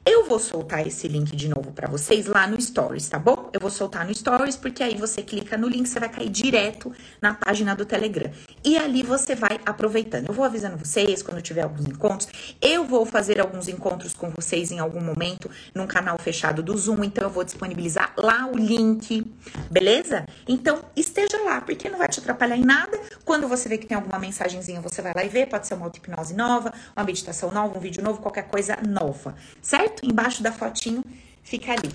Eu 0.09 0.23
vou 0.23 0.39
soltar 0.39 0.87
esse 0.87 1.05
link 1.05 1.35
de 1.35 1.49
novo 1.49 1.73
para 1.73 1.89
vocês 1.89 2.27
lá 2.27 2.47
no 2.47 2.61
Stories, 2.61 3.09
tá 3.09 3.19
bom? 3.19 3.49
Eu 3.51 3.59
vou 3.59 3.69
soltar 3.69 4.07
no 4.07 4.15
Stories 4.15 4.55
porque 4.55 4.81
aí 4.81 4.95
você 4.95 5.21
clica 5.21 5.57
no 5.57 5.67
link, 5.67 5.85
você 5.85 5.99
vai 5.99 6.07
cair 6.07 6.29
direto 6.29 6.93
na 7.21 7.33
página 7.33 7.75
do 7.75 7.85
Telegram. 7.85 8.31
E 8.63 8.77
ali 8.77 9.03
você 9.03 9.35
vai 9.35 9.59
aproveitando. 9.65 10.29
Eu 10.29 10.33
vou 10.33 10.45
avisando 10.45 10.77
vocês 10.77 11.21
quando 11.21 11.41
tiver 11.41 11.63
alguns 11.63 11.85
encontros. 11.85 12.29
Eu 12.61 12.85
vou 12.85 13.05
fazer 13.05 13.41
alguns 13.41 13.67
encontros 13.67 14.13
com 14.13 14.29
vocês 14.29 14.71
em 14.71 14.79
algum 14.79 15.01
momento 15.01 15.51
num 15.75 15.85
canal 15.85 16.17
fechado 16.17 16.63
do 16.63 16.77
Zoom, 16.77 17.03
então 17.03 17.25
eu 17.25 17.29
vou 17.29 17.43
disponibilizar 17.43 18.13
lá 18.15 18.47
o 18.47 18.55
link, 18.55 19.29
beleza? 19.69 20.25
Então 20.47 20.85
esteja 20.95 21.37
lá, 21.43 21.59
porque 21.59 21.89
não 21.89 21.97
vai 21.97 22.07
te 22.07 22.21
atrapalhar 22.21 22.55
em 22.55 22.63
nada. 22.63 22.97
Quando 23.25 23.45
você 23.45 23.67
vê 23.67 23.77
que 23.77 23.85
tem 23.85 23.97
alguma 23.97 24.17
mensagenzinha, 24.17 24.79
você 24.79 25.01
vai 25.01 25.11
lá 25.13 25.25
e 25.25 25.27
vê, 25.27 25.45
pode 25.45 25.67
ser 25.67 25.73
uma 25.73 25.85
auto-hipnose 25.85 26.33
nova, 26.33 26.73
uma 26.95 27.03
meditação 27.03 27.51
nova, 27.51 27.77
um 27.77 27.81
vídeo 27.81 28.01
novo, 28.01 28.21
qualquer 28.21 28.47
coisa 28.47 28.77
nova, 28.87 29.35
certo? 29.61 29.96
Embaixo 30.03 30.43
da 30.43 30.51
fotinho, 30.51 31.03
fica 31.43 31.71
ali. 31.71 31.91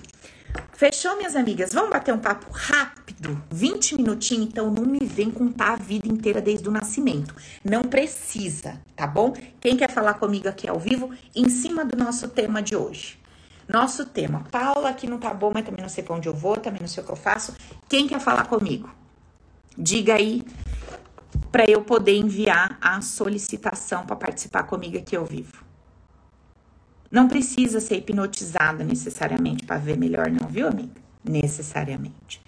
Fechou, 0.73 1.15
minhas 1.17 1.35
amigas? 1.35 1.71
Vamos 1.73 1.89
bater 1.89 2.13
um 2.13 2.19
papo 2.19 2.47
rápido? 2.51 3.41
20 3.51 3.95
minutinhos, 3.95 4.47
então 4.47 4.69
não 4.69 4.85
me 4.85 4.99
vem 4.99 5.31
contar 5.31 5.73
a 5.73 5.75
vida 5.75 6.07
inteira 6.07 6.41
desde 6.41 6.67
o 6.67 6.71
nascimento. 6.71 7.35
Não 7.63 7.83
precisa, 7.83 8.81
tá 8.95 9.07
bom? 9.07 9.33
Quem 9.59 9.77
quer 9.77 9.89
falar 9.89 10.15
comigo 10.15 10.47
aqui 10.47 10.67
ao 10.67 10.79
vivo, 10.79 11.11
em 11.35 11.49
cima 11.49 11.85
do 11.85 11.97
nosso 11.97 12.27
tema 12.27 12.61
de 12.61 12.75
hoje. 12.75 13.19
Nosso 13.67 14.05
tema, 14.05 14.43
Paula, 14.51 14.89
aqui 14.89 15.07
não 15.07 15.17
tá 15.17 15.33
bom, 15.33 15.51
mas 15.53 15.65
também 15.65 15.81
não 15.81 15.89
sei 15.89 16.03
pra 16.03 16.15
onde 16.15 16.27
eu 16.27 16.33
vou, 16.33 16.57
também 16.57 16.81
não 16.81 16.87
sei 16.87 17.01
o 17.01 17.05
que 17.05 17.11
eu 17.11 17.15
faço. 17.15 17.55
Quem 17.87 18.07
quer 18.07 18.19
falar 18.19 18.45
comigo? 18.45 18.89
Diga 19.77 20.15
aí 20.15 20.43
para 21.51 21.69
eu 21.69 21.81
poder 21.81 22.15
enviar 22.17 22.77
a 22.81 23.01
solicitação 23.01 24.05
para 24.05 24.15
participar 24.15 24.63
comigo 24.63 24.97
aqui 24.97 25.15
ao 25.15 25.25
vivo. 25.25 25.62
Não 27.13 27.27
precisa 27.27 27.79
ser 27.79 27.97
hipnotizada 27.97 28.83
necessariamente 28.83 29.63
para 29.67 29.77
ver 29.77 29.95
melhor, 29.95 30.31
não, 30.31 30.47
viu, 30.47 30.67
amiga? 30.67 30.99
Necessariamente. 31.23 32.41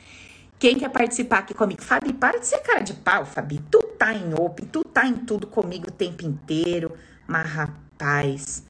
Quem 0.57 0.79
quer 0.79 0.89
participar 0.89 1.37
aqui 1.37 1.53
comigo? 1.53 1.83
Fabi, 1.83 2.11
para 2.11 2.39
de 2.39 2.47
ser 2.47 2.57
cara 2.61 2.79
de 2.79 2.95
pau, 2.95 3.27
Fabi. 3.27 3.61
Tu 3.69 3.79
tá 3.99 4.11
em 4.11 4.33
open, 4.33 4.65
tu 4.65 4.83
tá 4.83 5.05
em 5.05 5.17
tudo 5.17 5.45
comigo 5.45 5.89
o 5.89 5.91
tempo 5.91 6.25
inteiro. 6.25 6.91
Mas, 7.27 7.47
rapaz, 7.47 8.63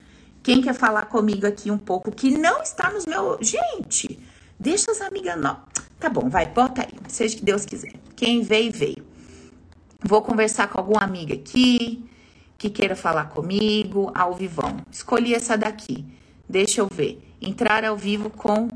quem 0.43 0.61
quer 0.61 0.73
falar 0.73 1.05
comigo 1.05 1.47
aqui 1.47 1.71
um 1.71 1.77
pouco 1.77 2.11
que 2.11 2.29
não 2.29 2.61
está 2.61 2.91
nos 2.91 3.05
meus. 3.05 3.47
Gente, 3.47 4.19
deixa 4.59 4.91
as 4.91 4.99
amigas. 4.99 5.39
Não. 5.39 5.61
Tá 5.97 6.09
bom, 6.09 6.27
vai, 6.27 6.45
bota 6.45 6.81
aí. 6.81 6.91
Seja 7.07 7.37
que 7.37 7.45
Deus 7.45 7.65
quiser. 7.65 7.93
Quem 8.17 8.41
veio, 8.41 8.73
veio. 8.73 9.05
Vou 10.03 10.21
conversar 10.21 10.67
com 10.67 10.77
alguma 10.77 11.03
amiga 11.03 11.35
aqui 11.35 12.05
que 12.57 12.69
queira 12.69 12.95
falar 12.95 13.29
comigo 13.29 14.11
ao 14.15 14.33
vivão. 14.33 14.77
Escolhi 14.91 15.33
essa 15.33 15.57
daqui. 15.57 16.05
Deixa 16.47 16.81
eu 16.81 16.87
ver. 16.91 17.21
Entrar 17.41 17.83
ao 17.83 17.97
vivo 17.97 18.29
com 18.29 18.67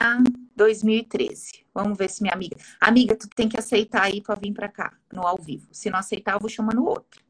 a 0.00 0.18
2013. 0.56 1.64
Vamos 1.72 1.98
ver 1.98 2.10
se 2.10 2.22
minha 2.22 2.34
amiga. 2.34 2.56
Amiga, 2.80 3.16
tu 3.16 3.28
tem 3.28 3.48
que 3.48 3.58
aceitar 3.58 4.02
aí 4.02 4.20
para 4.20 4.34
vir 4.34 4.52
para 4.52 4.68
cá 4.68 4.92
no 5.12 5.26
ao 5.26 5.36
vivo. 5.36 5.68
Se 5.72 5.90
não 5.90 5.98
aceitar, 5.98 6.34
eu 6.34 6.40
vou 6.40 6.48
chamar 6.48 6.74
no 6.74 6.86
outro. 6.86 7.22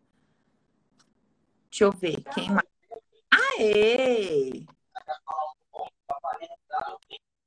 Deixa 1.70 1.84
eu 1.84 1.92
ver 1.92 2.22
quem 2.34 2.51
mais. 2.51 2.68
Aê! 3.30 4.64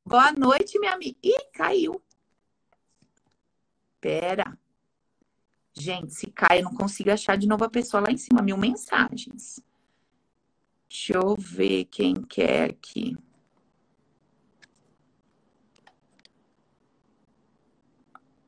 Boa 0.06 0.32
noite, 0.32 0.80
minha 0.80 0.94
amiga. 0.94 1.18
Ih, 1.22 1.50
caiu. 1.54 2.02
Pera. 4.00 4.58
Gente, 5.80 6.12
se 6.12 6.26
cai, 6.32 6.60
eu 6.60 6.64
não 6.64 6.74
consigo 6.74 7.12
achar 7.12 7.38
de 7.38 7.48
novo 7.48 7.64
a 7.64 7.70
pessoa 7.70 8.02
lá 8.02 8.12
em 8.12 8.18
cima. 8.18 8.42
Mil 8.42 8.58
mensagens. 8.58 9.62
Deixa 10.90 11.14
eu 11.14 11.36
ver 11.38 11.86
quem 11.86 12.16
quer 12.16 12.72
aqui. 12.72 13.16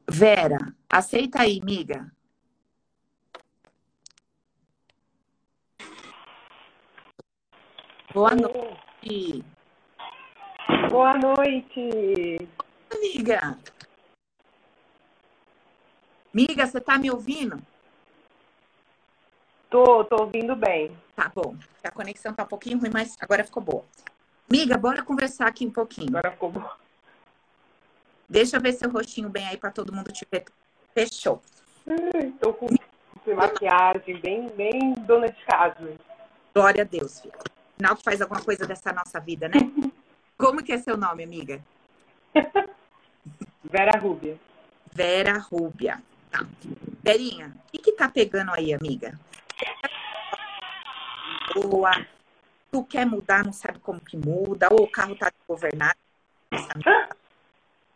Vera, 0.10 0.58
aceita 0.90 1.44
aí, 1.44 1.62
miga. 1.64 2.12
Boa 8.12 8.32
noite. 8.36 9.46
Boa 10.90 11.14
noite. 11.20 12.50
Amiga. 12.92 13.60
Miga, 16.34 16.66
você 16.66 16.80
tá 16.80 16.98
me 16.98 17.10
ouvindo? 17.10 17.60
Tô, 19.70 20.04
tô 20.04 20.24
ouvindo 20.24 20.56
bem. 20.56 20.96
Tá 21.16 21.32
bom. 21.34 21.56
A 21.84 21.92
conexão 21.92 22.34
tá 22.34 22.44
um 22.44 22.48
pouquinho 22.48 22.80
ruim, 22.80 22.90
mas 22.92 23.16
agora 23.20 23.44
ficou 23.44 23.62
boa. 23.62 23.86
Miga, 24.52 24.78
bora 24.78 25.04
conversar 25.04 25.48
aqui 25.48 25.66
um 25.66 25.72
pouquinho. 25.72 26.10
Agora 26.10 26.32
ficou 26.32 26.52
boa. 26.52 26.78
Deixa 28.28 28.58
eu 28.58 28.62
ver 28.62 28.74
seu 28.74 28.90
rostinho 28.90 29.30
bem 29.30 29.48
aí 29.48 29.58
para 29.58 29.72
todo 29.72 29.94
mundo 29.94 30.12
te 30.12 30.26
ver. 30.32 30.46
Fechou. 30.94 31.42
Hum, 31.88 32.32
tô 32.40 32.54
com 32.54 32.68
maquiagem, 33.36 34.20
bem, 34.20 34.50
bem 34.50 34.94
dona 35.06 35.28
de 35.28 35.44
casa. 35.46 35.94
Glória 36.54 36.82
a 36.84 36.86
Deus, 36.86 37.22
filho. 37.22 37.34
Final 37.78 37.96
que 37.96 38.04
faz 38.04 38.22
alguma 38.22 38.42
coisa 38.42 38.66
dessa 38.66 38.92
nossa 38.92 39.20
vida, 39.20 39.48
né? 39.48 39.56
Como 40.38 40.64
que 40.64 40.72
é 40.72 40.78
seu 40.78 40.98
nome, 40.98 41.24
amiga? 41.24 41.62
Vera 43.64 43.98
Rúbia. 44.00 44.40
Vera 44.92 45.38
Rúbia. 45.38 46.02
Tá. 46.32 46.46
Verinha, 47.04 47.56
o 47.68 47.72
que 47.72 47.80
que 47.80 47.92
tá 47.94 48.10
pegando 48.10 48.52
aí, 48.54 48.74
amiga? 48.74 49.20
Boa. 51.56 51.92
Tu 52.72 52.84
quer 52.86 53.06
mudar, 53.06 53.44
não 53.44 53.52
sabe 53.52 53.80
como 53.80 54.00
que 54.00 54.16
muda, 54.16 54.68
ou 54.72 54.84
o 54.84 54.92
carro 54.92 55.16
tá 55.16 55.32
desgovernado. 55.32 55.98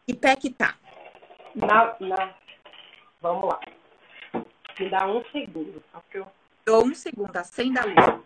Que 0.06 0.14
pé 0.14 0.36
que 0.36 0.50
tá? 0.50 0.76
Na, 1.56 1.96
na... 2.00 2.34
Vamos 3.22 3.50
lá. 3.50 3.60
Me 4.80 4.90
dá 4.90 5.08
um 5.08 5.24
segundo, 5.32 5.84
eu... 6.14 6.28
Dou 6.66 6.86
um 6.86 6.96
segundo, 6.96 7.36
acenda 7.36 7.82
a 7.82 7.86
luz. 7.86 8.24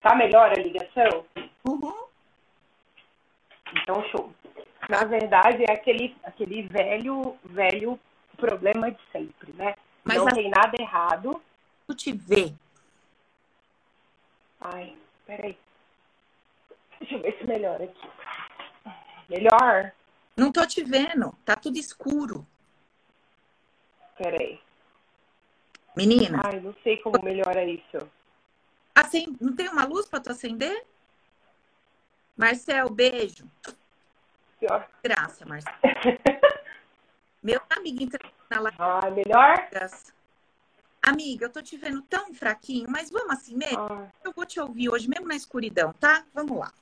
Tá 0.00 0.14
melhor 0.14 0.50
a 0.50 0.54
ligação? 0.54 1.26
Uhum. 1.64 2.06
Então, 3.74 4.02
show. 4.10 4.32
Na 4.88 5.04
verdade, 5.04 5.64
é 5.64 5.72
aquele, 5.72 6.16
aquele 6.22 6.62
velho, 6.62 7.36
velho 7.44 7.98
problema 8.36 8.90
de 8.90 9.00
sempre, 9.10 9.52
né? 9.54 9.74
Mas 10.04 10.18
Não 10.18 10.28
a- 10.28 10.34
tem 10.34 10.50
nada 10.50 10.76
errado. 10.80 11.42
Tu 11.86 11.94
te 11.94 12.12
vê. 12.12 12.52
Ai, 14.60 14.96
peraí. 15.26 15.58
Deixa 17.00 17.14
eu 17.14 17.22
ver 17.22 17.36
se 17.38 17.44
melhora 17.44 17.84
aqui. 17.84 18.08
Melhor? 19.28 19.92
Não 20.36 20.52
tô 20.52 20.64
te 20.66 20.82
vendo. 20.84 21.32
Tá 21.44 21.56
tudo 21.56 21.78
escuro. 21.78 22.46
Peraí. 24.16 24.60
Menina, 25.96 26.42
Ai, 26.44 26.60
não 26.60 26.74
sei 26.84 26.98
como 26.98 27.22
melhora 27.22 27.64
isso. 27.64 27.98
acen- 28.94 29.36
não 29.40 29.54
tem 29.56 29.68
uma 29.68 29.84
luz 29.84 30.06
pra 30.06 30.20
tu 30.20 30.30
acender? 30.30 30.84
Marcel, 32.36 32.88
beijo. 32.90 33.50
Pior. 34.58 34.88
Graça, 35.02 35.46
Marcel. 35.46 35.72
Meu 37.42 37.60
amigo 37.70 38.02
entrou 38.02 38.32
na 38.50 38.60
live. 38.60 38.76
Ai, 38.80 39.10
melhor? 39.10 39.68
Amiga, 41.02 41.46
eu 41.46 41.52
tô 41.52 41.62
te 41.62 41.76
vendo 41.76 42.02
tão 42.02 42.34
fraquinho, 42.34 42.90
mas 42.90 43.10
vamos 43.10 43.30
assim 43.30 43.56
mesmo? 43.56 43.86
Ai, 43.88 44.10
Eu 44.24 44.32
vou 44.32 44.44
te 44.44 44.58
ouvir 44.58 44.88
hoje, 44.88 45.08
mesmo 45.08 45.28
na 45.28 45.36
escuridão, 45.36 45.92
tá? 45.92 46.24
Vamos 46.34 46.58
lá. 46.58 46.72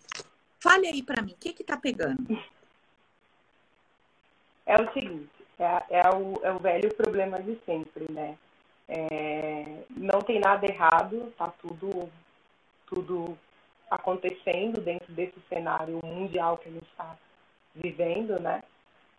Fale 0.58 0.86
aí 0.86 1.02
pra 1.02 1.20
mim, 1.20 1.32
o 1.32 1.36
que 1.36 1.52
que 1.52 1.62
tá 1.62 1.76
pegando? 1.76 2.24
é 4.64 4.80
o 4.80 4.92
seguinte, 4.94 5.28
é, 5.58 6.00
é 6.00 6.08
o, 6.08 6.40
é 6.42 6.52
o 6.52 6.58
velho 6.58 6.94
problema 6.94 7.42
de 7.42 7.60
sempre, 7.66 8.10
né? 8.10 8.38
É, 8.88 9.84
não 9.90 10.20
tem 10.20 10.40
nada 10.40 10.66
errado, 10.66 11.32
tá 11.36 11.52
tudo, 11.60 12.10
tudo 12.86 13.36
acontecendo 13.90 14.80
dentro 14.80 15.12
desse 15.12 15.38
cenário 15.48 16.00
mundial 16.02 16.58
que 16.58 16.68
a 16.68 16.72
gente 16.72 16.86
está 16.86 17.16
vivendo, 17.74 18.38
né? 18.40 18.62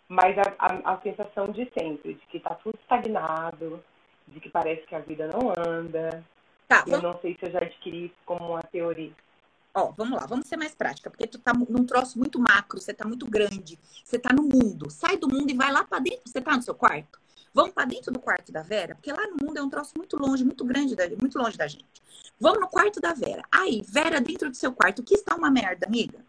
Mas 0.07 0.37
a, 0.37 0.53
a, 0.59 0.93
a 0.93 1.01
sensação 1.01 1.47
de 1.51 1.69
sempre, 1.77 2.13
de 2.13 2.25
que 2.27 2.39
tá 2.39 2.53
tudo 2.55 2.77
estagnado, 2.81 3.83
de 4.27 4.39
que 4.39 4.49
parece 4.49 4.85
que 4.85 4.95
a 4.95 4.99
vida 4.99 5.27
não 5.27 5.51
anda. 5.57 6.23
Tá, 6.67 6.83
Eu 6.87 6.99
vamos, 7.01 7.03
não 7.15 7.21
sei 7.21 7.35
se 7.39 7.45
eu 7.45 7.51
já 7.51 7.59
adquiri 7.59 8.05
isso 8.05 8.15
como 8.25 8.51
uma 8.51 8.63
teoria. 8.63 9.11
ó, 9.73 9.91
vamos 9.91 10.19
lá, 10.19 10.25
vamos 10.25 10.47
ser 10.47 10.57
mais 10.57 10.73
prática, 10.75 11.09
porque 11.09 11.27
tu 11.27 11.39
tá 11.39 11.53
num 11.53 11.85
troço 11.85 12.17
muito 12.17 12.39
macro, 12.39 12.79
você 12.79 12.93
tá 12.93 13.05
muito 13.07 13.25
grande, 13.27 13.77
você 14.03 14.17
tá 14.17 14.33
no 14.33 14.43
mundo. 14.43 14.89
Sai 14.89 15.17
do 15.17 15.27
mundo 15.27 15.49
e 15.49 15.55
vai 15.55 15.71
lá 15.71 15.83
pra 15.83 15.99
dentro. 15.99 16.21
Você 16.25 16.39
tá 16.41 16.55
no 16.55 16.61
seu 16.61 16.73
quarto? 16.75 17.19
Vamos 17.53 17.71
pra 17.73 17.85
dentro 17.85 18.11
do 18.11 18.19
quarto 18.19 18.51
da 18.51 18.61
Vera, 18.61 18.95
porque 18.95 19.11
lá 19.11 19.25
no 19.27 19.37
mundo 19.45 19.57
é 19.57 19.61
um 19.63 19.69
troço 19.69 19.93
muito 19.97 20.17
longe, 20.17 20.43
muito 20.43 20.65
grande, 20.65 20.95
da- 20.95 21.07
muito 21.19 21.37
longe 21.37 21.57
da 21.57 21.67
gente. 21.67 21.85
Vamos 22.39 22.59
no 22.59 22.67
quarto 22.67 22.99
da 22.99 23.13
Vera. 23.13 23.41
Aí, 23.51 23.81
Vera, 23.87 24.19
dentro 24.19 24.49
do 24.49 24.55
seu 24.57 24.73
quarto, 24.73 24.99
o 24.99 25.03
que 25.03 25.13
está 25.15 25.35
uma 25.35 25.49
merda, 25.49 25.87
amiga? 25.87 26.19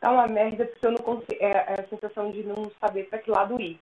Tá 0.00 0.10
uma 0.10 0.26
merda 0.26 0.66
porque 0.66 0.86
eu 0.86 0.92
não 0.92 0.98
consigo. 0.98 1.36
É, 1.40 1.50
é 1.50 1.80
a 1.80 1.88
sensação 1.88 2.30
de 2.30 2.42
não 2.42 2.70
saber 2.80 3.04
para 3.04 3.18
que 3.18 3.30
lado 3.30 3.60
ir. 3.60 3.80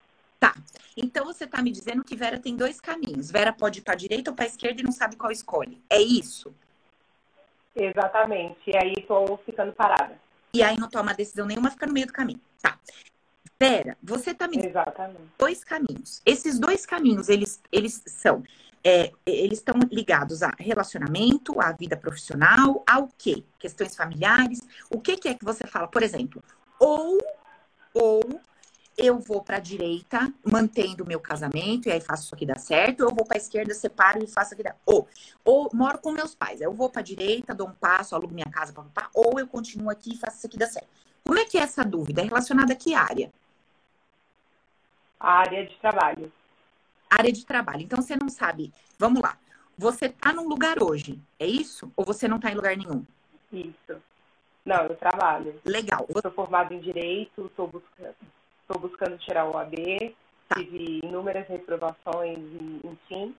Então 0.96 1.24
você 1.24 1.46
tá 1.46 1.60
me 1.62 1.70
dizendo 1.70 2.04
que 2.04 2.14
Vera 2.14 2.38
tem 2.38 2.56
dois 2.56 2.80
caminhos. 2.80 3.30
Vera 3.30 3.52
pode 3.52 3.80
ir 3.80 3.82
pra 3.82 3.94
direita 3.94 4.30
ou 4.30 4.36
pra 4.36 4.46
esquerda 4.46 4.80
e 4.80 4.84
não 4.84 4.92
sabe 4.92 5.16
qual 5.16 5.32
escolhe. 5.32 5.82
É 5.90 6.00
isso? 6.00 6.54
Exatamente. 7.74 8.70
E 8.70 8.76
aí 8.76 8.94
tô 9.06 9.36
ficando 9.38 9.72
parada. 9.72 10.16
E 10.52 10.62
aí 10.62 10.78
não 10.78 10.88
toma 10.88 11.12
decisão 11.12 11.46
nenhuma, 11.46 11.70
fica 11.70 11.86
no 11.86 11.92
meio 11.92 12.06
do 12.06 12.12
caminho. 12.12 12.40
Tá. 12.62 12.78
Vera, 13.58 13.96
você 14.02 14.32
tá 14.32 14.46
me 14.46 14.56
dizendo 14.56 14.70
Exatamente. 14.70 15.20
dois 15.36 15.64
caminhos. 15.64 16.22
Esses 16.24 16.58
dois 16.60 16.86
caminhos, 16.86 17.28
eles, 17.28 17.60
eles 17.72 18.02
são, 18.06 18.42
é, 18.85 19.11
eles 19.24 19.59
estão 19.59 19.74
ligados 19.91 20.43
a 20.43 20.53
relacionamento, 20.59 21.59
à 21.59 21.72
vida 21.72 21.97
profissional, 21.97 22.85
ao 22.87 23.09
quê? 23.16 23.43
Questões 23.59 23.97
familiares. 23.97 24.61
O 24.91 25.01
que, 25.01 25.16
que 25.16 25.28
é 25.28 25.35
que 25.35 25.45
você 25.45 25.66
fala? 25.66 25.89
Por 25.89 26.03
exemplo, 26.03 26.43
ou, 26.78 27.18
ou 27.95 28.41
eu 28.97 29.18
vou 29.18 29.43
para 29.43 29.57
a 29.57 29.61
direita, 29.61 30.30
mantendo 30.45 31.03
o 31.03 31.07
meu 31.07 31.18
casamento, 31.18 31.89
e 31.89 31.93
aí 31.93 32.01
faço 32.01 32.24
isso 32.24 32.35
aqui 32.35 32.45
dar 32.45 32.59
certo, 32.59 33.01
ou 33.01 33.09
eu 33.09 33.14
vou 33.14 33.24
para 33.24 33.39
a 33.39 33.41
esquerda, 33.41 33.72
separo 33.72 34.22
e 34.22 34.26
faço 34.26 34.53
aqui 34.53 34.62
dar. 34.62 34.76
Ou, 34.85 35.09
ou 35.43 35.70
moro 35.72 35.99
com 35.99 36.12
meus 36.12 36.35
pais, 36.35 36.61
eu 36.61 36.72
vou 36.72 36.91
para 36.91 37.01
a 37.01 37.05
direita, 37.05 37.55
dou 37.55 37.68
um 37.68 37.74
passo, 37.74 38.14
alugo 38.14 38.35
minha 38.35 38.51
casa, 38.51 38.72
papapá, 38.72 39.09
ou 39.14 39.41
eu 39.41 39.47
continuo 39.47 39.89
aqui 39.89 40.12
e 40.12 40.18
faço 40.18 40.37
isso 40.37 40.47
aqui 40.47 40.59
dar 40.59 40.66
certo. 40.66 40.89
Como 41.24 41.39
é 41.39 41.47
que 41.47 41.57
é 41.57 41.62
essa 41.62 41.82
dúvida? 41.82 42.20
É 42.20 42.24
relacionada 42.24 42.74
a 42.74 42.76
que 42.76 42.95
área? 42.95 43.32
A 45.18 45.39
área 45.39 45.66
de 45.66 45.74
trabalho. 45.78 46.30
Área 47.14 47.32
de 47.32 47.44
trabalho. 47.44 47.82
Então 47.82 48.02
você 48.02 48.16
não 48.16 48.28
sabe, 48.28 48.72
vamos 48.98 49.20
lá, 49.20 49.36
Você 49.76 50.08
tá 50.08 50.32
num 50.32 50.48
lugar 50.48 50.82
hoje, 50.82 51.20
é 51.38 51.46
isso? 51.46 51.92
Ou 51.96 52.04
você 52.04 52.28
não 52.28 52.38
tá 52.38 52.50
em 52.50 52.54
lugar 52.54 52.76
nenhum? 52.76 53.04
Isso. 53.52 54.00
Não, 54.64 54.84
eu 54.84 54.96
trabalho. 54.96 55.60
Legal. 55.64 56.06
Eu 56.08 56.22
sou 56.22 56.30
formada 56.30 56.72
em 56.72 56.78
Direito, 56.78 57.46
estou 57.46 57.66
buscando, 57.66 58.14
tô 58.66 58.78
buscando 58.78 59.18
tirar 59.18 59.46
o 59.46 59.58
AB, 59.58 60.14
tá. 60.48 60.56
tive 60.56 61.00
inúmeras 61.02 61.46
reprovações, 61.48 62.38
enfim. 62.84 63.34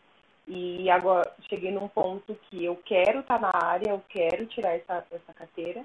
E 0.47 0.89
agora 0.91 1.32
cheguei 1.49 1.71
num 1.71 1.88
ponto 1.88 2.38
que 2.49 2.63
eu 2.63 2.76
quero 2.86 3.21
estar 3.21 3.39
tá 3.39 3.51
na 3.51 3.67
área, 3.67 3.89
eu 3.89 4.03
quero 4.07 4.45
tirar 4.45 4.76
essa, 4.76 5.03
essa 5.11 5.34
carteira, 5.34 5.84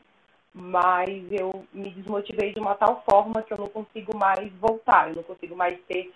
mas 0.53 1.09
eu 1.31 1.65
me 1.73 1.91
desmotivei 1.91 2.53
de 2.53 2.61
uma 2.61 2.75
tal 2.75 3.03
forma 3.09 3.43
que 3.43 3.53
eu 3.53 3.59
não 3.59 3.69
consigo 3.69 4.17
mais 4.19 4.53
voltar, 4.55 5.09
eu 5.09 5.17
não 5.17 5.23
consigo 5.23 5.57
mais 5.57 5.79
ter 5.89 6.13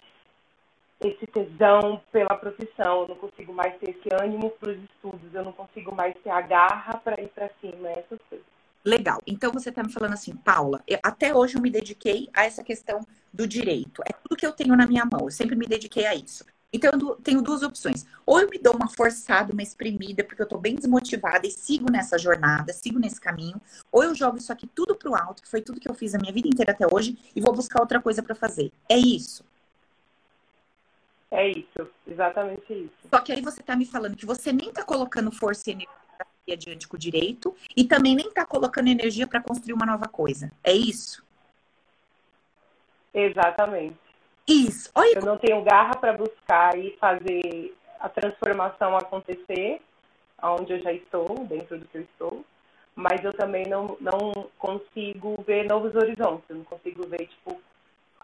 esse 1.01 1.27
tesão 1.27 2.01
pela 2.11 2.37
profissão, 2.37 3.03
eu 3.03 3.09
não 3.09 3.17
consigo 3.17 3.53
mais 3.53 3.77
ter 3.79 3.91
esse 3.91 4.09
ânimo 4.23 4.51
para 4.51 4.71
os 4.71 4.79
estudos, 4.79 5.35
eu 5.35 5.45
não 5.45 5.53
consigo 5.53 5.95
mais 5.95 6.15
ter 6.23 6.31
a 6.31 6.41
garra 6.41 6.99
para 6.99 7.21
ir 7.21 7.29
para 7.29 7.51
cima, 7.61 7.89
essas 7.91 8.19
coisas. 8.29 8.47
Legal. 8.85 9.19
Então 9.27 9.51
você 9.51 9.71
está 9.71 9.83
me 9.83 9.93
falando 9.93 10.13
assim, 10.13 10.37
Paula, 10.37 10.83
eu, 10.87 10.99
até 11.03 11.35
hoje 11.35 11.57
eu 11.57 11.63
me 11.63 11.71
dediquei 11.71 12.29
a 12.35 12.45
essa 12.45 12.63
questão 12.63 13.01
do 13.33 13.47
direito. 13.47 14.03
É 14.07 14.13
tudo 14.13 14.37
que 14.37 14.47
eu 14.47 14.53
tenho 14.53 14.77
na 14.77 14.87
minha 14.87 15.05
mão. 15.05 15.23
Eu 15.23 15.31
sempre 15.31 15.57
me 15.57 15.67
dediquei 15.67 16.05
a 16.07 16.15
isso. 16.15 16.45
Então 16.71 16.91
eu 16.93 17.17
tenho 17.17 17.41
duas 17.41 17.63
opções. 17.63 18.05
Ou 18.27 18.41
eu 18.41 18.51
me 18.51 18.59
dou 18.59 18.75
uma 18.75 18.89
forçada, 18.89 19.53
uma 19.53 19.63
espremida, 19.63 20.23
porque 20.23 20.43
eu 20.43 20.45
estou 20.45 20.59
bem 20.59 20.75
desmotivada 20.75 21.47
e 21.47 21.51
sigo 21.51 21.91
nessa 21.91 22.19
jornada, 22.19 22.73
sigo 22.73 22.99
nesse 22.99 23.21
caminho, 23.21 23.61
ou 23.93 24.03
eu 24.03 24.15
jogo 24.15 24.39
isso 24.39 24.53
aqui 24.53 24.67
tudo 24.67 24.97
pro 24.97 25.15
alto, 25.15 25.41
que 25.41 25.49
foi 25.49 25.63
tudo 25.63 25.81
que 25.81 25.89
eu 25.89 25.95
fiz 25.95 26.15
a 26.15 26.19
minha 26.19 26.33
vida 26.33 26.49
inteira 26.49 26.73
até 26.73 26.85
hoje, 26.93 27.17
e 27.35 27.41
vou 27.41 27.55
buscar 27.55 27.81
outra 27.81 28.03
coisa 28.03 28.23
para 28.25 28.35
fazer. 28.35 28.73
É 28.89 28.99
isso. 28.99 29.45
É 31.35 31.49
isso, 31.49 31.91
exatamente 32.07 32.73
isso. 32.73 33.09
Só 33.11 33.19
que 33.21 33.33
aí 33.33 33.43
você 33.43 33.61
está 33.61 33.75
me 33.75 33.85
falando 33.85 34.17
que 34.17 34.25
você 34.25 34.53
nem 34.53 34.69
está 34.69 34.85
colocando 34.85 35.33
força 35.33 35.69
e 35.69 35.73
energia 35.73 35.89
adiante 36.49 36.87
com 36.87 36.97
o 36.97 36.99
direito 36.99 37.57
e 37.77 37.83
também 37.83 38.15
nem 38.15 38.29
está 38.29 38.47
colocando 38.47 38.87
energia 38.87 39.27
para 39.27 39.43
construir 39.43 39.73
uma 39.73 39.85
nova 39.85 40.07
coisa. 40.07 40.53
É 40.63 40.73
isso? 40.73 41.25
Exatamente. 43.13 43.97
Isso. 44.47 44.91
Olha... 44.95 45.17
Eu 45.17 45.23
não 45.23 45.37
tenho 45.37 45.61
garra 45.65 45.97
para 45.97 46.13
buscar 46.13 46.79
e 46.79 46.97
fazer 46.99 47.77
a 47.99 48.09
transformação 48.09 48.97
acontecer, 48.97 49.81
onde 50.41 50.75
eu 50.75 50.83
já 50.83 50.93
estou, 50.93 51.45
dentro 51.47 51.81
do 51.81 51.87
que 51.87 51.99
eu 51.99 52.03
estou, 52.03 52.45
mas 52.95 53.25
eu 53.25 53.33
também 53.33 53.67
não, 53.67 53.97
não 54.01 54.49
consigo 54.57 55.43
ver 55.45 55.65
novos 55.65 55.97
horizontes, 55.97 56.49
eu 56.49 56.57
não 56.57 56.65
consigo 56.65 57.05
ver, 57.09 57.27
tipo, 57.27 57.61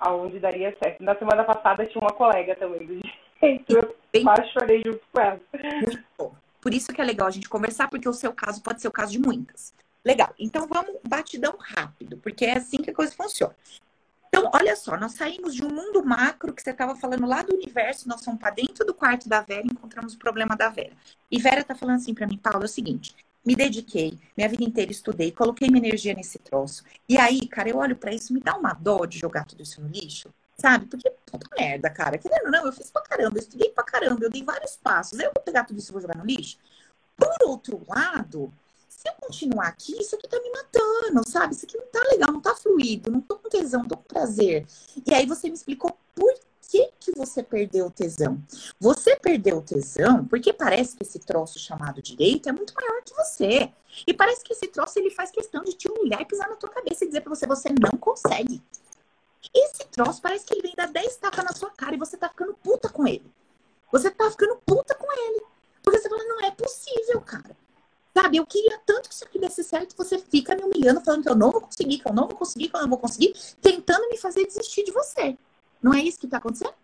aonde 0.00 0.40
daria 0.40 0.74
certo. 0.82 1.02
Na 1.02 1.14
semana 1.16 1.44
passada 1.44 1.86
tinha 1.86 2.00
uma 2.00 2.12
colega 2.12 2.56
também 2.56 2.86
do 2.86 3.00
jeito, 3.40 3.76
eu 3.76 3.96
Bem... 4.12 4.24
quase 4.24 4.50
chorei 4.52 4.82
junto 4.84 5.02
com 5.12 5.20
ela. 5.20 5.40
Muito 5.84 6.04
bom. 6.18 6.34
Por 6.60 6.74
isso 6.74 6.92
que 6.92 7.00
é 7.00 7.04
legal 7.04 7.28
a 7.28 7.30
gente 7.30 7.48
conversar, 7.48 7.88
porque 7.88 8.08
o 8.08 8.12
seu 8.12 8.32
caso 8.32 8.62
pode 8.62 8.80
ser 8.80 8.88
o 8.88 8.92
caso 8.92 9.12
de 9.12 9.18
muitas. 9.18 9.74
Legal. 10.04 10.32
Então 10.38 10.66
vamos 10.66 10.96
batidão 11.06 11.54
rápido, 11.58 12.16
porque 12.18 12.44
é 12.44 12.56
assim 12.56 12.78
que 12.78 12.90
a 12.90 12.94
coisa 12.94 13.14
funciona. 13.14 13.54
Então, 14.28 14.48
olha 14.54 14.76
só, 14.76 14.96
nós 14.96 15.12
saímos 15.12 15.54
de 15.54 15.64
um 15.64 15.68
mundo 15.68 16.04
macro 16.04 16.52
que 16.52 16.62
você 16.62 16.70
estava 16.70 16.94
falando 16.94 17.26
lá 17.26 17.42
do 17.42 17.52
universo, 17.52 18.08
nós 18.08 18.24
fomos 18.24 18.38
para 18.38 18.50
dentro 18.50 18.86
do 18.86 18.94
quarto 18.94 19.28
da 19.28 19.40
Vera 19.40 19.66
e 19.66 19.70
encontramos 19.72 20.14
o 20.14 20.18
problema 20.18 20.56
da 20.56 20.68
Vera. 20.68 20.92
E 21.28 21.38
Vera 21.40 21.64
tá 21.64 21.74
falando 21.74 21.96
assim 21.96 22.14
para 22.14 22.28
mim, 22.28 22.38
Paulo, 22.38 22.62
é 22.62 22.66
o 22.66 22.68
seguinte: 22.68 23.14
me 23.44 23.56
dediquei, 23.56 24.18
minha 24.36 24.48
vida 24.48 24.64
inteira 24.64 24.90
estudei, 24.90 25.32
coloquei 25.32 25.68
minha 25.68 25.86
energia 25.86 26.14
nesse 26.14 26.38
troço. 26.38 26.84
E 27.08 27.16
aí, 27.16 27.46
cara, 27.48 27.70
eu 27.70 27.78
olho 27.78 27.96
para 27.96 28.12
isso, 28.12 28.32
me 28.32 28.40
dá 28.40 28.56
uma 28.56 28.74
dó 28.74 29.06
de 29.06 29.18
jogar 29.18 29.44
tudo 29.46 29.62
isso 29.62 29.80
no 29.80 29.88
lixo, 29.88 30.28
sabe? 30.58 30.86
Porque 30.86 31.10
puta 31.26 31.48
merda, 31.58 31.88
cara. 31.90 32.18
Querendo 32.18 32.46
ou 32.46 32.50
não, 32.50 32.66
eu 32.66 32.72
fiz 32.72 32.90
pra 32.90 33.02
caramba, 33.02 33.38
eu 33.38 33.42
estudei 33.42 33.70
pra 33.70 33.84
caramba, 33.84 34.24
eu 34.24 34.30
dei 34.30 34.44
vários 34.44 34.76
passos. 34.76 35.18
Eu 35.18 35.32
vou 35.34 35.42
pegar 35.42 35.64
tudo 35.64 35.78
isso 35.78 35.90
e 35.90 35.94
vou 35.94 36.02
jogar 36.02 36.16
no 36.16 36.24
lixo. 36.24 36.58
Por 37.16 37.48
outro 37.48 37.82
lado, 37.88 38.52
se 38.88 39.08
eu 39.08 39.14
continuar 39.14 39.68
aqui, 39.68 39.98
isso 39.98 40.14
aqui 40.14 40.28
tá 40.28 40.38
me 40.38 40.50
matando, 40.50 41.26
sabe? 41.28 41.54
Isso 41.54 41.64
aqui 41.64 41.76
não 41.78 41.86
tá 41.86 42.00
legal, 42.10 42.32
não 42.32 42.40
tá 42.40 42.54
fluido, 42.54 43.10
não 43.10 43.20
tô 43.20 43.36
com 43.36 43.48
tesão, 43.48 43.80
não 43.80 43.88
tô 43.88 43.96
com 43.96 44.02
prazer. 44.04 44.66
E 45.06 45.14
aí 45.14 45.24
você 45.24 45.48
me 45.48 45.54
explicou 45.54 45.96
por 46.14 46.34
que, 46.70 46.92
que 47.00 47.12
você 47.16 47.42
perdeu 47.42 47.86
o 47.86 47.90
tesão? 47.90 48.40
Você 48.78 49.16
perdeu 49.16 49.58
o 49.58 49.62
tesão 49.62 50.24
porque 50.24 50.52
parece 50.52 50.96
que 50.96 51.02
esse 51.02 51.18
troço 51.18 51.58
chamado 51.58 52.00
direito 52.00 52.48
é 52.48 52.52
muito 52.52 52.72
maior 52.74 53.02
que 53.02 53.12
você. 53.12 53.72
E 54.06 54.14
parece 54.14 54.44
que 54.44 54.52
esse 54.52 54.68
troço 54.68 54.98
ele 54.98 55.10
faz 55.10 55.32
questão 55.32 55.64
de 55.64 55.72
te 55.72 55.90
humilhar 55.90 56.20
e 56.20 56.24
pisar 56.24 56.48
na 56.48 56.54
tua 56.54 56.68
cabeça 56.68 57.04
e 57.04 57.08
dizer 57.08 57.22
para 57.22 57.34
você, 57.34 57.44
você 57.44 57.68
não 57.70 57.98
consegue. 57.98 58.62
Esse 59.52 59.84
troço 59.88 60.22
parece 60.22 60.46
que 60.46 60.54
ele 60.54 60.62
vem 60.62 60.74
dar 60.76 60.86
10 60.86 61.16
tapas 61.16 61.44
na 61.44 61.52
sua 61.52 61.70
cara 61.70 61.96
e 61.96 61.98
você 61.98 62.16
tá 62.16 62.28
ficando 62.28 62.54
puta 62.54 62.88
com 62.88 63.04
ele. 63.04 63.28
Você 63.90 64.08
tá 64.08 64.30
ficando 64.30 64.56
puta 64.64 64.94
com 64.94 65.12
ele. 65.12 65.42
Porque 65.82 65.98
você 65.98 66.08
fala, 66.08 66.22
não 66.22 66.40
é 66.42 66.52
possível, 66.52 67.20
cara. 67.22 67.56
Sabe, 68.16 68.36
eu 68.36 68.46
queria 68.46 68.78
tanto 68.86 69.08
que 69.08 69.14
isso 69.14 69.24
aqui 69.24 69.38
desse 69.40 69.64
certo, 69.64 69.96
você 69.96 70.18
fica 70.18 70.54
me 70.54 70.62
humilhando, 70.62 71.00
falando 71.00 71.22
que 71.22 71.30
eu 71.30 71.36
não 71.36 71.50
vou 71.50 71.60
conseguir, 71.60 71.98
que 71.98 72.08
eu 72.08 72.12
não 72.12 72.28
vou 72.28 72.36
conseguir, 72.36 72.68
que 72.68 72.76
eu 72.76 72.80
não 72.82 72.88
vou 72.88 72.98
conseguir, 72.98 73.34
tentando 73.60 74.08
me 74.08 74.16
fazer 74.18 74.46
desistir 74.46 74.84
de 74.84 74.92
você. 74.92 75.36
Não 75.82 75.94
é 75.94 76.00
isso 76.00 76.18
que 76.18 76.26
está 76.26 76.38
acontecendo? 76.38 76.74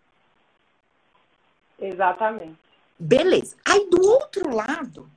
Exatamente. 1.79 2.59
Beleza. 2.99 3.57
Aí 3.65 3.89
do 3.91 4.01
outro 4.03 4.55
lado, 4.55 5.11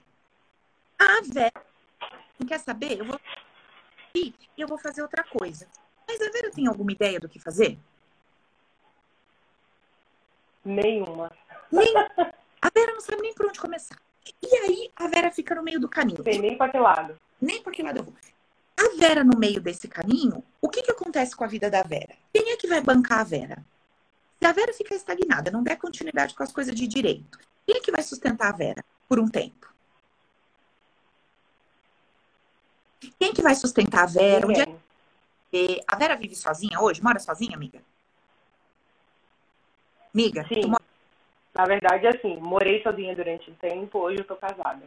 a 0.97 1.21
Vera. 1.32 1.63
Quer 2.47 2.59
saber? 2.59 2.99
Eu 2.99 3.05
vou. 3.05 3.19
E 4.15 4.34
eu 4.57 4.67
vou 4.67 4.77
fazer 4.77 5.01
outra 5.01 5.23
coisa. 5.23 5.67
Mas 6.07 6.21
a 6.21 6.32
Vera 6.32 6.51
tem 6.51 6.67
alguma 6.67 6.91
ideia 6.91 7.19
do 7.19 7.30
que 7.30 7.39
fazer? 7.39 7.77
Nenhuma. 10.65 11.32
Nem... 11.71 11.93
A 12.61 12.69
Vera 12.75 12.91
não 12.91 12.99
sabe 12.99 13.21
nem 13.21 13.34
por 13.34 13.45
onde 13.45 13.57
começar. 13.57 13.97
E 14.43 14.55
aí 14.57 14.91
a 14.93 15.07
Vera 15.07 15.32
fica 15.32 15.55
no 15.55 15.63
meio 15.63 15.80
do 15.80 15.88
caminho. 15.88 16.21
Tem 16.23 16.39
nem 16.39 16.57
para 16.57 16.69
que 16.69 16.77
lado. 16.77 17.15
Nem 17.39 17.63
para 17.63 17.71
que 17.71 17.82
lado 17.82 17.99
eu 17.99 18.03
vou. 18.03 18.13
A 18.80 18.95
Vera 18.97 19.25
no 19.25 19.38
meio 19.38 19.59
desse 19.59 19.89
caminho, 19.89 20.41
o 20.61 20.69
que, 20.69 20.82
que 20.82 20.91
acontece 20.91 21.36
com 21.36 21.43
a 21.43 21.47
vida 21.47 21.69
da 21.69 21.84
Vera? 21.84 22.15
Quem 22.34 22.49
é 22.49 22.55
que 22.55 22.65
vai 22.65 22.80
bancar 22.80 23.19
a 23.19 23.23
Vera? 23.25 23.57
Se 24.39 24.45
a 24.47 24.53
Vera 24.53 24.73
ficar 24.73 24.95
estagnada, 24.95 25.51
não 25.51 25.61
der 25.61 25.75
continuidade 25.75 26.34
com 26.34 26.43
as 26.43 26.51
coisas 26.53 26.73
de 26.73 26.88
direito, 26.88 27.38
quem 27.67 27.75
é 27.75 27.82
que 27.82 27.91
vai 27.91 28.01
sustentar 28.01 28.47
a 28.47 28.55
Vera 28.55 28.86
por 29.09 29.19
um 29.19 29.27
tempo? 29.27 29.67
Quem 33.19 33.32
é 33.32 33.34
que 33.34 33.41
vai 33.41 33.53
sustentar 33.53 34.03
a 34.03 34.05
Vera? 34.05 34.47
Onde 34.47 34.61
é... 34.61 35.84
A 35.86 35.97
Vera 35.97 36.15
vive 36.15 36.36
sozinha 36.36 36.80
hoje? 36.80 37.03
Mora 37.03 37.19
sozinha, 37.19 37.57
amiga? 37.57 37.82
Amiga? 40.13 40.47
Sim. 40.47 40.67
Mora... 40.67 40.84
Na 41.53 41.65
verdade, 41.65 42.07
assim, 42.07 42.38
morei 42.38 42.82
sozinha 42.82 43.13
durante 43.13 43.51
um 43.51 43.55
tempo, 43.55 43.99
hoje 43.99 44.19
eu 44.19 44.25
tô 44.25 44.38
casada. 44.38 44.84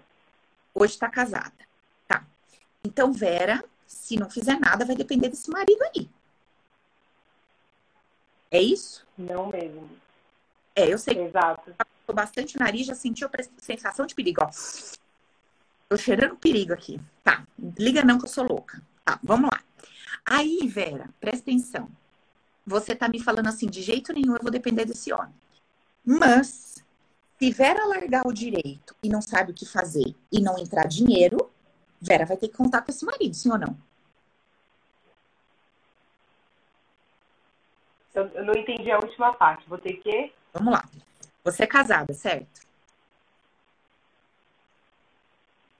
Hoje 0.74 0.96
tá 0.96 1.10
casada. 1.10 1.52
Tá. 2.08 2.24
Então, 2.82 3.12
Vera 3.12 3.62
se 3.92 4.16
não 4.16 4.30
fizer 4.30 4.58
nada, 4.58 4.84
vai 4.84 4.96
depender 4.96 5.28
desse 5.28 5.50
marido 5.50 5.82
aí. 5.94 6.08
É 8.50 8.60
isso? 8.60 9.06
Não 9.16 9.48
mesmo. 9.48 9.88
É, 10.74 10.92
eu 10.92 10.98
sei. 10.98 11.18
Exato. 11.18 11.74
Tô 12.06 12.12
bastante 12.12 12.58
nariz, 12.58 12.86
já 12.86 12.94
senti 12.94 13.24
a 13.24 13.30
sensação 13.58 14.06
de 14.06 14.14
perigo, 14.14 14.42
ó. 14.42 14.50
Tô 15.88 15.96
cheirando 15.96 16.36
perigo 16.36 16.72
aqui. 16.72 17.00
Tá, 17.22 17.46
liga 17.78 18.02
não 18.02 18.18
que 18.18 18.24
eu 18.24 18.28
sou 18.28 18.44
louca. 18.44 18.82
Tá, 19.04 19.20
vamos 19.22 19.50
lá. 19.50 19.62
Aí, 20.24 20.66
Vera, 20.66 21.10
presta 21.20 21.42
atenção. 21.42 21.88
Você 22.66 22.94
tá 22.94 23.08
me 23.08 23.20
falando 23.20 23.48
assim, 23.48 23.66
de 23.66 23.82
jeito 23.82 24.12
nenhum 24.12 24.34
eu 24.34 24.42
vou 24.42 24.50
depender 24.50 24.84
desse 24.84 25.12
homem. 25.12 25.34
Mas, 26.04 26.82
se 27.38 27.50
Vera 27.50 27.86
largar 27.86 28.26
o 28.26 28.32
direito 28.32 28.96
e 29.02 29.08
não 29.08 29.20
sabe 29.20 29.52
o 29.52 29.54
que 29.54 29.66
fazer 29.66 30.14
e 30.30 30.40
não 30.40 30.58
entrar 30.58 30.86
dinheiro, 30.86 31.51
Vera 32.02 32.26
vai 32.26 32.36
ter 32.36 32.48
que 32.48 32.56
contar 32.56 32.82
com 32.82 32.90
esse 32.90 33.04
marido, 33.04 33.32
sim 33.32 33.50
ou 33.50 33.58
não? 33.58 33.76
Eu, 38.12 38.26
eu 38.28 38.44
não 38.44 38.54
entendi 38.54 38.90
a 38.90 38.98
última 38.98 39.32
parte. 39.34 39.68
Vou 39.68 39.78
ter 39.78 39.94
que. 39.94 40.32
Vamos 40.52 40.74
lá. 40.74 40.84
Você 41.44 41.62
é 41.62 41.66
casada, 41.66 42.12
certo? 42.12 42.60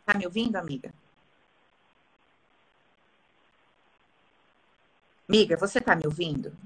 Tá 0.07 0.17
me 0.17 0.25
ouvindo, 0.25 0.57
amiga? 0.57 0.95
Amiga, 5.29 5.57
você 5.57 5.81
tá 5.81 5.97
me 5.97 6.07
ouvindo? 6.07 6.57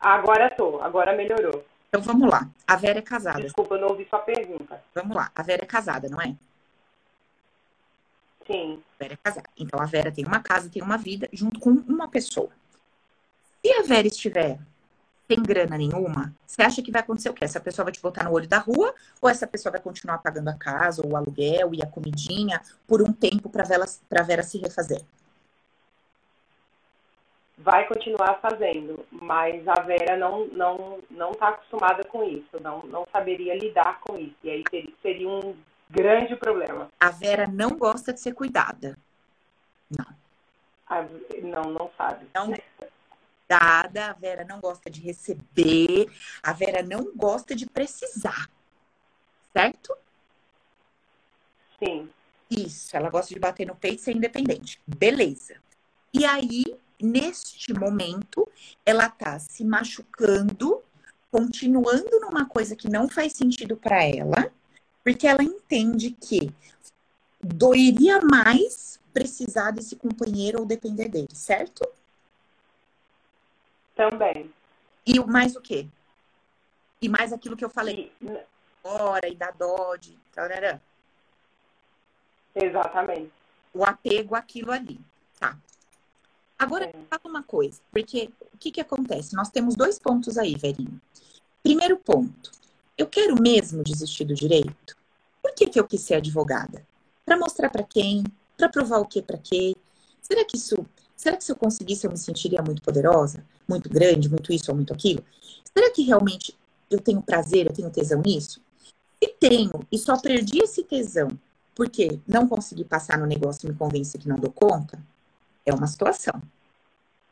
Agora 0.00 0.50
tô, 0.50 0.80
agora 0.82 1.16
melhorou. 1.16 1.64
Então 1.88 2.00
vamos 2.00 2.28
lá. 2.28 2.48
A 2.66 2.76
Vera 2.76 2.98
é 2.98 3.02
casada. 3.02 3.42
Desculpa, 3.42 3.74
eu 3.74 3.80
não 3.80 3.88
ouvi 3.88 4.06
sua 4.08 4.18
pergunta. 4.20 4.82
Vamos 4.94 5.16
lá. 5.16 5.30
A 5.34 5.42
Vera 5.42 5.62
é 5.62 5.66
casada, 5.66 6.08
não 6.08 6.20
é? 6.20 6.36
Sim. 8.46 8.82
A 8.94 9.02
Vera 9.02 9.14
é 9.14 9.16
casada. 9.16 9.50
Então 9.56 9.80
a 9.80 9.86
Vera 9.86 10.12
tem 10.12 10.24
uma 10.24 10.40
casa, 10.40 10.70
tem 10.70 10.82
uma 10.82 10.96
vida 10.96 11.28
junto 11.32 11.58
com 11.60 11.70
uma 11.70 12.08
pessoa. 12.08 12.50
Se 13.64 13.72
a 13.72 13.82
Vera 13.82 14.06
estiver 14.06 14.58
sem 15.28 15.42
grana 15.42 15.76
nenhuma, 15.76 16.32
você 16.46 16.62
acha 16.62 16.80
que 16.80 16.92
vai 16.92 17.00
acontecer 17.00 17.28
o 17.28 17.34
quê? 17.34 17.44
Essa 17.44 17.58
pessoa 17.58 17.84
vai 17.84 17.92
te 17.92 18.00
botar 18.00 18.24
no 18.24 18.32
olho 18.32 18.48
da 18.48 18.58
rua 18.58 18.94
ou 19.20 19.28
essa 19.28 19.46
pessoa 19.46 19.72
vai 19.72 19.80
continuar 19.80 20.18
pagando 20.18 20.48
a 20.48 20.54
casa, 20.54 21.02
ou 21.04 21.12
o 21.12 21.16
aluguel 21.16 21.74
e 21.74 21.82
a 21.82 21.86
comidinha 21.86 22.60
por 22.86 23.02
um 23.02 23.12
tempo 23.12 23.50
para 23.50 23.64
Vera, 23.64 23.84
Vera 24.24 24.42
se 24.42 24.58
refazer? 24.58 25.02
vai 27.58 27.86
continuar 27.88 28.38
fazendo, 28.40 29.04
mas 29.10 29.66
a 29.66 29.80
Vera 29.80 30.16
não 30.16 30.46
não 30.46 30.98
não 31.10 31.32
está 31.32 31.48
acostumada 31.48 32.04
com 32.04 32.22
isso, 32.22 32.60
não 32.60 32.82
não 32.82 33.06
saberia 33.10 33.58
lidar 33.58 33.98
com 34.00 34.16
isso 34.16 34.36
e 34.44 34.50
aí 34.50 34.62
seria, 34.70 34.92
seria 35.02 35.28
um 35.28 35.56
grande 35.90 36.36
problema. 36.36 36.90
A 36.98 37.10
Vera 37.10 37.46
não 37.46 37.70
gosta 37.70 38.12
de 38.12 38.20
ser 38.20 38.32
cuidada. 38.32 38.98
Não. 39.90 40.06
A, 40.86 41.02
não, 41.42 41.70
não 41.72 41.90
sabe. 41.96 42.26
Não 42.34 42.52
dada, 43.48 44.10
a 44.10 44.12
Vera 44.12 44.44
não 44.44 44.60
gosta 44.60 44.90
de 44.90 45.00
receber, 45.00 46.10
a 46.42 46.52
Vera 46.52 46.82
não 46.82 47.12
gosta 47.14 47.54
de 47.54 47.66
precisar. 47.66 48.50
Certo? 49.52 49.96
Sim. 51.78 52.10
Isso, 52.50 52.96
ela 52.96 53.10
gosta 53.10 53.34
de 53.34 53.40
bater 53.40 53.66
no 53.66 53.74
peito 53.74 54.00
e 54.00 54.04
ser 54.04 54.16
independente. 54.16 54.80
Beleza. 54.86 55.56
E 56.12 56.24
aí, 56.24 56.64
neste 57.00 57.72
momento, 57.72 58.48
ela 58.84 59.08
tá 59.08 59.38
se 59.38 59.64
machucando, 59.64 60.82
continuando 61.30 62.20
numa 62.20 62.46
coisa 62.46 62.76
que 62.76 62.88
não 62.88 63.08
faz 63.08 63.32
sentido 63.32 63.76
para 63.76 64.04
ela, 64.04 64.52
porque 65.06 65.28
ela 65.28 65.44
entende 65.44 66.10
que 66.10 66.52
doeria 67.40 68.20
mais 68.22 69.00
precisar 69.14 69.70
desse 69.70 69.94
companheiro 69.94 70.58
ou 70.58 70.66
depender 70.66 71.08
dele, 71.08 71.28
certo? 71.32 71.88
Também. 73.94 74.52
E 75.06 75.20
mais 75.20 75.54
o 75.54 75.60
quê? 75.60 75.86
E 77.00 77.08
mais 77.08 77.32
aquilo 77.32 77.56
que 77.56 77.64
eu 77.64 77.70
falei. 77.70 78.12
E... 78.20 78.40
Hora 78.82 79.28
e 79.28 79.36
da 79.36 79.52
Dodge. 79.52 80.18
Tarará. 80.32 80.80
Exatamente. 82.52 83.30
O 83.72 83.84
apego 83.84 84.34
àquilo 84.34 84.72
ali. 84.72 85.00
Tá. 85.38 85.56
Agora, 86.58 86.86
é. 86.86 86.92
fala 87.08 87.22
uma 87.26 87.42
coisa, 87.44 87.80
porque 87.92 88.28
o 88.52 88.58
que, 88.58 88.72
que 88.72 88.80
acontece? 88.80 89.36
Nós 89.36 89.50
temos 89.50 89.76
dois 89.76 90.00
pontos 90.00 90.36
aí, 90.36 90.56
Verinho. 90.56 91.00
Primeiro 91.62 91.96
ponto, 91.96 92.50
eu 92.98 93.06
quero 93.06 93.40
mesmo 93.40 93.84
desistir 93.84 94.24
do 94.24 94.34
direito? 94.34 94.95
Que, 95.70 95.80
eu 95.80 95.86
quis 95.86 96.00
ser 96.00 96.14
advogada? 96.14 96.86
Para 97.24 97.36
mostrar 97.36 97.70
para 97.70 97.82
quem? 97.82 98.24
Para 98.56 98.68
provar 98.68 98.98
o 98.98 99.06
que 99.06 99.20
para 99.20 99.36
quê? 99.36 99.74
Será 100.22 100.44
que 100.44 100.56
isso, 100.56 100.86
será 101.16 101.36
que 101.36 101.44
se 101.44 101.50
eu 101.50 101.56
conseguisse 101.56 102.06
eu 102.06 102.10
me 102.10 102.16
sentiria 102.16 102.62
muito 102.62 102.80
poderosa, 102.82 103.44
muito 103.68 103.88
grande, 103.88 104.28
muito 104.28 104.52
isso 104.52 104.70
ou 104.70 104.76
muito 104.76 104.92
aquilo? 104.92 105.24
Será 105.76 105.90
que 105.90 106.02
realmente 106.02 106.56
eu 106.88 107.00
tenho 107.00 107.20
prazer, 107.20 107.66
eu 107.66 107.72
tenho 107.72 107.90
tesão 107.90 108.22
nisso? 108.22 108.60
Se 109.22 109.28
tenho 109.40 109.86
e 109.90 109.98
só 109.98 110.16
perdi 110.20 110.60
esse 110.62 110.84
tesão 110.84 111.28
porque 111.74 112.20
não 112.26 112.48
consegui 112.48 112.84
passar 112.84 113.18
no 113.18 113.26
negócio 113.26 113.66
e 113.66 113.70
me 113.70 113.76
convence 113.76 114.16
que 114.16 114.28
não 114.28 114.36
dou 114.36 114.50
conta, 114.50 114.98
é 115.64 115.74
uma 115.74 115.86
situação. 115.86 116.40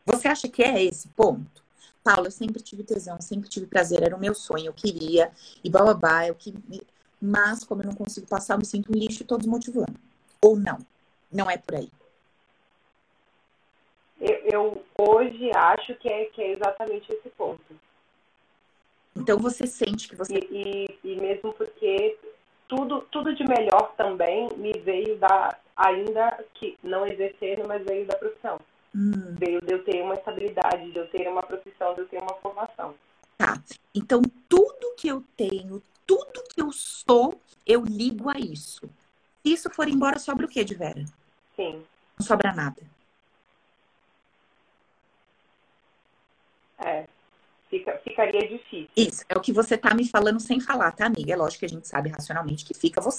Você 0.04 0.28
acha 0.28 0.48
que 0.48 0.62
é 0.62 0.84
esse 0.84 1.08
ponto? 1.08 1.64
Paulo, 2.02 2.26
eu 2.26 2.30
sempre 2.30 2.62
tive 2.62 2.82
tesão, 2.82 3.18
sempre 3.22 3.48
tive 3.48 3.66
prazer, 3.66 4.02
era 4.02 4.14
o 4.14 4.20
meu 4.20 4.34
sonho, 4.34 4.66
eu 4.66 4.74
queria, 4.74 5.32
e 5.62 5.70
bababá, 5.70 6.26
eu 6.26 6.34
que... 6.34 6.52
mas 7.24 7.64
como 7.64 7.82
eu 7.82 7.86
não 7.86 7.94
consigo 7.94 8.26
passar, 8.26 8.54
eu 8.54 8.58
me 8.58 8.66
sinto 8.66 8.92
um 8.92 8.98
lixo 8.98 9.22
e 9.22 9.26
tô 9.26 9.38
desmotivando. 9.38 9.94
Ou 10.42 10.56
não, 10.56 10.78
não 11.32 11.50
é 11.50 11.56
por 11.56 11.76
aí. 11.76 11.90
Eu, 14.20 14.36
eu 14.52 14.84
hoje 14.98 15.50
acho 15.54 15.94
que 15.96 16.08
é, 16.08 16.26
que 16.26 16.42
é 16.42 16.52
exatamente 16.52 17.10
esse 17.12 17.30
ponto. 17.30 17.62
Então 19.16 19.38
você 19.38 19.66
sente 19.66 20.08
que 20.08 20.16
você. 20.16 20.34
E, 20.34 20.88
e, 21.02 21.12
e 21.12 21.16
mesmo 21.16 21.52
porque 21.54 22.18
tudo, 22.68 23.02
tudo 23.10 23.34
de 23.34 23.44
melhor 23.44 23.94
também 23.96 24.48
me 24.56 24.72
veio 24.72 25.16
da, 25.18 25.56
ainda 25.76 26.44
que 26.54 26.76
não 26.82 27.06
exercendo, 27.06 27.66
mas 27.66 27.84
veio 27.84 28.06
da 28.06 28.16
profissão. 28.16 28.60
Hum. 28.94 29.34
Veio 29.38 29.60
de 29.60 29.72
eu 29.72 29.84
ter 29.84 30.02
uma 30.02 30.14
estabilidade, 30.14 30.90
de 30.90 30.98
eu 30.98 31.08
ter 31.08 31.28
uma 31.28 31.42
profissão, 31.42 31.94
de 31.94 32.00
eu 32.00 32.08
ter 32.08 32.20
uma 32.20 32.34
formação. 32.34 32.94
Tá. 33.36 33.60
Então, 33.94 34.22
tudo 34.48 34.94
que 34.96 35.08
eu 35.08 35.22
tenho, 35.36 35.82
tudo 36.06 36.44
que 36.44 36.60
eu 36.60 36.72
sou, 36.72 37.40
eu 37.66 37.84
ligo 37.84 38.28
a 38.30 38.38
isso. 38.38 38.88
Se 39.42 39.52
isso 39.52 39.70
for 39.70 39.88
embora, 39.88 40.18
sobra 40.18 40.46
o 40.46 40.48
que 40.48 40.64
de 40.64 40.74
Vera? 40.74 41.04
Sim. 41.56 41.84
Não 42.18 42.26
sobra 42.26 42.52
nada. 42.52 42.82
É 46.78 47.06
fica, 47.78 47.98
ficaria 47.98 48.48
difícil. 48.48 48.88
Isso, 48.96 49.24
é 49.28 49.36
o 49.36 49.40
que 49.40 49.52
você 49.52 49.76
tá 49.76 49.94
me 49.94 50.08
falando 50.08 50.40
sem 50.40 50.60
falar, 50.60 50.92
tá, 50.92 51.06
amiga? 51.06 51.32
É 51.32 51.36
lógico 51.36 51.60
que 51.60 51.66
a 51.66 51.68
gente 51.68 51.88
sabe 51.88 52.08
racionalmente 52.08 52.64
que 52.64 52.74
fica 52.74 53.00
você. 53.00 53.18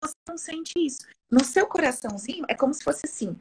Você 0.00 0.14
não 0.28 0.38
sente 0.38 0.72
isso. 0.76 1.06
No 1.30 1.44
seu 1.44 1.66
coraçãozinho, 1.66 2.44
é 2.48 2.54
como 2.54 2.74
se 2.74 2.82
fosse 2.82 3.06
assim: 3.06 3.38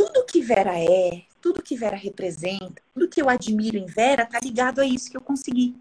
tudo 0.00 0.24
que 0.24 0.40
Vera 0.40 0.78
é, 0.78 1.24
tudo 1.42 1.62
que 1.62 1.76
Vera 1.76 1.94
representa, 1.94 2.80
tudo 2.94 3.06
que 3.06 3.20
eu 3.20 3.28
admiro 3.28 3.76
em 3.76 3.84
Vera 3.84 4.24
tá 4.24 4.40
ligado 4.40 4.80
a 4.80 4.86
isso 4.86 5.10
que 5.10 5.16
eu 5.16 5.20
consegui. 5.20 5.78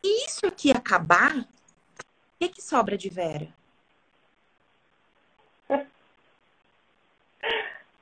E 0.00 0.26
isso 0.26 0.46
aqui 0.46 0.70
acabar, 0.70 1.36
o 1.36 1.44
que, 2.38 2.48
que 2.50 2.62
sobra 2.62 2.96
de 2.96 3.08
Vera? 3.08 3.48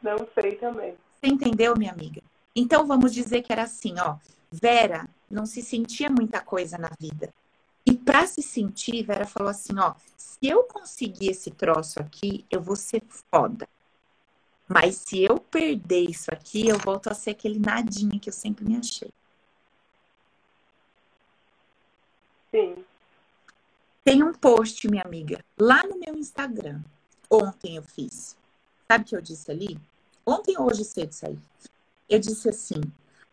Não 0.03 0.29
sei 0.35 0.57
também. 0.57 0.95
Você 1.19 1.27
entendeu, 1.27 1.75
minha 1.75 1.93
amiga? 1.93 2.21
Então 2.55 2.87
vamos 2.87 3.15
dizer 3.15 3.41
que 3.41 3.51
era 3.53 3.63
assim, 3.63 3.95
ó. 3.99 4.19
Vera 4.53 5.09
não 5.29 5.47
se 5.47 5.63
sentia 5.63 6.11
muita 6.11 6.41
coisa 6.43 6.77
na 6.77 6.91
vida. 7.01 7.33
E 7.87 7.97
para 7.97 8.27
se 8.27 8.43
sentir, 8.43 9.03
Vera 9.03 9.27
falou 9.27 9.49
assim, 9.49 9.73
ó, 9.79 9.95
se 10.17 10.39
eu 10.43 10.65
conseguir 10.65 11.31
esse 11.31 11.51
troço 11.51 11.99
aqui, 11.99 12.45
eu 12.51 12.61
vou 12.61 12.77
ser 12.77 13.03
foda. 13.09 13.67
Mas 14.69 14.97
se 14.97 15.23
eu 15.23 15.39
perder 15.39 16.09
isso 16.09 16.33
aqui, 16.33 16.69
eu 16.69 16.79
volto 16.79 17.09
a 17.09 17.15
ser 17.15 17.31
aquele 17.31 17.59
nadinha 17.59 18.19
que 18.19 18.29
eu 18.29 18.33
sempre 18.33 18.65
me 18.65 18.77
achei. 18.77 19.11
Sim. 22.51 22.85
Tem 24.05 24.23
um 24.23 24.33
post, 24.33 24.87
minha 24.89 25.03
amiga, 25.03 25.45
lá 25.59 25.83
no 25.87 25.99
meu 25.99 26.15
Instagram. 26.15 26.83
Ontem 27.31 27.77
eu 27.77 27.83
fiz. 27.83 28.37
Sabe 28.87 29.05
o 29.05 29.07
que 29.07 29.17
eu 29.17 29.21
disse 29.21 29.51
ali? 29.51 29.79
Ontem 30.27 30.57
ou 30.59 30.67
hoje 30.67 30.85
cedo 30.85 31.13
saí. 31.13 31.39
Eu 32.09 32.19
disse 32.19 32.49
assim: 32.49 32.81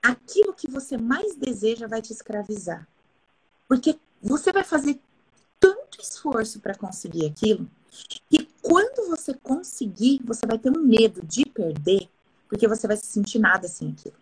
aquilo 0.01 0.53
que 0.53 0.69
você 0.69 0.97
mais 0.97 1.35
deseja 1.35 1.87
vai 1.87 2.01
te 2.01 2.11
escravizar. 2.11 2.87
Porque 3.67 3.97
você 4.21 4.51
vai 4.51 4.63
fazer 4.63 4.99
tanto 5.59 6.01
esforço 6.01 6.59
para 6.59 6.75
conseguir 6.75 7.25
aquilo, 7.25 7.69
que 8.29 8.47
quando 8.61 9.09
você 9.09 9.33
conseguir, 9.33 10.21
você 10.23 10.45
vai 10.45 10.57
ter 10.57 10.69
um 10.69 10.81
medo 10.81 11.21
de 11.25 11.45
perder, 11.45 12.09
porque 12.47 12.67
você 12.67 12.87
vai 12.87 12.97
se 12.97 13.05
sentir 13.05 13.39
nada 13.39 13.67
sem 13.67 13.91
aquilo. 13.91 14.15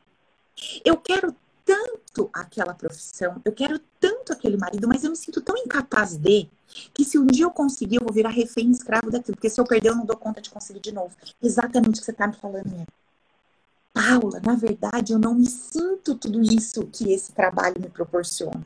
Eu 0.84 0.98
quero 0.98 1.36
tanto 1.66 2.30
aquela 2.34 2.74
profissão, 2.74 3.40
eu 3.46 3.52
quero 3.52 3.80
tanto 4.00 4.34
aquele 4.34 4.58
marido, 4.58 4.88
mas 4.88 5.04
eu 5.04 5.12
me 5.12 5.16
sinto 5.16 5.40
tão 5.40 5.56
incapaz 5.56 6.18
de 6.18 6.50
que 6.94 7.06
se 7.06 7.18
um 7.18 7.28
dia 7.28 7.46
eu 7.46 7.52
conseguir, 7.52 7.98
eu 7.98 8.04
vou 8.04 8.14
virar 8.14 8.30
refém 8.30 8.72
escravo 8.72 9.12
daquilo, 9.12 9.36
porque 9.36 9.50
se 9.50 9.62
eu 9.62 9.66
perder, 9.66 9.90
eu 9.90 9.96
não 9.96 10.06
dou 10.06 10.18
conta 10.18 10.42
de 10.42 10.50
conseguir 10.50 10.80
de 10.80 10.92
novo. 10.92 11.16
Exatamente 11.42 11.98
o 11.98 12.00
que 12.00 12.06
você 12.06 12.12
está 12.12 12.28
me 12.28 12.34
falando, 12.34 12.70
minha. 12.70 12.88
Paula, 13.94 14.40
na 14.40 14.56
verdade, 14.56 15.14
eu 15.14 15.20
não 15.20 15.36
me 15.36 15.46
sinto 15.46 16.16
tudo 16.16 16.42
isso 16.42 16.88
que 16.88 17.12
esse 17.12 17.32
trabalho 17.34 17.80
me 17.80 17.90
proporciona. 17.90 18.66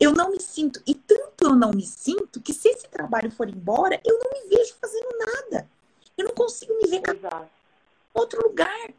Eu 0.00 0.12
não 0.12 0.30
me 0.30 0.40
sinto, 0.40 0.80
e 0.86 0.94
tanto 0.94 1.44
eu 1.44 1.56
não 1.56 1.70
me 1.70 1.84
sinto, 1.84 2.40
que 2.40 2.54
se 2.54 2.68
esse 2.68 2.88
trabalho 2.88 3.30
for 3.32 3.48
embora, 3.48 4.00
eu 4.04 4.18
não 4.18 4.30
me 4.32 4.48
vejo 4.48 4.74
fazendo 4.80 5.08
nada. 5.18 5.68
Eu 6.16 6.26
não 6.26 6.34
consigo 6.34 6.72
me 6.74 6.88
ver 6.88 6.98
em 6.98 7.02
outro 8.14 8.42
lugar. 8.42 8.92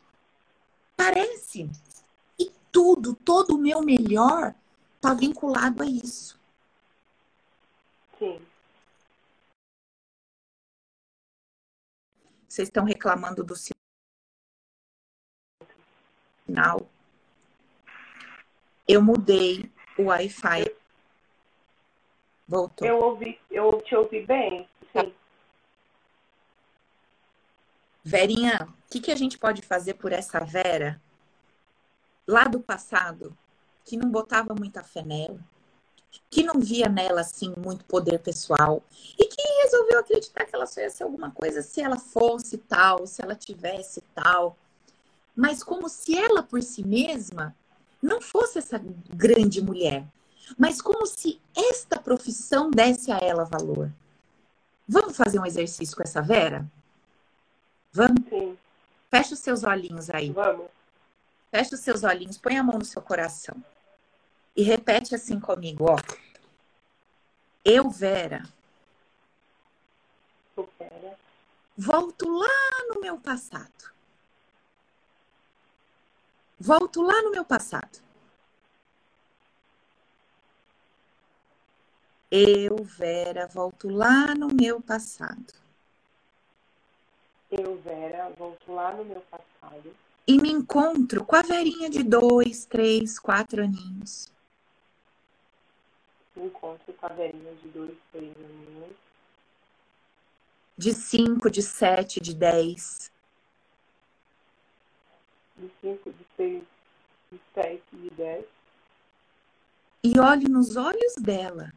Parece. 0.97 1.69
E 2.37 2.51
tudo, 2.71 3.15
todo 3.15 3.55
o 3.55 3.57
meu 3.57 3.81
melhor 3.81 4.53
está 4.95 5.13
vinculado 5.13 5.83
a 5.83 5.85
isso. 5.85 6.37
Sim. 8.17 8.41
Vocês 12.47 12.67
estão 12.67 12.83
reclamando 12.83 13.43
do 13.43 13.55
sinal. 16.45 16.89
Eu 18.85 19.01
mudei 19.01 19.71
o 19.97 20.05
Wi-Fi. 20.05 20.68
Voltou. 22.49 22.87
Eu 22.87 22.97
ouvi, 22.99 23.39
eu 23.51 23.79
te 23.83 23.95
ouvi 23.95 24.25
bem. 24.25 24.67
Sim. 24.91 25.13
Verinha, 28.03 28.67
o 28.67 28.89
que, 28.89 28.99
que 28.99 29.11
a 29.11 29.15
gente 29.15 29.37
pode 29.37 29.61
fazer 29.61 29.93
por 29.93 30.11
essa 30.11 30.39
Vera 30.39 30.99
lá 32.27 32.45
do 32.45 32.59
passado 32.59 33.37
que 33.85 33.95
não 33.95 34.09
botava 34.09 34.55
muita 34.55 34.83
fé 34.83 35.03
nela? 35.03 35.39
que 36.27 36.41
não 36.41 36.59
via 36.59 36.89
nela 36.89 37.21
assim 37.21 37.53
muito 37.55 37.85
poder 37.85 38.17
pessoal 38.17 38.83
e 39.15 39.27
que 39.27 39.61
resolveu 39.61 39.99
acreditar 39.99 40.43
que 40.43 40.55
ela 40.55 40.65
só 40.65 40.81
ia 40.81 40.89
ser 40.89 41.03
alguma 41.03 41.29
coisa 41.29 41.61
se 41.61 41.81
ela 41.81 41.99
fosse 41.99 42.57
tal, 42.57 43.05
se 43.05 43.21
ela 43.21 43.35
tivesse 43.35 44.01
tal. 44.15 44.57
Mas 45.35 45.63
como 45.63 45.87
se 45.87 46.17
ela 46.17 46.41
por 46.41 46.63
si 46.63 46.83
mesma 46.83 47.55
não 48.01 48.19
fosse 48.19 48.57
essa 48.57 48.81
grande 49.07 49.61
mulher, 49.61 50.03
mas 50.57 50.81
como 50.81 51.05
se 51.05 51.39
esta 51.55 51.99
profissão 51.99 52.69
desse 52.69 53.11
a 53.11 53.17
ela 53.17 53.45
valor. 53.45 53.91
Vamos 54.87 55.15
fazer 55.15 55.39
um 55.39 55.45
exercício 55.45 55.95
com 55.95 56.03
essa 56.03 56.21
Vera? 56.21 56.65
Vamos? 57.91 58.27
Sim. 58.29 58.57
Fecha 59.09 59.33
os 59.33 59.39
seus 59.39 59.63
olhinhos 59.63 60.09
aí. 60.09 60.31
Vamos. 60.31 60.67
Fecha 61.51 61.75
os 61.75 61.81
seus 61.81 62.03
olhinhos, 62.03 62.37
põe 62.37 62.57
a 62.57 62.63
mão 62.63 62.77
no 62.77 62.85
seu 62.85 63.01
coração. 63.01 63.55
E 64.55 64.61
repete 64.61 65.15
assim 65.15 65.39
comigo, 65.39 65.85
ó. 65.89 65.97
Eu, 67.63 67.89
Vera, 67.89 68.43
Eu 70.55 70.69
quero. 70.77 71.11
volto 71.77 72.29
lá 72.29 72.93
no 72.93 73.01
meu 73.01 73.19
passado. 73.19 73.91
Volto 76.59 77.01
lá 77.01 77.21
no 77.21 77.31
meu 77.31 77.45
passado. 77.45 77.99
Eu, 82.31 82.83
Vera, 82.83 83.47
volto 83.47 83.89
lá 83.89 84.35
no 84.35 84.47
meu 84.53 84.79
passado. 84.81 85.53
Eu, 87.51 87.81
Vera, 87.81 88.29
volto 88.37 88.71
lá 88.71 88.93
no 88.93 89.03
meu 89.03 89.21
passado 89.21 89.95
E 90.27 90.37
me 90.39 90.51
encontro 90.51 91.25
com 91.25 91.35
a 91.35 91.41
Verinha 91.41 91.89
de 91.89 92.03
dois, 92.03 92.65
três, 92.65 93.17
quatro 93.17 93.63
aninhos. 93.63 94.31
me 96.35 96.45
encontro 96.45 96.93
com 96.93 97.05
a 97.05 97.09
velhinha 97.09 97.53
de 97.55 97.67
dois, 97.69 97.97
três 98.11 98.33
aninhos, 98.37 98.95
De 100.77 100.93
cinco, 100.93 101.49
de 101.49 101.61
sete, 101.61 102.21
de 102.21 102.33
dez. 102.33 103.11
de 105.57 105.69
cinco, 105.81 106.11
de 106.11 106.25
seis, 106.37 106.63
de 107.31 107.41
sete, 107.53 107.83
de 107.91 108.09
dez, 108.11 108.45
E 110.01 110.17
olho 110.19 110.47
nos 110.47 110.77
olhos 110.77 111.15
dela. 111.15 111.73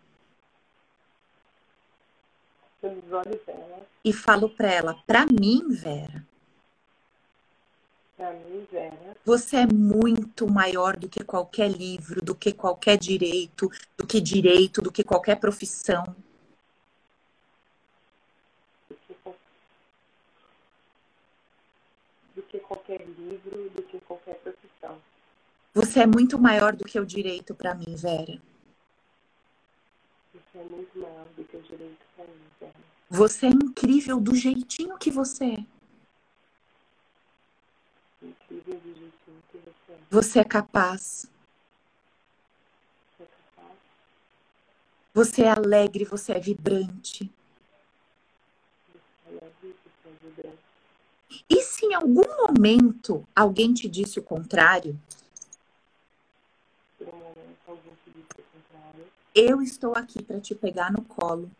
Pelos 2.82 3.12
olhos 3.12 3.40
dela, 3.46 3.86
E 4.04 4.12
falo 4.12 4.50
pra 4.50 4.70
ela, 4.70 4.94
pra 5.06 5.24
mim, 5.24 5.68
Vera, 5.70 6.26
pra 8.16 8.32
mim, 8.32 8.66
Vera, 8.70 9.16
você 9.24 9.58
é 9.58 9.66
muito 9.66 10.50
maior 10.50 10.96
do 10.96 11.08
que 11.08 11.22
qualquer 11.22 11.70
livro, 11.70 12.20
do 12.20 12.34
que 12.34 12.52
qualquer 12.52 12.98
direito, 12.98 13.70
do 13.96 14.04
que 14.04 14.20
direito, 14.20 14.82
do 14.82 14.90
que 14.90 15.04
qualquer 15.04 15.36
profissão. 15.36 16.04
do 22.34 22.42
que, 22.42 22.58
qualquer 22.60 23.06
livro, 23.06 23.70
do 23.70 23.82
que 23.82 24.00
qualquer 24.00 24.34
profissão. 24.36 24.98
Você 25.74 26.00
é 26.00 26.06
muito 26.06 26.38
maior 26.38 26.74
do 26.74 26.84
que 26.84 26.98
o 26.98 27.06
direito 27.06 27.54
pra 27.54 27.74
mim, 27.74 27.94
Vera. 27.94 28.40
Isso 30.34 30.42
é 30.54 30.64
muito 30.64 30.98
maior 30.98 31.26
do 31.36 31.44
que 31.44 31.56
o 31.56 31.62
direito 31.62 32.04
pra 32.16 32.24
mim. 32.24 32.51
Você 33.14 33.46
é 33.46 33.50
incrível 33.50 34.18
do 34.18 34.34
jeitinho 34.34 34.96
que 34.96 35.10
você 35.10 35.44
é. 35.44 35.66
Incrível 38.22 38.80
do 38.80 38.88
jeitinho 38.94 39.42
que 39.50 39.58
você 39.58 39.92
é. 39.92 39.98
Você 40.10 40.38
é 40.38 40.44
capaz. 40.44 41.26
Você 43.18 43.22
é 43.22 43.26
capaz, 43.26 43.78
Você 45.12 45.42
é 45.42 45.50
alegre, 45.50 46.04
você 46.06 46.32
é 46.32 46.40
vibrante. 46.40 47.30
você 48.88 48.98
é 49.26 49.30
leve, 49.30 49.76
você 49.84 50.08
é 50.08 50.26
vibrante. 50.26 50.58
E 51.50 51.62
se 51.62 51.84
em 51.84 51.94
algum 51.94 52.26
momento 52.46 53.26
alguém 53.36 53.74
te 53.74 53.88
disse 53.90 54.18
o 54.18 54.22
contrário, 54.22 54.98
Por 56.98 57.08
um 57.08 57.18
momento, 57.18 57.58
alguém 57.66 57.92
te 58.04 58.10
disse 58.10 58.40
o 58.40 58.44
contrário. 58.54 59.06
eu 59.34 59.60
estou 59.60 59.92
aqui 59.94 60.22
para 60.22 60.40
te 60.40 60.54
pegar 60.54 60.90
no 60.90 61.02
colo 61.04 61.50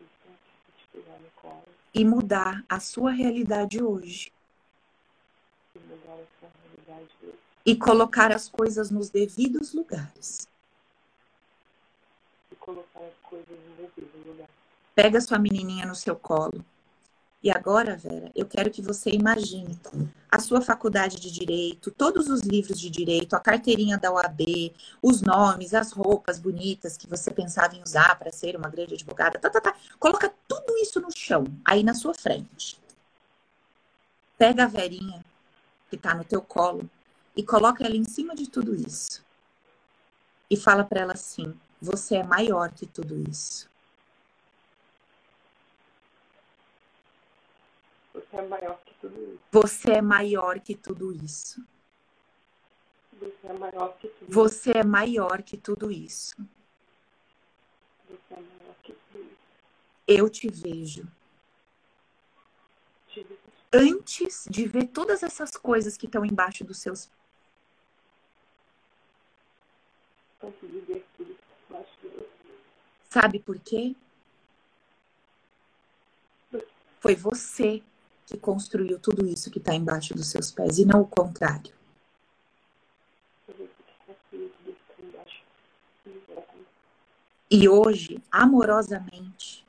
Eu 0.00 0.06
tenho 0.24 0.38
que 0.66 0.72
te 0.78 0.86
pegar 0.92 1.18
no 1.18 1.30
colo 1.36 1.64
e 1.94 2.04
mudar 2.04 2.64
a 2.68 2.80
sua 2.80 3.10
realidade 3.10 3.82
hoje. 3.82 4.32
e 7.64 7.76
colocar 7.76 8.32
as 8.32 8.48
coisas 8.48 8.90
nos 8.90 9.08
devidos 9.08 9.72
lugares. 9.72 10.48
E. 12.50 12.56
Pega 14.94 15.20
sua 15.20 15.38
menininha 15.38 15.86
no 15.86 15.94
seu 15.94 16.16
colo. 16.16 16.64
E 17.42 17.50
agora, 17.50 17.96
Vera, 17.96 18.30
eu 18.36 18.46
quero 18.46 18.70
que 18.70 18.80
você 18.80 19.10
imagine 19.10 19.76
a 20.30 20.38
sua 20.38 20.60
faculdade 20.60 21.18
de 21.18 21.28
direito, 21.28 21.90
todos 21.90 22.28
os 22.28 22.42
livros 22.42 22.78
de 22.78 22.88
direito, 22.88 23.34
a 23.34 23.40
carteirinha 23.40 23.98
da 23.98 24.12
OAB, 24.12 24.72
os 25.02 25.20
nomes, 25.20 25.74
as 25.74 25.90
roupas 25.90 26.38
bonitas 26.38 26.96
que 26.96 27.08
você 27.08 27.32
pensava 27.32 27.74
em 27.74 27.82
usar 27.82 28.16
para 28.16 28.30
ser 28.30 28.54
uma 28.54 28.68
grande 28.68 28.94
advogada, 28.94 29.40
tá, 29.40 29.50
tá, 29.50 29.60
tá. 29.60 29.74
Coloca 29.98 30.32
tudo 30.46 30.78
isso 30.78 31.00
no 31.00 31.10
chão, 31.10 31.44
aí 31.64 31.82
na 31.82 31.94
sua 31.94 32.14
frente. 32.14 32.80
Pega 34.38 34.64
a 34.64 34.68
Verinha 34.68 35.24
que 35.90 35.96
tá 35.96 36.14
no 36.14 36.24
teu 36.24 36.40
colo 36.40 36.88
e 37.36 37.42
coloca 37.42 37.84
ela 37.84 37.96
em 37.96 38.04
cima 38.04 38.36
de 38.36 38.48
tudo 38.48 38.72
isso. 38.72 39.20
E 40.48 40.56
fala 40.56 40.84
para 40.84 41.00
ela 41.00 41.12
assim: 41.14 41.52
você 41.80 42.16
é 42.16 42.22
maior 42.22 42.70
que 42.70 42.86
tudo 42.86 43.18
isso. 43.28 43.71
Você 48.32 48.38
é 48.38 48.48
maior 48.48 48.78
que 48.82 48.94
tudo 48.94 49.12
isso. 49.22 49.42
Você 49.52 49.92
é 49.92 50.02
maior 50.02 50.58
que 50.60 50.74
tudo 50.74 51.12
isso. 51.12 51.62
Você 53.10 53.46
é 53.46 53.52
maior 53.52 53.92
que 53.98 54.08
tudo 54.08 54.30
isso. 54.30 54.32
Você 54.32 54.72
é 54.72 54.84
maior 54.84 55.42
que 55.42 55.56
tudo 55.58 55.90
isso. 55.92 56.36
Você 58.08 58.34
é 58.34 58.36
maior 58.36 58.74
que 58.82 58.92
tudo 58.92 59.20
isso. 59.20 59.36
Eu 60.08 60.30
te 60.30 60.48
vejo. 60.48 61.06
Te 63.08 63.22
vejo 63.22 63.40
Antes 63.70 64.46
de 64.50 64.66
ver 64.66 64.86
todas 64.88 65.22
essas 65.22 65.50
coisas 65.56 65.96
que 65.96 66.06
estão 66.06 66.24
embaixo 66.24 66.64
dos 66.64 66.78
seus 66.78 67.10
antes 70.42 70.70
de 70.70 70.80
ver 70.80 71.06
tudo 71.16 71.36
embaixo 71.68 71.92
de 72.00 72.08
você. 72.08 72.28
Sabe 73.10 73.38
por 73.38 73.58
quê? 73.60 73.94
Foi 77.00 77.14
você 77.14 77.82
que 78.32 78.38
construiu 78.38 78.98
tudo 78.98 79.26
isso 79.26 79.50
que 79.50 79.58
está 79.58 79.74
embaixo 79.74 80.14
dos 80.14 80.28
seus 80.28 80.50
pés 80.50 80.78
e 80.78 80.86
não 80.86 81.02
o 81.02 81.06
contrário. 81.06 81.70
E 87.50 87.68
hoje, 87.68 88.22
amorosamente, 88.30 89.62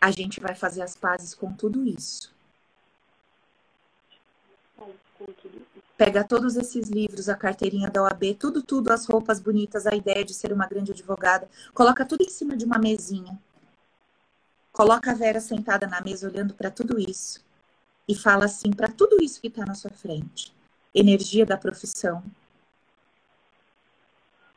a 0.00 0.10
gente 0.10 0.40
vai 0.40 0.54
fazer 0.54 0.80
as 0.80 0.96
pazes 0.96 1.34
com 1.34 1.52
tudo 1.52 1.84
isso. 1.84 2.34
Pega 5.98 6.24
todos 6.24 6.56
esses 6.56 6.88
livros, 6.88 7.28
a 7.28 7.36
carteirinha 7.36 7.90
da 7.90 8.02
OAB, 8.02 8.34
tudo, 8.38 8.62
tudo, 8.62 8.90
as 8.90 9.04
roupas 9.04 9.38
bonitas, 9.38 9.86
a 9.86 9.94
ideia 9.94 10.24
de 10.24 10.32
ser 10.32 10.50
uma 10.50 10.66
grande 10.66 10.92
advogada, 10.92 11.48
coloca 11.74 12.06
tudo 12.06 12.22
em 12.22 12.30
cima 12.30 12.56
de 12.56 12.64
uma 12.64 12.78
mesinha. 12.78 13.38
Coloca 14.72 15.10
a 15.10 15.14
Vera 15.14 15.38
sentada 15.38 15.86
na 15.86 16.00
mesa 16.00 16.26
olhando 16.26 16.54
para 16.54 16.70
tudo 16.70 16.98
isso 16.98 17.44
e 18.08 18.14
fala 18.14 18.46
assim 18.46 18.72
para 18.72 18.88
tudo 18.88 19.22
isso 19.22 19.40
que 19.40 19.48
está 19.48 19.66
na 19.66 19.74
sua 19.74 19.90
frente. 19.90 20.52
Energia 20.94 21.44
da 21.44 21.58
profissão. 21.58 22.24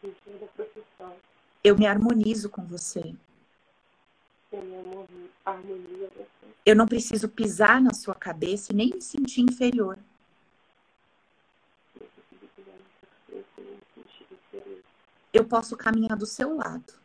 Sentido 0.01 0.39
da 0.39 0.47
profissão. 0.47 1.15
Eu 1.61 1.77
me 1.77 1.85
harmonizo 1.85 2.49
com 2.49 2.65
você. 2.65 3.13
Eu 4.51 4.61
me 4.63 4.77
harmoni- 4.77 5.31
harmonizo 5.45 6.05
a 6.05 6.09
você. 6.09 6.53
Eu 6.65 6.75
não 6.75 6.87
preciso 6.87 7.27
pisar 7.27 7.81
na 7.81 7.93
sua 7.93 8.15
cabeça 8.15 8.71
e 8.71 8.75
nem 8.75 8.89
me 8.91 9.01
sentir 9.01 9.41
inferior. 9.41 9.99
Eu 15.33 15.45
posso 15.45 15.75
caminhar 15.75 16.17
do 16.17 16.25
seu 16.25 16.55
lado. 16.55 17.04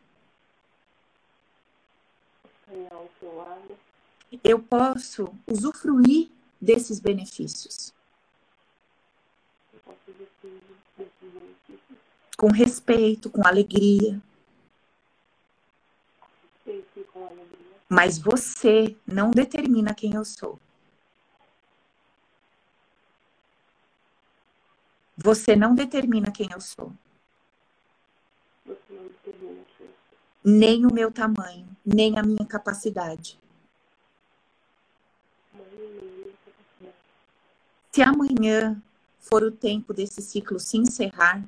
Ao 2.91 3.09
seu 3.19 3.35
lado. 3.35 3.77
Eu 4.43 4.59
posso 4.59 5.33
usufruir 5.45 6.29
desses 6.59 6.99
benefícios 6.99 7.93
Eu 9.73 9.79
posso 9.81 9.97
decidir 10.07 10.61
desses 10.97 11.11
benefícios. 11.21 11.97
com 12.37 12.47
respeito, 12.47 13.29
com 13.29 13.45
alegria. 13.45 14.21
Respeito 16.65 16.99
e 16.99 17.03
com 17.05 17.25
alegria. 17.25 17.75
Mas 17.89 18.17
você 18.17 18.95
não 19.05 19.31
determina 19.31 19.93
quem 19.93 20.13
eu 20.15 20.23
sou. 20.23 20.57
Você 25.17 25.55
não 25.55 25.75
determina 25.75 26.31
quem 26.31 26.49
eu 26.51 26.61
sou. 26.61 26.93
Você 28.65 28.93
não 28.93 29.03
determina 29.03 29.63
que 29.77 29.83
eu 29.83 29.87
sou. 29.87 29.95
Nem 30.43 30.85
o 30.85 30.93
meu 30.93 31.11
tamanho, 31.11 31.70
nem 31.85 32.17
a 32.17 32.23
minha 32.23 32.45
capacidade. 32.45 33.39
Se 37.91 38.01
amanhã 38.01 38.81
for 39.19 39.43
o 39.43 39.51
tempo 39.51 39.93
desse 39.93 40.21
ciclo 40.21 40.59
se 40.59 40.77
encerrar, 40.77 41.43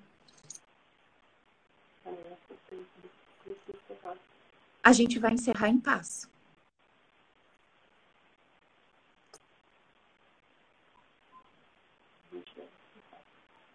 a 4.84 4.92
gente 4.92 5.18
vai 5.18 5.34
encerrar 5.34 5.70
em 5.70 5.80
paz. 5.80 6.28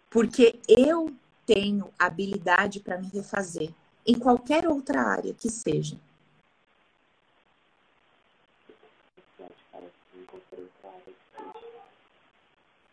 Porque 0.09 0.59
eu 0.67 1.15
tenho 1.45 1.91
habilidade 1.97 2.79
para 2.79 2.99
me 2.99 3.07
refazer 3.07 3.73
em 4.05 4.17
qualquer 4.17 4.67
outra 4.67 5.01
área 5.01 5.33
que 5.33 5.49
seja. 5.49 5.99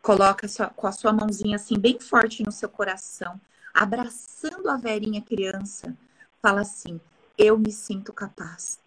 Coloca 0.07 0.47
sua, 0.47 0.69
com 0.69 0.87
a 0.87 0.93
sua 0.93 1.13
mãozinha 1.13 1.57
assim 1.57 1.77
bem 1.77 1.99
forte 1.99 2.41
no 2.45 2.53
seu 2.53 2.69
coração, 2.69 3.41
abraçando 3.75 4.71
a 4.71 4.77
verinha 4.77 5.21
criança. 5.21 5.97
Fala 6.41 6.61
assim: 6.61 7.01
Eu 7.37 7.59
me 7.59 7.73
sinto 7.73 8.13
capaz. 8.13 8.79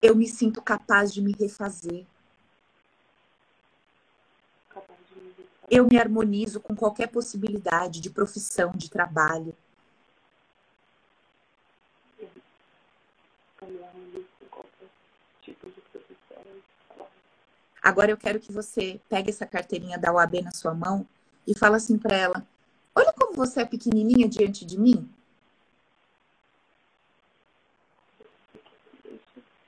Eu 0.00 0.16
me 0.16 0.26
sinto 0.26 0.62
capaz 0.62 1.12
de 1.12 1.20
me 1.20 1.34
refazer. 1.38 2.06
Eu 5.70 5.86
me 5.86 5.98
harmonizo 5.98 6.58
com 6.58 6.74
qualquer 6.74 7.08
possibilidade 7.08 8.00
de 8.00 8.08
profissão, 8.08 8.72
de 8.74 8.88
trabalho. 8.88 9.54
Agora 17.84 18.10
eu 18.10 18.16
quero 18.16 18.40
que 18.40 18.50
você 18.50 18.98
pegue 19.10 19.28
essa 19.28 19.44
carteirinha 19.44 19.98
da 19.98 20.10
UAB 20.10 20.40
na 20.40 20.52
sua 20.52 20.72
mão 20.74 21.06
e 21.46 21.56
fala 21.56 21.76
assim 21.76 21.98
para 21.98 22.16
ela: 22.16 22.48
Olha 22.94 23.12
como 23.12 23.34
você 23.34 23.60
é 23.60 23.66
pequenininha 23.66 24.26
diante 24.26 24.64
de 24.64 24.80
mim. 24.80 25.06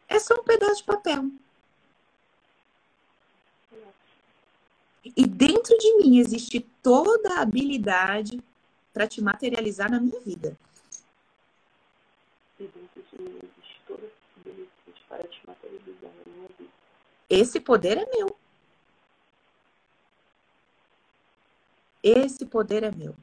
É 0.08 0.18
só 0.18 0.32
um 0.34 0.44
pedaço 0.44 0.76
de 0.76 0.84
papel. 0.84 1.30
E 5.04 5.26
dentro 5.26 5.76
de 5.76 5.96
mim 5.98 6.18
existe 6.18 6.60
toda 6.82 7.34
a 7.34 7.42
habilidade 7.42 8.42
para 8.94 9.06
te 9.06 9.20
materializar 9.20 9.90
na 9.90 10.00
minha 10.00 10.18
vida. 10.20 10.56
E 12.58 12.64
dentro 12.64 13.02
de 13.12 13.22
mim 13.22 13.38
existe 13.42 13.80
toda 13.86 14.06
a 14.06 14.40
habilidade 14.40 15.04
para 15.06 15.28
te 15.28 15.46
materializar 15.46 16.10
na 16.10 16.32
minha 16.32 16.48
vida. 16.58 16.76
Esse 17.28 17.60
poder 17.60 17.98
é 17.98 18.06
meu. 18.16 18.36
Esse 22.02 22.46
poder 22.46 22.84
é 22.84 22.90
meu. 22.90 23.16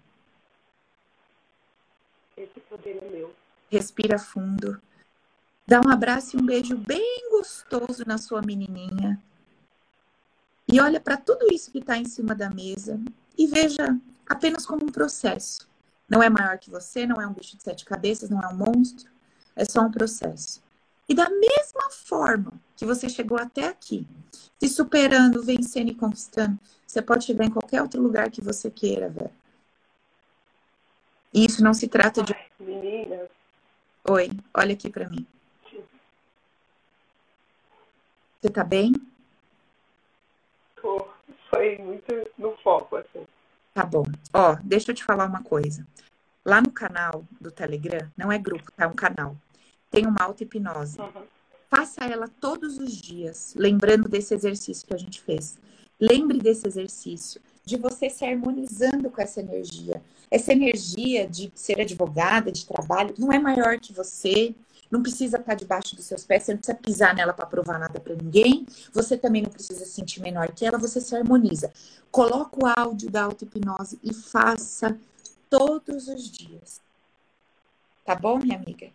Esse 2.36 2.60
poder 2.62 3.02
é 3.02 3.10
meu. 3.10 3.34
Respira 3.70 4.20
fundo. 4.20 4.82
Dá 5.66 5.80
um 5.80 5.90
abraço 5.90 6.36
e 6.36 6.40
um 6.40 6.46
beijo 6.46 6.76
bem 6.78 7.30
gostoso 7.32 8.04
na 8.06 8.18
sua 8.18 8.42
menininha. 8.42 9.22
E 10.68 10.80
olha 10.82 11.00
para 11.00 11.18
tudo 11.18 11.48
isso 11.54 11.72
que 11.72 11.80
está 11.80 11.98
em 11.98 12.06
cima 12.06 12.34
da 12.34 12.50
mesa 12.50 13.00
e 13.38 13.48
veja 13.48 13.98
apenas 14.28 14.66
como 14.66 14.86
um 14.86 14.92
processo. 14.92 15.70
Não 16.10 16.22
é 16.22 16.30
maior 16.30 16.58
que 16.58 16.70
você, 16.70 17.06
não 17.06 17.22
é 17.22 17.28
um 17.28 17.34
bicho 17.34 17.56
de 17.58 17.64
sete 17.64 17.86
cabeças, 17.86 18.30
não 18.30 18.42
é 18.42 18.48
um 18.48 18.58
monstro. 18.58 19.12
É 19.56 19.66
só 19.66 19.82
um 19.82 19.92
processo. 19.92 20.63
E 21.08 21.14
da 21.14 21.30
mesma 21.30 21.90
forma 21.92 22.54
que 22.76 22.86
você 22.86 23.10
chegou 23.10 23.38
até 23.38 23.68
aqui, 23.68 24.08
se 24.60 24.68
superando, 24.68 25.44
vencendo 25.44 25.90
e 25.90 25.96
conquistando, 25.96 26.60
você 26.86 27.02
pode 27.02 27.26
chegar 27.26 27.46
em 27.46 27.52
qualquer 27.52 27.82
outro 27.82 28.02
lugar 28.02 28.32
que 28.32 28.42
você 28.42 28.70
queira, 28.70 29.10
velho. 29.10 29.32
E 31.34 31.46
isso 31.46 31.64
não 31.64 31.74
se 31.74 31.88
trata 31.88 32.22
de. 32.22 32.36
Menina. 32.60 33.28
Oi, 34.10 34.30
olha 34.54 34.74
aqui 34.74 34.90
para 34.90 35.10
mim. 35.10 35.26
Você 38.40 38.50
tá 38.50 38.64
bem? 38.64 38.94
Tô. 40.82 41.08
Foi 41.50 41.78
muito 41.78 42.32
no 42.38 42.56
foco, 42.58 42.96
assim. 42.96 43.26
Tá 43.74 43.86
bom. 43.86 44.04
Ó, 44.34 44.56
deixa 44.64 44.92
eu 44.92 44.96
te 44.96 45.04
falar 45.04 45.26
uma 45.26 45.44
coisa. 45.44 45.86
Lá 46.46 46.62
no 46.62 46.72
canal 46.72 47.26
do 47.40 47.52
Telegram, 47.52 48.12
não 48.18 48.32
é 48.32 48.38
grupo, 48.38 48.72
tá? 48.72 48.86
É 48.86 48.88
um 48.88 48.94
canal 48.94 49.36
tem 49.94 50.08
uma 50.08 50.24
auto-hipnose. 50.24 51.00
Uhum. 51.00 51.24
Faça 51.70 52.04
ela 52.04 52.28
todos 52.28 52.80
os 52.80 52.92
dias, 52.92 53.54
lembrando 53.56 54.10
desse 54.10 54.34
exercício 54.34 54.88
que 54.88 54.94
a 54.94 54.98
gente 54.98 55.22
fez. 55.22 55.56
Lembre 56.00 56.40
desse 56.40 56.68
exercício, 56.68 57.40
de 57.64 57.78
você 57.78 58.10
se 58.10 58.26
harmonizando 58.26 59.12
com 59.12 59.22
essa 59.22 59.40
energia. 59.40 60.02
Essa 60.32 60.52
energia 60.52 61.28
de 61.28 61.52
ser 61.54 61.80
advogada, 61.80 62.52
de 62.52 62.66
trabalho, 62.66 63.14
não 63.20 63.32
é 63.32 63.38
maior 63.38 63.80
que 63.80 63.94
você, 63.94 64.56
não 64.90 65.04
precisa 65.04 65.38
estar 65.38 65.54
debaixo 65.54 65.96
dos 65.96 66.06
seus 66.06 66.26
pés, 66.26 66.44
você 66.44 66.54
não 66.54 66.58
precisa 66.58 66.78
pisar 66.78 67.16
nela 67.16 67.32
para 67.32 67.46
provar 67.46 67.78
nada 67.78 68.00
para 68.00 68.16
ninguém, 68.16 68.66
você 68.92 69.16
também 69.16 69.44
não 69.44 69.52
precisa 69.52 69.86
se 69.86 69.92
sentir 69.92 70.22
menor 70.22 70.52
que 70.54 70.66
ela, 70.66 70.80
você 70.80 71.00
se 71.00 71.16
harmoniza. 71.16 71.72
Coloca 72.12 72.66
o 72.66 72.68
áudio 72.68 73.12
da 73.12 73.24
auto-hipnose 73.26 74.00
e 74.04 74.12
faça 74.12 74.98
todos 75.52 76.08
os 76.08 76.32
dias. 76.32 76.82
Tá 78.04 78.16
bom, 78.16 78.40
minha 78.40 78.58
amiga? 78.58 78.90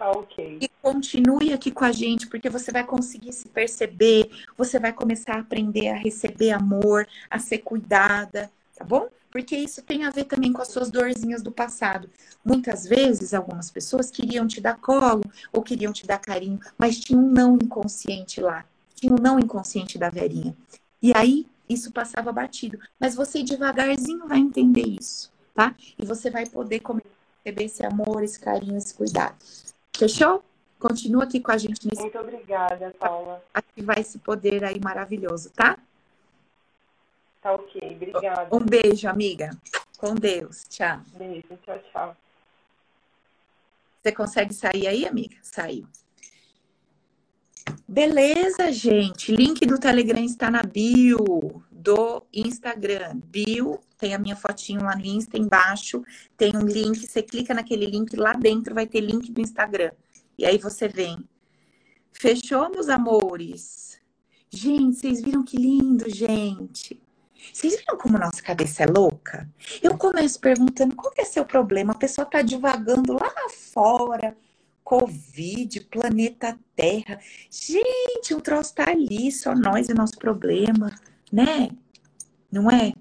Ok. 0.00 0.58
E 0.60 0.68
continue 0.82 1.52
aqui 1.52 1.70
com 1.70 1.84
a 1.84 1.92
gente, 1.92 2.26
porque 2.26 2.50
você 2.50 2.72
vai 2.72 2.84
conseguir 2.84 3.32
se 3.32 3.48
perceber, 3.48 4.28
você 4.56 4.78
vai 4.78 4.92
começar 4.92 5.34
a 5.34 5.40
aprender 5.40 5.88
a 5.88 5.96
receber 5.96 6.50
amor, 6.50 7.06
a 7.30 7.38
ser 7.38 7.58
cuidada, 7.58 8.50
tá 8.76 8.84
bom? 8.84 9.08
Porque 9.30 9.56
isso 9.56 9.82
tem 9.82 10.04
a 10.04 10.10
ver 10.10 10.24
também 10.24 10.52
com 10.52 10.62
as 10.62 10.68
suas 10.68 10.90
dorzinhas 10.90 11.42
do 11.42 11.50
passado. 11.50 12.08
Muitas 12.44 12.86
vezes, 12.86 13.34
algumas 13.34 13.70
pessoas 13.70 14.10
queriam 14.10 14.46
te 14.46 14.60
dar 14.60 14.76
colo 14.76 15.22
ou 15.52 15.62
queriam 15.62 15.92
te 15.92 16.06
dar 16.06 16.18
carinho, 16.18 16.60
mas 16.78 17.00
tinha 17.00 17.18
um 17.18 17.30
não 17.30 17.56
inconsciente 17.56 18.40
lá. 18.40 18.64
Tinha 18.94 19.12
um 19.12 19.20
não 19.20 19.40
inconsciente 19.40 19.98
da 19.98 20.08
Verinha. 20.08 20.56
E 21.02 21.12
aí, 21.16 21.46
isso 21.68 21.90
passava 21.92 22.32
batido. 22.32 22.78
Mas 22.98 23.14
você 23.14 23.42
devagarzinho 23.42 24.26
vai 24.28 24.38
entender 24.38 24.86
isso, 24.86 25.32
tá? 25.52 25.74
E 25.98 26.04
você 26.04 26.30
vai 26.30 26.46
poder 26.46 26.80
receber 27.44 27.64
esse 27.64 27.84
amor, 27.84 28.22
esse 28.22 28.38
carinho, 28.38 28.76
esse 28.76 28.94
cuidado. 28.94 29.36
Fechou? 29.96 30.44
Continua 30.78 31.24
aqui 31.24 31.40
com 31.40 31.52
a 31.52 31.56
gente 31.56 31.86
nesse. 31.86 32.02
Muito 32.02 32.18
obrigada, 32.18 32.94
Paula. 32.98 33.42
Ativar 33.54 33.98
esse 33.98 34.18
poder 34.18 34.64
aí 34.64 34.80
maravilhoso, 34.80 35.50
tá? 35.50 35.78
Tá 37.40 37.52
ok, 37.52 37.96
obrigada. 37.96 38.54
Um 38.54 38.60
beijo, 38.60 39.08
amiga. 39.08 39.50
Com 39.98 40.14
Deus. 40.14 40.64
Tchau. 40.68 41.00
Beijo, 41.14 41.56
tchau, 41.64 41.78
tchau. 41.90 42.16
Você 44.02 44.12
consegue 44.12 44.52
sair 44.52 44.86
aí, 44.86 45.06
amiga? 45.06 45.36
Saiu. 45.42 45.86
Beleza, 47.88 48.72
gente. 48.72 49.34
Link 49.34 49.64
do 49.66 49.78
Telegram 49.78 50.22
está 50.24 50.50
na 50.50 50.62
bio 50.62 51.62
do 51.70 52.22
Instagram. 52.32 53.20
Bio, 53.24 53.78
tem 53.98 54.14
a 54.14 54.18
minha 54.18 54.36
fotinho 54.36 54.82
lá 54.82 54.96
no 54.96 55.04
Insta 55.04 55.38
embaixo, 55.38 56.02
tem 56.36 56.56
um 56.56 56.66
link, 56.66 57.06
você 57.06 57.22
clica 57.22 57.54
naquele 57.54 57.86
link, 57.86 58.16
lá 58.16 58.32
dentro 58.32 58.74
vai 58.74 58.86
ter 58.86 59.00
link 59.00 59.30
do 59.30 59.40
Instagram. 59.40 59.92
E 60.36 60.44
aí 60.44 60.58
você 60.58 60.88
vem. 60.88 61.18
Fechou, 62.12 62.70
meus 62.70 62.88
amores? 62.88 64.00
Gente, 64.50 64.96
vocês 64.96 65.20
viram 65.20 65.44
que 65.44 65.56
lindo, 65.56 66.08
gente? 66.08 67.00
Vocês 67.52 67.76
viram 67.76 67.98
como 67.98 68.18
nossa 68.18 68.42
cabeça 68.42 68.84
é 68.84 68.86
louca? 68.86 69.48
Eu 69.82 69.98
começo 69.98 70.40
perguntando 70.40 70.94
qual 70.94 71.12
que 71.12 71.20
é 71.20 71.24
seu 71.24 71.44
problema. 71.44 71.92
A 71.92 71.98
pessoa 71.98 72.24
tá 72.24 72.40
divagando 72.40 73.12
lá 73.12 73.32
fora. 73.50 74.36
Covid, 74.84 75.80
planeta 75.82 76.58
Terra. 76.76 77.18
Gente, 77.50 78.34
o 78.34 78.40
troço 78.40 78.74
tá 78.74 78.90
ali, 78.90 79.32
só 79.32 79.54
nós 79.54 79.88
e 79.88 79.94
nosso 79.94 80.18
problema 80.18 80.92
né? 81.34 81.68
Não 82.50 82.70
é? 82.70 82.92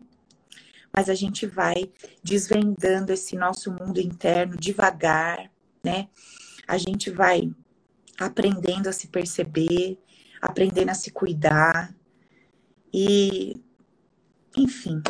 Mas 0.91 1.07
a 1.07 1.13
gente 1.13 1.45
vai 1.45 1.91
desvendando 2.23 3.13
esse 3.13 3.35
nosso 3.35 3.71
mundo 3.71 3.99
interno 3.99 4.57
devagar, 4.57 5.51
né? 5.83 6.07
A 6.67 6.77
gente 6.79 7.11
vai 7.11 7.51
aprendendo 8.19 8.87
a 8.87 8.91
se 8.91 9.07
perceber, 9.07 9.99
aprendendo 10.41 10.89
a 10.89 10.95
se 10.95 11.11
cuidar. 11.11 11.93
E, 12.91 13.55
enfim, 14.57 15.01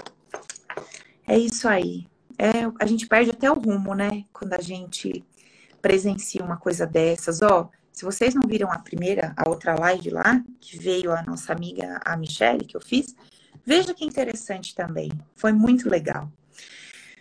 é 1.26 1.38
isso 1.38 1.68
aí. 1.70 2.06
É, 2.38 2.66
a 2.78 2.86
gente 2.86 3.08
perde 3.08 3.32
até 3.32 3.50
o 3.50 3.56
rumo, 3.56 3.94
né? 3.94 4.26
Quando 4.34 4.54
a 4.54 4.62
gente 4.62 5.24
presencia 5.84 6.42
uma 6.42 6.56
coisa 6.56 6.88
dessas. 6.88 7.42
Ó, 7.42 7.70
se 7.92 8.06
vocês 8.06 8.34
não 8.34 8.48
viram 8.48 8.72
a 8.72 8.80
primeira, 8.80 9.34
a 9.36 9.50
outra 9.50 9.76
live 9.76 10.10
lá, 10.10 10.42
que 10.62 10.80
veio 10.80 11.12
a 11.12 11.22
nossa 11.22 11.52
amiga, 11.52 12.00
a 12.04 12.16
Michelle, 12.16 12.66
que 12.66 12.78
eu 12.78 12.82
fiz, 12.82 13.14
veja 13.66 13.94
que 13.94 14.06
interessante 14.06 14.74
também. 14.74 15.12
Foi 15.36 15.52
muito 15.52 15.90
legal. 15.90 16.32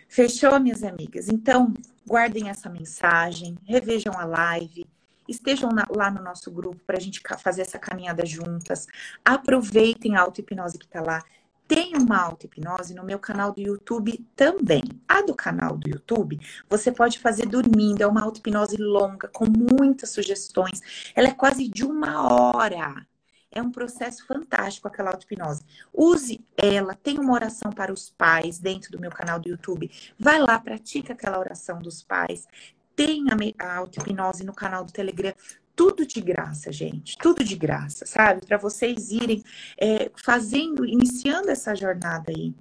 Fechou, 0.07 0.57
minhas 0.61 0.81
amigas? 0.81 1.27
Então, 1.27 1.73
guardem 2.07 2.49
essa 2.49 2.69
mensagem, 2.69 3.57
revejam 3.65 4.17
a 4.17 4.23
live, 4.23 4.85
estejam 5.27 5.69
na, 5.69 5.85
lá 5.89 6.09
no 6.09 6.23
nosso 6.23 6.49
grupo 6.49 6.79
para 6.87 6.97
a 6.97 7.01
gente 7.01 7.21
fazer 7.39 7.63
essa 7.63 7.77
caminhada 7.77 8.25
juntas. 8.25 8.87
Aproveitem 9.25 10.15
a 10.15 10.21
auto-hipnose 10.21 10.77
que 10.77 10.85
está 10.85 11.01
lá. 11.01 11.21
Tem 11.67 11.93
uma 11.95 12.17
auto-hipnose 12.17 12.93
no 12.93 13.03
meu 13.03 13.17
canal 13.17 13.51
do 13.53 13.61
YouTube 13.61 14.25
também. 14.35 14.83
A 15.07 15.21
do 15.21 15.33
canal 15.33 15.77
do 15.77 15.89
YouTube, 15.89 16.39
você 16.69 16.91
pode 16.91 17.19
fazer 17.19 17.45
dormindo. 17.45 18.01
É 18.01 18.07
uma 18.07 18.21
auto-hipnose 18.21 18.77
longa, 18.77 19.27
com 19.29 19.45
muitas 19.45 20.09
sugestões. 20.09 20.81
Ela 21.15 21.29
é 21.29 21.33
quase 21.33 21.67
de 21.67 21.85
uma 21.85 22.27
hora. 22.27 23.05
É 23.49 23.61
um 23.61 23.71
processo 23.71 24.25
fantástico 24.25 24.87
aquela 24.87 25.11
auto-hipnose. 25.11 25.63
Use 25.93 26.43
ela, 26.57 26.95
tem 26.95 27.19
uma 27.19 27.33
oração 27.33 27.71
para 27.71 27.93
os 27.93 28.09
pais 28.09 28.59
dentro 28.59 28.91
do 28.91 28.99
meu 28.99 29.11
canal 29.11 29.39
do 29.39 29.47
YouTube. 29.47 29.89
Vai 30.19 30.39
lá, 30.39 30.59
pratica 30.59 31.13
aquela 31.13 31.39
oração 31.39 31.79
dos 31.79 32.03
pais. 32.03 32.47
Tem 32.95 33.25
a 33.57 33.77
auto-hipnose 33.77 34.43
no 34.43 34.53
canal 34.53 34.83
do 34.83 34.91
Telegram 34.91 35.33
tudo 35.75 36.05
de 36.05 36.21
graça, 36.21 36.71
gente, 36.71 37.17
tudo 37.17 37.43
de 37.43 37.55
graça, 37.55 38.05
sabe? 38.05 38.45
Para 38.45 38.57
vocês 38.57 39.11
irem 39.11 39.43
é, 39.77 40.11
fazendo, 40.15 40.85
iniciando 40.85 41.49
essa 41.49 41.75
jornada 41.75 42.31
aí, 42.31 42.53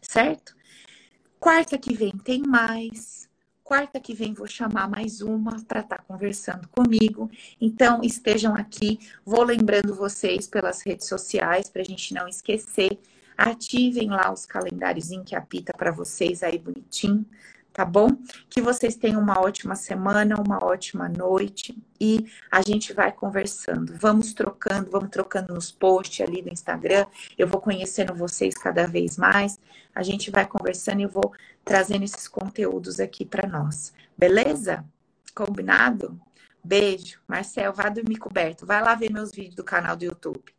certo? 0.00 0.54
Quarta 1.38 1.76
que 1.76 1.94
vem 1.94 2.12
tem 2.12 2.42
mais. 2.42 3.28
Quarta 3.64 3.98
que 3.98 4.14
vem 4.14 4.34
vou 4.34 4.46
chamar 4.46 4.88
mais 4.88 5.20
uma 5.20 5.62
para 5.64 5.80
estar 5.80 5.98
tá 5.98 6.04
conversando 6.06 6.68
comigo. 6.68 7.30
Então 7.60 8.00
estejam 8.02 8.54
aqui. 8.54 8.98
Vou 9.24 9.42
lembrando 9.42 9.94
vocês 9.94 10.46
pelas 10.46 10.82
redes 10.82 11.08
sociais 11.08 11.68
para 11.70 11.82
a 11.82 11.84
gente 11.84 12.12
não 12.12 12.28
esquecer. 12.28 12.98
Ativem 13.36 14.08
lá 14.08 14.32
os 14.32 14.44
calendários 14.44 15.08
que 15.24 15.34
apita 15.34 15.72
para 15.72 15.90
vocês 15.90 16.42
aí 16.42 16.58
bonitinho, 16.58 17.24
tá 17.72 17.84
bom? 17.84 18.08
Que 18.50 18.60
vocês 18.60 18.96
tenham 18.96 19.20
uma 19.20 19.40
ótima 19.40 19.74
semana, 19.74 20.40
uma 20.40 20.62
ótima 20.62 21.08
noite 21.08 21.76
e 22.00 22.26
a 22.50 22.60
gente 22.60 22.92
vai 22.92 23.12
conversando. 23.12 23.94
Vamos 23.98 24.34
trocando, 24.34 24.90
vamos 24.90 25.10
trocando 25.10 25.54
nos 25.54 25.70
posts 25.70 26.20
ali 26.20 26.42
do 26.42 26.50
Instagram. 26.50 27.06
Eu 27.38 27.46
vou 27.46 27.60
conhecendo 27.60 28.14
vocês 28.14 28.54
cada 28.54 28.86
vez 28.86 29.16
mais. 29.16 29.58
A 29.94 30.02
gente 30.02 30.30
vai 30.30 30.46
conversando 30.46 31.00
e 31.00 31.04
eu 31.04 31.08
vou 31.08 31.32
trazendo 31.64 32.04
esses 32.04 32.28
conteúdos 32.28 33.00
aqui 33.00 33.24
para 33.24 33.48
nós. 33.48 33.92
Beleza? 34.16 34.84
Combinado? 35.34 36.20
Beijo. 36.62 37.20
Marcel, 37.26 37.72
vá 37.72 37.88
dormir 37.88 38.16
coberto. 38.16 38.66
Vai 38.66 38.82
lá 38.82 38.94
ver 38.94 39.10
meus 39.10 39.32
vídeos 39.32 39.54
do 39.54 39.64
canal 39.64 39.96
do 39.96 40.04
YouTube. 40.04 40.54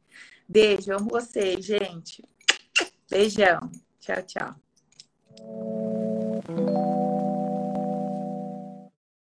Beijo, 0.47 0.93
amo 0.93 1.09
vocês, 1.09 1.63
gente. 1.65 2.23
Beijão. 3.09 3.71
Tchau, 3.99 4.21
tchau. 4.23 4.55